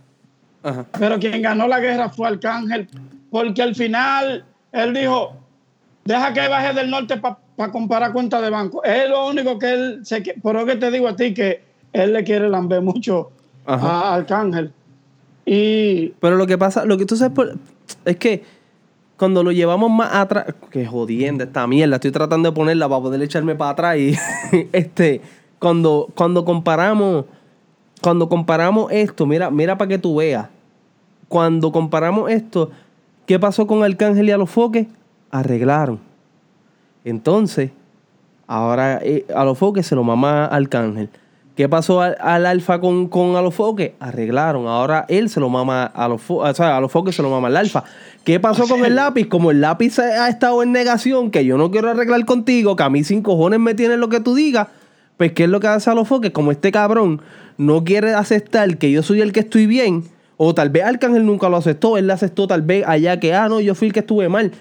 Ajá. 0.62 0.86
pero 0.98 1.18
quien 1.18 1.42
ganó 1.42 1.68
la 1.68 1.80
guerra 1.80 2.08
fue 2.08 2.28
Arcángel, 2.28 2.88
porque 3.30 3.62
al 3.62 3.74
final 3.74 4.44
él 4.72 4.94
dijo, 4.94 5.36
deja 6.04 6.32
que 6.32 6.48
baje 6.48 6.72
del 6.72 6.90
norte 6.90 7.16
para 7.18 7.72
comparar 7.72 8.12
cuenta 8.12 8.40
de 8.40 8.50
banco. 8.50 8.82
Es 8.84 9.08
lo 9.08 9.28
único 9.28 9.58
que 9.58 9.72
él 9.72 10.00
se 10.04 10.20
Por 10.42 10.56
eso 10.56 10.66
que 10.66 10.76
te 10.76 10.90
digo 10.90 11.08
a 11.08 11.16
ti 11.16 11.34
que 11.34 11.62
él 11.92 12.12
le 12.12 12.24
quiere 12.24 12.48
lamber 12.48 12.82
mucho 12.82 13.30
a 13.66 14.14
Arcángel. 14.14 14.72
Pero 15.46 16.36
lo 16.36 16.46
que 16.46 16.58
pasa, 16.58 16.84
lo 16.84 16.98
que 16.98 17.06
tú 17.06 17.16
sabes, 17.16 17.52
es 18.04 18.16
que 18.16 18.42
cuando 19.16 19.44
lo 19.44 19.52
llevamos 19.52 19.90
más 19.90 20.12
atrás, 20.12 20.46
que 20.70 20.84
jodiendo 20.84 21.44
esta 21.44 21.66
mierda, 21.66 21.96
estoy 21.96 22.10
tratando 22.10 22.50
de 22.50 22.54
ponerla 22.54 22.88
para 22.88 23.00
poder 23.00 23.22
echarme 23.22 23.54
para 23.54 23.70
atrás 23.70 23.96
y 23.96 24.14
este, 24.72 25.20
cuando, 25.58 26.08
cuando 26.14 26.44
comparamos, 26.44 27.26
cuando 28.02 28.28
comparamos 28.28 28.90
esto, 28.90 29.24
mira, 29.24 29.50
mira 29.50 29.78
para 29.78 29.88
que 29.88 29.98
tú 29.98 30.16
veas, 30.16 30.48
cuando 31.28 31.70
comparamos 31.70 32.30
esto, 32.30 32.70
¿qué 33.24 33.38
pasó 33.38 33.66
con 33.66 33.84
Arcángel 33.84 34.28
y 34.28 34.32
a 34.32 34.36
los 34.36 34.50
foques? 34.50 34.88
Arreglaron. 35.30 36.00
Entonces, 37.04 37.70
ahora 38.48 38.98
eh, 39.02 39.24
a 39.34 39.44
los 39.44 39.56
foques 39.56 39.86
se 39.86 39.94
lo 39.94 40.02
mama 40.02 40.46
Arcángel. 40.46 41.08
¿Qué 41.56 41.70
pasó 41.70 42.02
al, 42.02 42.44
alfa 42.44 42.80
con, 42.80 43.08
con 43.08 43.34
Alofoque? 43.34 43.94
Arreglaron. 43.98 44.66
Ahora 44.66 45.06
él 45.08 45.30
se 45.30 45.40
lo 45.40 45.48
mama 45.48 45.84
a 45.84 46.06
los 46.06 46.20
o 46.28 46.54
sea, 46.54 46.76
a 46.76 46.80
los 46.82 46.92
foques 46.92 47.16
se 47.16 47.22
lo 47.22 47.30
mama 47.30 47.48
al 47.48 47.56
alfa. 47.56 47.82
¿Qué 48.24 48.38
pasó 48.38 48.68
con 48.68 48.84
el 48.84 48.94
lápiz? 48.94 49.26
Como 49.26 49.50
el 49.50 49.62
lápiz 49.62 49.98
ha 49.98 50.28
estado 50.28 50.62
en 50.62 50.72
negación, 50.72 51.30
que 51.30 51.46
yo 51.46 51.56
no 51.56 51.70
quiero 51.70 51.88
arreglar 51.88 52.26
contigo, 52.26 52.76
que 52.76 52.82
a 52.82 52.90
mí 52.90 53.04
sin 53.04 53.22
cojones 53.22 53.58
me 53.58 53.74
tiene 53.74 53.96
lo 53.96 54.10
que 54.10 54.20
tú 54.20 54.34
digas, 54.34 54.68
pues 55.16 55.32
¿qué 55.32 55.44
es 55.44 55.48
lo 55.48 55.58
que 55.58 55.68
hace 55.68 55.88
a 55.88 55.94
los 55.94 56.06
foques? 56.06 56.30
Como 56.30 56.52
este 56.52 56.70
cabrón 56.70 57.22
no 57.56 57.84
quiere 57.84 58.12
aceptar 58.12 58.76
que 58.76 58.90
yo 58.90 59.02
soy 59.02 59.22
el 59.22 59.32
que 59.32 59.40
estoy 59.40 59.64
bien, 59.64 60.04
o 60.36 60.54
tal 60.54 60.68
vez 60.68 60.84
Arcángel 60.84 61.24
nunca 61.24 61.48
lo 61.48 61.56
aceptó, 61.56 61.96
él 61.96 62.06
le 62.06 62.12
aceptó 62.12 62.46
tal 62.46 62.60
vez 62.60 62.84
allá 62.86 63.18
que, 63.18 63.32
ah, 63.32 63.48
no, 63.48 63.60
yo 63.60 63.74
fui 63.74 63.88
el 63.88 63.94
que 63.94 64.00
estuve 64.00 64.28
mal, 64.28 64.52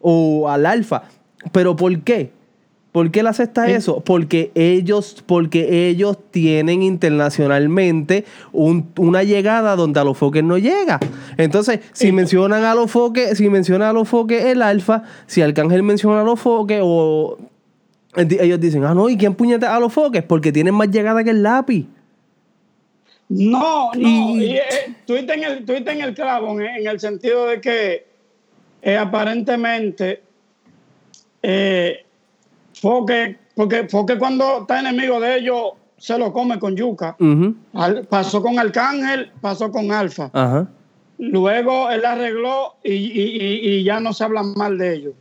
o 0.00 0.50
al 0.50 0.66
alfa. 0.66 1.04
¿Pero 1.50 1.76
por 1.76 1.98
qué? 2.00 2.30
¿Por 2.92 3.10
qué 3.10 3.20
él 3.20 3.26
acepta 3.26 3.70
eso? 3.70 4.00
Porque 4.00 4.52
ellos, 4.54 5.24
porque 5.24 5.88
ellos 5.88 6.18
tienen 6.30 6.82
internacionalmente 6.82 8.26
una 8.52 9.22
llegada 9.22 9.76
donde 9.76 9.98
a 9.98 10.04
los 10.04 10.18
foques 10.18 10.44
no 10.44 10.58
llega. 10.58 11.00
Entonces, 11.38 11.80
si 11.92 12.12
mencionan 12.12 12.64
a 12.64 12.74
los 12.74 12.90
foques, 12.90 13.38
si 13.38 13.48
mencionan 13.48 13.88
a 13.88 13.92
los 13.94 14.10
foques 14.10 14.44
el 14.44 14.60
alfa, 14.60 15.04
si 15.26 15.40
Arcángel 15.40 15.82
menciona 15.82 16.20
a 16.20 16.24
los 16.24 16.38
foques, 16.38 16.80
o 16.84 17.38
ellos 18.14 18.60
dicen, 18.60 18.84
ah, 18.84 18.92
no, 18.92 19.08
¿y 19.08 19.16
quién 19.16 19.34
puñeta 19.34 19.74
a 19.74 19.80
los 19.80 19.90
foques? 19.90 20.22
Porque 20.22 20.52
tienen 20.52 20.74
más 20.74 20.90
llegada 20.90 21.24
que 21.24 21.30
el 21.30 21.42
lápiz. 21.42 21.86
No, 23.30 23.90
no, 23.94 24.36
y, 24.36 24.56
eh, 24.56 24.60
en 25.08 25.44
el, 25.44 25.64
en 25.66 26.00
el 26.02 26.14
clavo, 26.14 26.60
en, 26.60 26.86
el 26.86 27.00
sentido 27.00 27.46
de 27.46 27.62
que 27.62 28.06
eh, 28.82 28.98
aparentemente 28.98 30.22
eh, 31.42 32.04
Foque, 32.82 33.36
porque 33.54 33.86
Foque 33.88 34.18
cuando 34.18 34.62
está 34.62 34.80
enemigo 34.80 35.20
de 35.20 35.38
ellos 35.38 35.74
se 35.98 36.18
lo 36.18 36.32
come 36.32 36.58
con 36.58 36.74
yuca. 36.74 37.16
pasó 38.08 38.42
con 38.42 38.58
Arcángel, 38.58 39.30
pasó 39.40 39.70
con 39.70 39.92
Alfa. 39.92 40.66
Luego 41.18 41.88
él 41.90 42.04
arregló 42.04 42.74
y, 42.82 43.84
ya 43.84 44.00
no 44.00 44.12
se 44.12 44.24
habla 44.24 44.42
mal 44.42 44.76
de 44.78 44.94
ellos. 44.94 45.14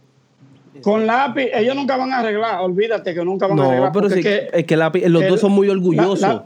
Con 0.81 1.05
lápiz, 1.05 1.49
ellos 1.53 1.75
nunca 1.75 1.97
van 1.97 2.11
a 2.11 2.19
arreglar, 2.19 2.61
olvídate 2.61 3.13
que 3.13 3.23
nunca 3.23 3.45
van 3.45 3.59
a 3.59 3.65
arreglar. 3.67 3.91
pero 3.91 4.07
es, 4.07 4.15
que, 4.15 4.49
es 4.51 4.65
que 4.65 4.75
lápiz, 4.75 5.07
los 5.07 5.27
dos 5.27 5.39
son 5.39 5.51
muy 5.51 5.69
orgullosos. 5.69 6.41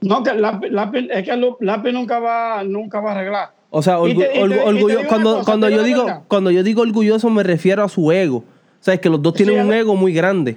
no, 0.00 0.22
que 0.22 0.32
lápiz, 0.32 1.06
es 1.10 1.22
que 1.22 1.54
lápiz 1.60 1.92
nunca 1.92 2.18
va, 2.18 2.64
nunca 2.64 3.00
va 3.00 3.10
a 3.10 3.14
arreglar. 3.14 3.50
O 3.68 3.82
sea, 3.82 3.98
orgulloso, 3.98 5.06
cuando, 5.06 5.42
cuando 5.44 5.68
yo 5.68 5.82
digo, 5.82 6.06
cuando 6.28 6.50
yo 6.50 6.62
digo 6.62 6.80
orgulloso 6.80 7.28
me 7.28 7.42
refiero 7.42 7.84
a 7.84 7.90
su 7.90 8.10
ego. 8.10 8.42
O 8.80 8.84
sea, 8.86 8.94
es 8.94 9.00
que 9.00 9.08
los 9.08 9.20
dos 9.20 9.34
tienen 9.34 9.66
un 9.66 9.72
ego 9.72 9.96
muy 9.96 10.12
grande. 10.12 10.56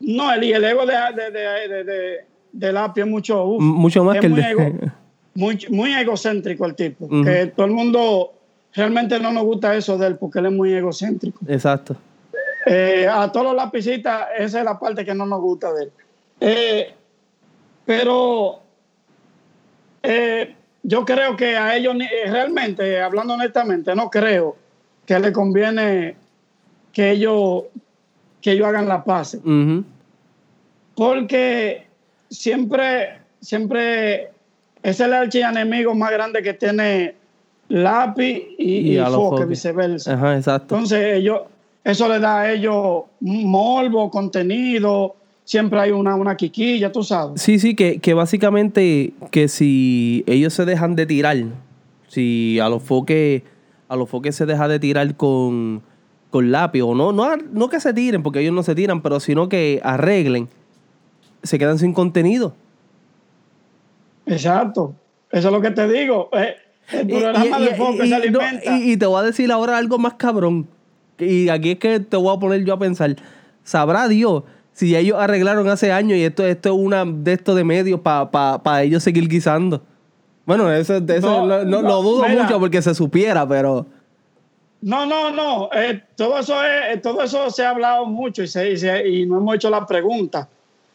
No, 0.00 0.32
el, 0.32 0.44
el 0.44 0.64
ego 0.64 0.84
de, 0.84 0.94
de, 1.30 2.24
de, 2.52 2.90
es 2.96 3.06
mucho... 3.06 3.46
mucho 3.58 4.04
más 4.04 4.18
que 4.18 4.26
el 4.26 4.34
de... 4.34 4.92
muy, 5.34 5.92
egocéntrico 5.92 6.66
el 6.66 6.74
tipo. 6.74 7.08
Que 7.08 7.46
todo 7.54 7.66
el 7.66 7.72
mundo 7.72 8.32
realmente 8.72 9.18
no 9.18 9.32
nos 9.32 9.44
gusta 9.44 9.74
eso 9.74 9.98
de 9.98 10.08
él 10.08 10.16
porque 10.16 10.38
él 10.38 10.46
es 10.46 10.52
muy 10.52 10.72
egocéntrico. 10.72 11.40
Exacto. 11.48 11.96
Eh, 12.66 13.06
a 13.10 13.30
todos 13.30 13.46
los 13.46 13.56
lapicitas, 13.56 14.28
esa 14.38 14.60
es 14.60 14.64
la 14.64 14.78
parte 14.78 15.04
que 15.04 15.14
no 15.14 15.26
nos 15.26 15.40
gusta 15.40 15.72
de 15.72 15.82
él. 15.84 15.92
Eh, 16.40 16.94
pero 17.84 18.60
eh, 20.02 20.54
yo 20.82 21.04
creo 21.04 21.36
que 21.36 21.56
a 21.56 21.76
ellos, 21.76 21.94
realmente, 22.26 23.00
hablando 23.00 23.34
honestamente, 23.34 23.94
no 23.94 24.08
creo 24.10 24.56
que 25.04 25.18
le 25.18 25.32
conviene 25.32 26.16
que 26.94 27.10
ellos, 27.10 27.64
que 28.40 28.52
ellos 28.52 28.66
hagan 28.66 28.88
la 28.88 29.04
paz. 29.04 29.36
Porque 30.94 31.86
siempre, 32.30 33.18
siempre 33.40 34.30
es 34.82 35.00
el 35.00 35.12
archienemigo 35.12 35.94
más 35.94 36.12
grande 36.12 36.42
que 36.42 36.54
tiene 36.54 37.16
lápiz 37.68 38.42
y, 38.58 38.96
y, 38.96 39.04
viceversa. 39.48 40.14
Ajá, 40.14 40.36
exacto. 40.36 40.74
Entonces, 40.74 41.16
ellos, 41.16 41.40
eso 41.82 42.08
le 42.08 42.20
da 42.20 42.42
a 42.42 42.52
ellos 42.52 43.02
morbo, 43.20 44.08
contenido. 44.10 45.16
Siempre 45.44 45.80
hay 45.80 45.90
una, 45.90 46.14
una 46.14 46.36
quiquilla, 46.36 46.92
tú 46.92 47.02
sabes. 47.02 47.42
Sí, 47.42 47.58
sí, 47.58 47.74
que, 47.74 47.98
que 47.98 48.14
básicamente 48.14 49.12
que 49.30 49.48
si 49.48 50.24
ellos 50.26 50.54
se 50.54 50.64
dejan 50.64 50.94
de 50.94 51.06
tirar, 51.06 51.36
si 52.08 52.60
a 52.60 52.68
los 52.68 52.82
foques, 52.82 53.42
a 53.88 53.96
los 53.96 54.08
foques 54.08 54.36
se 54.36 54.46
deja 54.46 54.68
de 54.68 54.78
tirar 54.78 55.16
con, 55.16 55.82
con 56.34 56.50
lápiz, 56.50 56.82
o 56.82 56.96
no, 56.96 57.12
no, 57.12 57.36
no 57.36 57.68
que 57.68 57.78
se 57.78 57.94
tiren, 57.94 58.24
porque 58.24 58.40
ellos 58.40 58.52
no 58.52 58.64
se 58.64 58.74
tiran, 58.74 59.02
pero 59.02 59.20
sino 59.20 59.48
que 59.48 59.80
arreglen, 59.84 60.48
se 61.44 61.60
quedan 61.60 61.78
sin 61.78 61.92
contenido. 61.92 62.56
Exacto, 64.26 64.96
eso 65.30 65.46
es 65.46 65.54
lo 65.54 65.60
que 65.60 65.70
te 65.70 65.86
digo. 65.86 66.30
Eh, 66.32 66.56
el 66.90 67.06
programa 67.06 67.60
y, 67.60 67.64
de 67.66 67.74
foco 67.76 68.04
se 68.04 68.12
alimenta. 68.12 68.78
y, 68.78 68.96
te 68.96 69.06
voy 69.06 69.20
a 69.20 69.22
decir 69.22 69.52
ahora 69.52 69.78
algo 69.78 69.96
más 69.96 70.14
cabrón. 70.14 70.66
Y 71.20 71.50
aquí 71.50 71.70
es 71.70 71.78
que 71.78 72.00
te 72.00 72.16
voy 72.16 72.36
a 72.36 72.40
poner 72.40 72.64
yo 72.64 72.74
a 72.74 72.80
pensar. 72.80 73.14
Sabrá 73.62 74.08
Dios 74.08 74.42
si 74.72 74.96
ellos 74.96 75.16
arreglaron 75.20 75.68
hace 75.68 75.92
años 75.92 76.18
y 76.18 76.24
esto, 76.24 76.44
esto 76.44 76.70
es 76.70 76.74
una 76.74 77.04
de 77.04 77.34
estos 77.34 77.54
de 77.54 77.62
medios 77.62 78.00
para 78.00 78.82
ellos 78.82 79.04
seguir 79.04 79.28
guisando. 79.28 79.82
Bueno, 80.46 80.68
eso, 80.72 80.96
eso 80.96 81.46
no, 81.46 81.80
lo 81.80 82.02
dudo 82.02 82.28
mucho 82.28 82.58
porque 82.58 82.82
se 82.82 82.92
supiera, 82.92 83.46
pero. 83.46 83.86
No, 84.84 85.06
no, 85.06 85.30
no. 85.30 85.70
Eh, 85.72 86.02
todo, 86.14 86.38
eso 86.38 86.62
es, 86.62 87.00
todo 87.00 87.22
eso 87.22 87.48
se 87.50 87.64
ha 87.64 87.70
hablado 87.70 88.04
mucho 88.04 88.42
y, 88.42 88.48
se, 88.48 89.08
y 89.08 89.24
no 89.24 89.38
hemos 89.38 89.54
hecho 89.54 89.70
la 89.70 89.86
pregunta. 89.86 90.46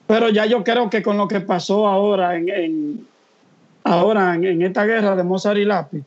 Pero 0.06 0.30
ya 0.30 0.45
yo 0.45 0.63
creo 0.63 0.91
que 0.91 1.02
con 1.02 1.17
lo 1.17 1.28
que 1.28 1.41
pasó 1.41 1.88
ahora 1.88 2.36
en, 2.36 3.08
ahora 3.84 4.36
en, 4.36 4.62
esta 4.62 4.86
guerra 4.86 5.15
de 5.15 5.23
Mozart 5.23 5.58
y 5.58 5.65
Lápiz, 5.65 6.04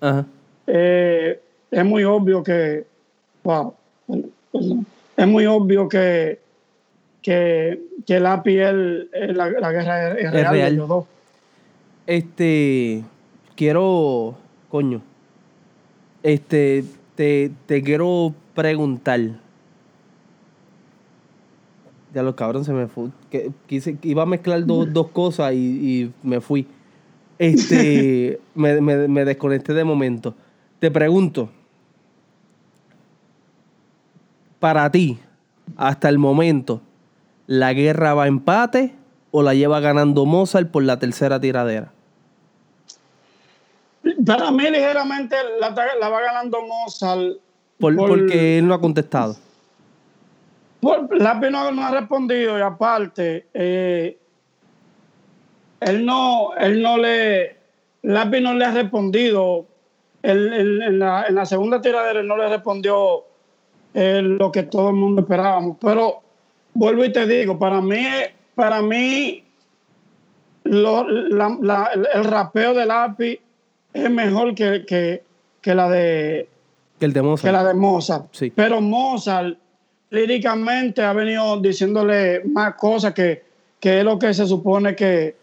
eh, 0.68 1.40
es 1.72 1.84
muy 1.84 2.04
obvio 2.04 2.44
que, 2.44 2.84
wow, 3.42 3.74
es 5.16 5.26
muy 5.26 5.46
obvio 5.46 5.88
que, 5.88 6.38
que, 7.20 7.80
que 8.06 8.20
Lápiz 8.20 8.58
es 8.60 9.36
la, 9.36 9.48
guerra 9.72 10.12
es, 10.12 10.30
real, 10.30 10.76
los 10.76 10.88
dos. 10.88 11.04
Este, 12.06 13.02
quiero, 13.56 14.36
coño, 14.68 15.02
este, 16.22 16.84
te, 17.14 17.52
quiero 17.84 18.34
preguntar. 18.54 19.20
Ya 22.14 22.22
los 22.22 22.34
cabrones 22.34 22.66
se 22.66 22.72
me 22.72 22.86
fue. 22.88 23.08
Que, 23.30 23.50
quise, 23.66 23.96
iba 24.02 24.22
a 24.22 24.26
mezclar 24.26 24.64
dos 24.66 25.08
cosas 25.08 25.54
y, 25.54 26.12
me 26.22 26.40
fui. 26.40 26.66
Este, 27.38 28.40
me, 28.54 28.80
me, 28.80 29.24
desconecté 29.24 29.74
de 29.74 29.84
momento. 29.84 30.34
Te 30.78 30.90
pregunto, 30.90 31.48
para 34.58 34.90
ti, 34.90 35.18
hasta 35.76 36.08
el 36.08 36.18
momento, 36.18 36.82
¿la 37.46 37.72
guerra 37.72 38.14
va 38.14 38.24
a 38.24 38.28
empate 38.28 38.94
o 39.30 39.42
la 39.42 39.54
lleva 39.54 39.80
ganando 39.80 40.26
Mozart 40.26 40.70
por 40.70 40.82
la 40.82 40.98
tercera 40.98 41.40
tiradera? 41.40 41.92
Para 44.26 44.50
mí, 44.50 44.64
ligeramente 44.70 45.36
la, 45.60 45.70
va 45.70 46.20
ganando 46.20 46.58
Mozart. 46.62 47.38
porque 47.78 48.58
él 48.58 48.66
no 48.66 48.74
ha 48.74 48.80
contestado. 48.80 49.36
Por, 50.80 51.16
Lápiz 51.16 51.50
no, 51.50 51.58
ha 51.60 51.90
respondido 51.92 52.58
y 52.58 52.62
aparte, 52.62 53.46
eh, 53.54 54.18
él 55.80 56.04
no, 56.04 56.54
él 56.58 56.82
no 56.82 56.98
le, 56.98 57.56
Lápiz 58.02 58.40
no 58.40 58.54
le 58.54 58.64
ha 58.64 58.72
respondido. 58.72 59.66
en, 60.22 60.98
la, 60.98 61.46
segunda 61.46 61.80
tiradera 61.80 62.20
él 62.20 62.26
no 62.26 62.36
le 62.36 62.48
respondió 62.48 63.24
eh, 63.94 64.22
lo 64.22 64.50
que 64.50 64.64
todo 64.64 64.88
el 64.88 64.96
mundo 64.96 65.22
esperábamos. 65.22 65.76
Pero 65.80 66.22
vuelvo 66.74 67.04
y 67.04 67.12
te 67.12 67.26
digo, 67.26 67.58
para 67.58 67.80
mí, 67.80 68.04
para 68.54 68.82
mí, 68.82 69.44
el 70.64 72.24
rapeo 72.24 72.74
de 72.74 72.86
Lápiz 72.86 73.40
es 73.94 74.10
mejor 74.10 74.54
que, 74.54 75.22
que 75.60 75.74
la 75.74 75.88
de 75.88 76.48
Que 76.98 77.04
el 77.06 77.12
de 77.12 77.22
Mozart. 77.22 77.46
que 77.48 77.52
la 77.52 77.64
de 77.64 77.74
Mozart. 77.74 78.26
Sí. 78.32 78.52
Pero 78.54 78.80
Mozart 78.80 79.56
líricamente 80.10 81.02
ha 81.02 81.12
venido 81.12 81.60
diciéndole 81.60 82.42
más 82.44 82.74
cosas 82.74 83.14
que, 83.14 83.42
que 83.80 83.98
es 84.00 84.04
lo 84.04 84.18
que 84.18 84.32
se 84.34 84.46
supone 84.46 84.94
que, 84.94 85.36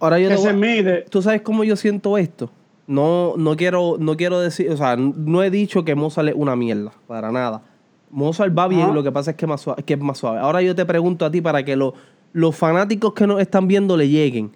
Ahora 0.00 0.18
yo 0.20 0.28
que 0.28 0.38
se 0.38 0.52
mide. 0.52 1.02
¿Tú 1.10 1.20
sabes 1.22 1.42
cómo 1.42 1.64
yo 1.64 1.74
siento 1.76 2.16
esto? 2.18 2.50
No, 2.86 3.34
no 3.36 3.56
quiero, 3.56 3.96
no 3.98 4.16
quiero 4.16 4.38
decir, 4.40 4.70
o 4.70 4.76
sea, 4.76 4.96
no 4.96 5.42
he 5.42 5.50
dicho 5.50 5.84
que 5.84 5.94
Mozart 5.94 6.28
es 6.28 6.34
una 6.36 6.54
mierda, 6.56 6.92
para 7.06 7.30
nada. 7.32 7.62
Mozart 8.10 8.56
va 8.56 8.68
bien, 8.68 8.94
lo 8.94 9.02
que 9.02 9.12
pasa 9.12 9.32
es 9.32 9.36
que, 9.36 9.44
es 9.44 9.48
más 9.48 9.60
suave, 9.60 9.82
que 9.82 9.94
es 9.94 10.00
más 10.00 10.16
suave. 10.18 10.38
Ahora 10.38 10.62
yo 10.62 10.74
te 10.74 10.86
pregunto 10.86 11.26
a 11.26 11.30
ti 11.30 11.40
para 11.42 11.62
que 11.64 11.76
lo- 11.76 11.92
los 12.32 12.56
fanáticos 12.56 13.12
que 13.12 13.26
nos 13.26 13.40
están 13.40 13.66
viendo 13.68 13.96
le 13.96 14.08
lleguen. 14.08 14.52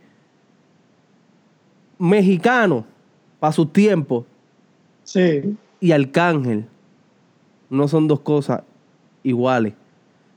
Mexicano, 1.98 2.84
para 3.42 3.52
sus 3.52 3.72
tiempos, 3.72 4.24
Sí. 5.02 5.56
y 5.80 5.90
Arcángel 5.90 6.64
no 7.70 7.88
son 7.88 8.06
dos 8.06 8.20
cosas 8.20 8.62
iguales. 9.24 9.72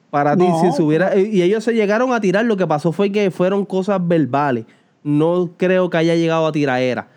Para 0.10 0.36
ti, 0.36 0.48
si 0.62 0.72
se 0.72 0.82
hubiera. 0.82 1.16
Y 1.16 1.44
ellos 1.44 1.64
se 1.64 1.74
llegaron 1.76 2.14
a 2.14 2.20
tirar, 2.20 2.46
lo 2.46 2.58
que 2.58 2.66
pasó 2.66 2.92
fue 2.92 3.12
que 3.12 3.30
fueron 3.30 3.64
cosas 3.64 4.00
verbales. 4.08 4.66
No 5.04 5.52
creo 5.56 5.92
que 5.92 5.98
haya 5.98 6.16
llegado 6.16 6.48
a 6.48 6.52
tiraera. 6.52 7.08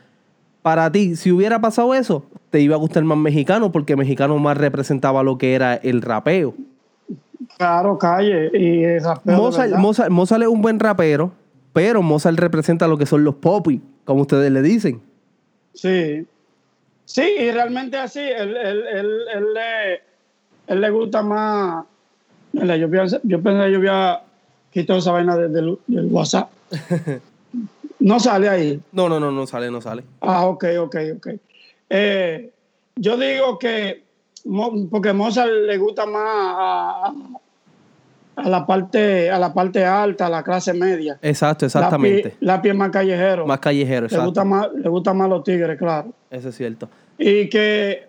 Para 0.60 0.92
ti, 0.92 1.16
si 1.16 1.32
hubiera 1.32 1.58
pasado 1.58 1.94
eso, 1.94 2.22
te 2.50 2.60
iba 2.60 2.74
a 2.74 2.78
gustar 2.78 3.02
más 3.04 3.16
mexicano, 3.16 3.72
porque 3.72 3.96
mexicano 3.96 4.36
más 4.36 4.58
representaba 4.58 5.22
lo 5.22 5.38
que 5.38 5.54
era 5.54 5.72
el 5.76 6.02
rapeo. 6.02 6.52
Claro, 7.56 7.96
calle. 7.96 8.50
Y 8.52 8.84
el 8.84 9.02
rapeo 9.02 9.34
de 9.36 9.40
Mozart. 9.40 9.72
Mozart- 9.76 10.10
Mozart 10.10 10.42
es 10.42 10.48
un 10.48 10.60
buen 10.60 10.78
rapero, 10.78 11.32
pero 11.72 12.02
Mozart 12.02 12.38
representa 12.38 12.86
lo 12.88 12.98
que 12.98 13.06
son 13.06 13.24
los 13.24 13.36
popis, 13.36 13.80
como 14.04 14.20
ustedes 14.20 14.52
le 14.52 14.60
dicen. 14.60 15.00
Sí. 15.80 16.26
Sí, 17.04 17.22
y 17.22 17.50
realmente 17.52 17.96
así, 17.96 18.18
él, 18.20 18.56
él, 18.56 18.84
él, 18.92 19.10
él 19.34 19.54
le, 19.54 19.94
él 20.66 20.80
le 20.80 20.90
gusta 20.90 21.22
más. 21.22 21.84
Mira, 22.52 22.76
yo, 22.76 22.90
pensé, 22.90 23.20
yo 23.22 23.40
pensé 23.40 23.64
que 23.66 23.72
yo 23.72 23.78
había 23.78 24.20
quitado 24.72 24.98
esa 24.98 25.12
vaina 25.12 25.36
de- 25.36 25.48
del, 25.48 25.78
del 25.86 26.06
WhatsApp. 26.06 26.50
No 28.00 28.20
sale 28.20 28.48
ahí. 28.48 28.80
No, 28.92 29.08
no, 29.08 29.18
no, 29.18 29.32
no 29.32 29.44
sale, 29.44 29.72
no 29.72 29.80
sale. 29.80 30.04
Ah, 30.20 30.46
ok, 30.46 30.64
ok, 30.78 30.96
ok. 31.16 31.28
Eh, 31.90 32.52
yo 32.94 33.16
digo 33.16 33.58
que, 33.58 34.04
porque 34.88 35.12
Mozart 35.12 35.50
le 35.50 35.76
gusta 35.78 36.06
más 36.06 36.22
a, 36.24 37.12
a- 38.44 38.48
la 38.48 38.66
parte, 38.66 39.30
a 39.30 39.38
la 39.38 39.52
parte 39.52 39.84
alta, 39.84 40.26
a 40.26 40.30
la 40.30 40.42
clase 40.42 40.72
media. 40.72 41.18
Exacto, 41.22 41.66
exactamente. 41.66 42.36
la 42.40 42.60
pie 42.62 42.74
más 42.74 42.90
callejero. 42.90 43.46
Más 43.46 43.58
callejero, 43.60 44.02
le, 44.02 44.06
exacto. 44.06 44.26
gusta 44.26 44.44
más, 44.44 44.68
le 44.74 44.88
gusta 44.88 45.14
más 45.14 45.28
los 45.28 45.42
tigres, 45.44 45.78
claro. 45.78 46.12
Eso 46.30 46.48
es 46.48 46.56
cierto. 46.56 46.88
Y 47.18 47.48
que 47.48 48.08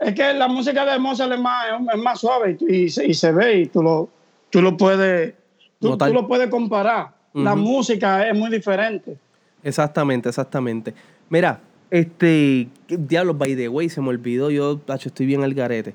es 0.00 0.14
que 0.14 0.34
la 0.34 0.48
música 0.48 0.84
de 0.84 0.98
Mozart 0.98 1.32
es 1.32 1.40
más, 1.40 1.66
es 1.94 2.00
más 2.02 2.20
suave 2.20 2.56
y, 2.68 2.88
se, 2.88 3.06
y 3.06 3.14
se 3.14 3.30
ve 3.32 3.60
y 3.60 3.66
tú 3.66 3.82
lo, 3.82 4.08
tú 4.50 4.60
lo 4.60 4.76
puedes 4.76 5.34
tú, 5.78 5.96
tú 5.96 6.12
lo 6.12 6.26
puedes 6.26 6.48
comparar. 6.48 7.10
La 7.34 7.54
música 7.54 8.28
es 8.28 8.36
muy 8.36 8.50
diferente. 8.50 9.16
Exactamente, 9.62 10.28
exactamente. 10.28 10.92
Mira, 11.30 11.60
este, 11.90 12.68
¿qué 12.86 12.96
diablos, 12.98 13.38
by 13.38 13.54
the 13.56 13.68
way, 13.68 13.88
se 13.88 14.00
me 14.00 14.08
olvidó, 14.08 14.50
yo, 14.50 14.76
tacho, 14.78 15.08
estoy 15.08 15.24
bien 15.26 15.42
al 15.42 15.54
garete. 15.54 15.94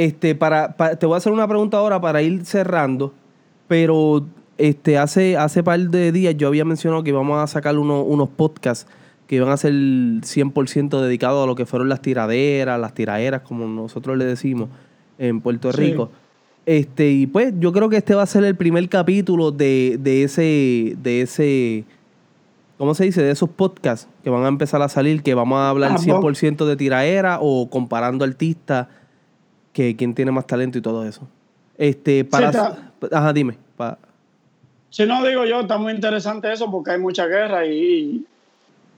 Este, 0.00 0.34
para, 0.34 0.76
pa- 0.76 0.96
te 0.96 1.04
voy 1.04 1.14
a 1.14 1.18
hacer 1.18 1.32
una 1.32 1.46
pregunta 1.46 1.76
ahora 1.76 2.00
para 2.00 2.22
ir 2.22 2.44
cerrando, 2.46 3.12
pero 3.68 4.24
este, 4.56 4.96
hace, 4.96 5.36
hace 5.36 5.62
par 5.62 5.78
de 5.80 6.10
días 6.12 6.34
yo 6.36 6.48
había 6.48 6.64
mencionado 6.64 7.02
que 7.02 7.10
íbamos 7.10 7.38
a 7.42 7.46
sacar 7.46 7.76
uno- 7.78 8.02
unos 8.02 8.28
podcasts 8.30 8.86
que 9.26 9.36
iban 9.36 9.50
a 9.50 9.56
ser 9.56 9.72
100% 9.72 11.00
dedicados 11.02 11.44
a 11.44 11.46
lo 11.46 11.54
que 11.54 11.66
fueron 11.66 11.88
las 11.88 12.00
tiraderas, 12.00 12.80
las 12.80 12.94
tiraderas, 12.94 13.42
como 13.42 13.66
nosotros 13.68 14.16
le 14.16 14.24
decimos 14.24 14.68
en 15.18 15.40
Puerto 15.40 15.70
Sí. 15.72 15.78
Rico. 15.82 16.10
Este, 16.66 17.10
y 17.10 17.26
pues 17.26 17.52
yo 17.58 17.72
creo 17.72 17.88
que 17.90 17.96
este 17.98 18.14
va 18.14 18.22
a 18.22 18.26
ser 18.26 18.44
el 18.44 18.56
primer 18.56 18.88
capítulo 18.88 19.50
de, 19.52 19.98
de 20.00 20.22
ese, 20.24 20.96
de 21.02 21.20
ese, 21.22 21.84
¿cómo 22.78 22.94
se 22.94 23.04
dice? 23.04 23.22
De 23.22 23.30
esos 23.32 23.50
podcasts 23.50 24.08
que 24.24 24.30
van 24.30 24.44
a 24.44 24.48
empezar 24.48 24.80
a 24.82 24.88
salir, 24.88 25.22
que 25.22 25.34
vamos 25.34 25.58
a 25.58 25.68
hablar 25.70 25.92
Ah, 25.92 25.98
100% 25.98 26.64
de 26.66 26.76
tiraera 26.76 27.38
o 27.40 27.68
comparando 27.70 28.24
artistas, 28.24 28.88
que 29.72 29.96
quién 29.96 30.14
tiene 30.14 30.30
más 30.30 30.46
talento 30.46 30.78
y 30.78 30.80
todo 30.82 31.04
eso. 31.06 31.22
Este, 31.78 32.24
para... 32.24 32.76
Ajá, 33.12 33.32
dime. 33.32 33.56
Si 34.90 35.06
no 35.06 35.24
digo 35.24 35.44
yo, 35.44 35.60
está 35.60 35.78
muy 35.78 35.92
interesante 35.92 36.52
eso 36.52 36.70
porque 36.70 36.90
hay 36.90 36.98
mucha 36.98 37.26
guerra 37.26 37.64
y, 37.64 37.72
y 37.72 38.26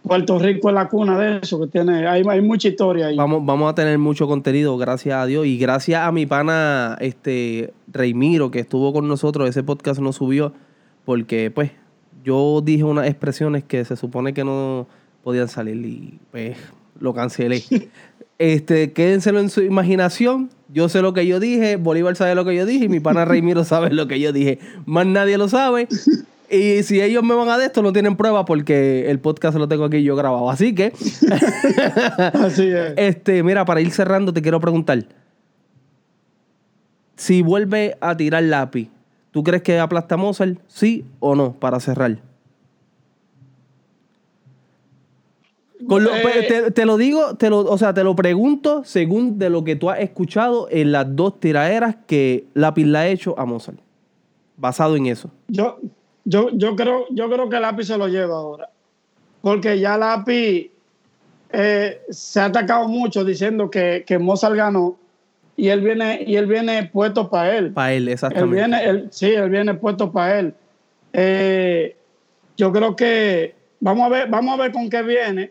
Puerto 0.02 0.38
Rico 0.38 0.68
es 0.68 0.74
la 0.74 0.88
cuna 0.88 1.18
de 1.18 1.38
eso, 1.42 1.60
que 1.60 1.66
tiene, 1.68 2.06
hay, 2.08 2.22
hay 2.28 2.40
mucha 2.40 2.68
historia 2.68 3.06
ahí. 3.06 3.16
Vamos, 3.16 3.44
vamos 3.44 3.70
a 3.70 3.74
tener 3.74 3.98
mucho 3.98 4.26
contenido, 4.26 4.76
gracias 4.76 5.14
a 5.14 5.26
Dios. 5.26 5.46
Y 5.46 5.58
gracias 5.58 6.02
a 6.02 6.10
mi 6.10 6.26
pana 6.26 6.96
este 7.00 7.72
Reimiro, 7.86 8.50
que 8.50 8.60
estuvo 8.60 8.92
con 8.92 9.06
nosotros, 9.06 9.48
ese 9.48 9.62
podcast 9.62 10.00
no 10.00 10.12
subió, 10.12 10.52
porque 11.04 11.50
pues 11.50 11.70
yo 12.24 12.60
dije 12.62 12.82
unas 12.82 13.06
expresiones 13.06 13.62
que 13.62 13.84
se 13.84 13.96
supone 13.96 14.34
que 14.34 14.44
no 14.44 14.88
podían 15.22 15.48
salir 15.48 15.76
y 15.86 16.18
pues 16.30 16.56
lo 16.98 17.14
cancelé. 17.14 17.62
Este, 18.38 18.92
quédenselo 18.92 19.38
en 19.38 19.50
su 19.50 19.62
imaginación. 19.62 20.50
Yo 20.72 20.88
sé 20.88 21.02
lo 21.02 21.12
que 21.12 21.26
yo 21.26 21.38
dije, 21.38 21.76
Bolívar 21.76 22.16
sabe 22.16 22.34
lo 22.34 22.44
que 22.44 22.54
yo 22.54 22.64
dije 22.64 22.86
y 22.86 22.88
mi 22.88 23.00
pana 23.00 23.24
Reimiro 23.24 23.64
sabe 23.64 23.90
lo 23.90 24.08
que 24.08 24.18
yo 24.18 24.32
dije. 24.32 24.58
Más 24.86 25.06
nadie 25.06 25.36
lo 25.36 25.48
sabe. 25.48 25.86
Y 26.50 26.82
si 26.82 27.00
ellos 27.00 27.22
me 27.22 27.34
van 27.34 27.48
a 27.48 27.58
de 27.58 27.66
esto, 27.66 27.82
no 27.82 27.92
tienen 27.92 28.16
prueba 28.16 28.44
porque 28.44 29.10
el 29.10 29.18
podcast 29.20 29.56
lo 29.56 29.68
tengo 29.68 29.84
aquí 29.84 30.02
yo 30.02 30.16
grabado. 30.16 30.50
Así 30.50 30.74
que 30.74 30.86
Así 32.34 32.68
es. 32.68 32.94
este, 32.96 33.42
mira, 33.42 33.64
para 33.64 33.80
ir 33.80 33.90
cerrando, 33.90 34.32
te 34.32 34.42
quiero 34.42 34.60
preguntar. 34.60 35.04
Si 37.16 37.42
vuelve 37.42 37.96
a 38.00 38.16
tirar 38.16 38.42
lápiz, 38.42 38.88
¿tú 39.30 39.44
crees 39.44 39.62
que 39.62 39.78
aplasta 39.78 40.16
Mozart? 40.16 40.58
¿Sí 40.66 41.04
o 41.20 41.34
no? 41.34 41.52
Para 41.52 41.80
cerrar. 41.80 42.18
Con 45.92 46.04
lo- 46.04 46.14
Eh, 46.14 46.20
pues, 46.22 46.46
te, 46.48 46.70
te 46.70 46.86
lo 46.86 46.96
digo, 46.96 47.34
te 47.36 47.50
lo, 47.50 47.60
o 47.60 47.78
sea, 47.78 47.92
te 47.94 48.02
lo 48.04 48.14
pregunto 48.16 48.82
según 48.84 49.38
de 49.38 49.50
lo 49.50 49.64
que 49.64 49.76
tú 49.76 49.90
has 49.90 50.00
escuchado 50.00 50.68
en 50.70 50.92
las 50.92 51.14
dos 51.14 51.38
tiraderas 51.40 51.96
que 52.06 52.44
Lápiz 52.54 52.84
le 52.86 52.98
ha 52.98 53.08
hecho 53.08 53.38
a 53.38 53.44
Mozart. 53.46 53.78
Basado 54.56 54.96
en 54.96 55.06
eso. 55.06 55.30
Yo, 55.48 55.78
yo, 56.24 56.48
yo, 56.52 56.76
creo, 56.76 57.06
yo 57.10 57.28
creo 57.30 57.48
que 57.48 57.58
Lápiz 57.60 57.86
se 57.86 57.96
lo 57.98 58.08
lleva 58.08 58.36
ahora. 58.36 58.68
Porque 59.40 59.78
ya 59.80 59.96
Lápiz 59.98 60.70
eh, 61.50 62.00
se 62.10 62.40
ha 62.40 62.46
atacado 62.46 62.88
mucho 62.88 63.24
diciendo 63.24 63.70
que, 63.70 64.04
que 64.06 64.18
Mozart 64.18 64.54
ganó 64.54 64.96
y 65.56 65.68
él 65.68 65.80
viene, 65.82 66.22
y 66.26 66.36
él 66.36 66.46
viene 66.46 66.84
puesto 66.84 67.28
para 67.28 67.56
él. 67.56 67.72
Para 67.72 67.92
él, 67.92 68.04
Él 68.04 68.08
exactamente. 68.14 68.54
viene, 68.56 68.84
él- 68.84 69.08
sí, 69.10 69.26
él 69.26 69.50
viene 69.50 69.74
puesto 69.74 70.10
para 70.10 70.38
él. 70.38 70.54
Eh, 71.12 71.94
yo 72.56 72.72
creo 72.72 72.96
que 72.96 73.54
vamos 73.80 74.06
a 74.06 74.08
ver, 74.08 74.28
vamos 74.30 74.54
a 74.58 74.62
ver 74.62 74.72
con 74.72 74.88
qué 74.88 75.02
viene, 75.02 75.50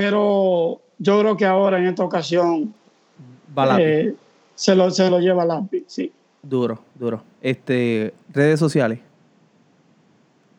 pero 0.00 0.80
yo 0.98 1.20
creo 1.20 1.36
que 1.36 1.44
ahora 1.46 1.78
en 1.78 1.86
esta 1.86 2.04
ocasión 2.04 2.74
Va 3.56 3.66
Lápiz. 3.66 3.84
eh, 3.84 4.14
se 4.54 4.74
lo, 4.74 4.90
se 4.90 5.08
lo 5.10 5.20
lleva 5.20 5.44
Lápiz, 5.44 5.84
sí. 5.86 6.10
Duro, 6.42 6.80
duro. 6.98 7.22
Este, 7.40 8.12
redes 8.32 8.58
sociales. 8.58 8.98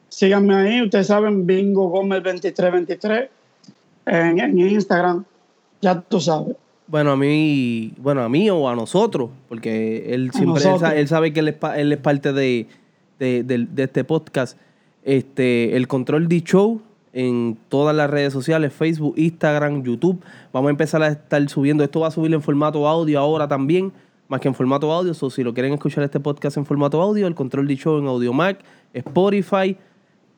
Síganme 0.10 0.56
ahí, 0.56 0.82
ustedes 0.82 1.08
saben, 1.08 1.46
Bingo 1.46 1.90
Gómez 1.90 2.24
2323 2.24 3.30
en, 4.06 4.40
en 4.40 4.60
Instagram. 4.60 5.26
Ya 5.82 6.00
tú 6.00 6.20
sabes. 6.22 6.56
Bueno, 6.88 7.12
a 7.12 7.18
mí, 7.18 7.92
bueno, 7.98 8.22
a 8.22 8.30
mí 8.30 8.50
o 8.50 8.70
a 8.70 8.76
nosotros, 8.76 9.30
porque 9.50 10.14
él 10.14 10.30
A 10.34 10.38
siempre, 10.38 10.64
él, 11.00 11.08
sabe 11.08 11.34
que 11.34 11.40
él 11.42 11.50
es, 11.50 11.56
pa- 11.56 11.78
él 11.78 11.92
es 11.92 11.98
parte 11.98 12.32
de, 12.32 12.68
de, 13.20 13.44
del- 13.44 13.74
de 13.76 13.84
este 13.84 14.04
podcast. 14.04 14.58
Este, 15.04 15.76
el 15.76 15.88
Control 15.88 16.28
D 16.28 16.42
Show 16.42 16.82
en 17.16 17.58
todas 17.70 17.96
las 17.96 18.10
redes 18.10 18.34
sociales, 18.34 18.74
Facebook, 18.74 19.14
Instagram, 19.18 19.84
YouTube. 19.84 20.22
Vamos 20.52 20.68
a 20.68 20.72
empezar 20.72 21.02
a 21.02 21.08
estar 21.08 21.48
subiendo. 21.50 21.82
Esto 21.82 22.02
va 22.02 22.10
a 22.10 22.12
subir 22.12 22.34
en 22.34 22.42
formato 22.42 22.86
audio 22.88 23.18
ahora 23.20 23.48
también, 23.48 23.94
más 24.28 24.42
que 24.42 24.50
en 24.50 24.54
formato 24.54 24.92
audio. 24.92 25.14
So, 25.14 25.30
si 25.30 25.42
lo 25.42 25.54
quieren 25.54 25.74
escuchar 25.74 26.04
este 26.04 26.20
podcast 26.20 26.58
en 26.58 26.66
formato 26.66 27.02
audio, 27.02 27.26
el 27.26 27.34
Control 27.34 27.68
D 27.68 27.78
Show 27.78 28.00
en 28.00 28.08
Audio 28.08 28.34
Mac, 28.34 28.60
Spotify 28.94 29.78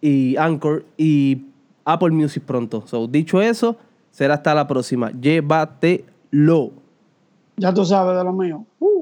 y 0.01 0.37
Anchor 0.37 0.85
y 0.97 1.45
Apple 1.83 2.11
Music 2.11 2.43
pronto. 2.45 2.83
So, 2.85 3.07
dicho 3.07 3.41
eso, 3.41 3.77
será 4.11 4.35
hasta 4.35 4.53
la 4.53 4.67
próxima. 4.67 5.11
Llévatelo. 5.11 6.73
Ya 7.55 7.73
tú 7.73 7.85
sabes 7.85 8.15
de 8.15 8.23
lo 8.23 8.33
mío. 8.33 8.65
Uh. 8.79 8.96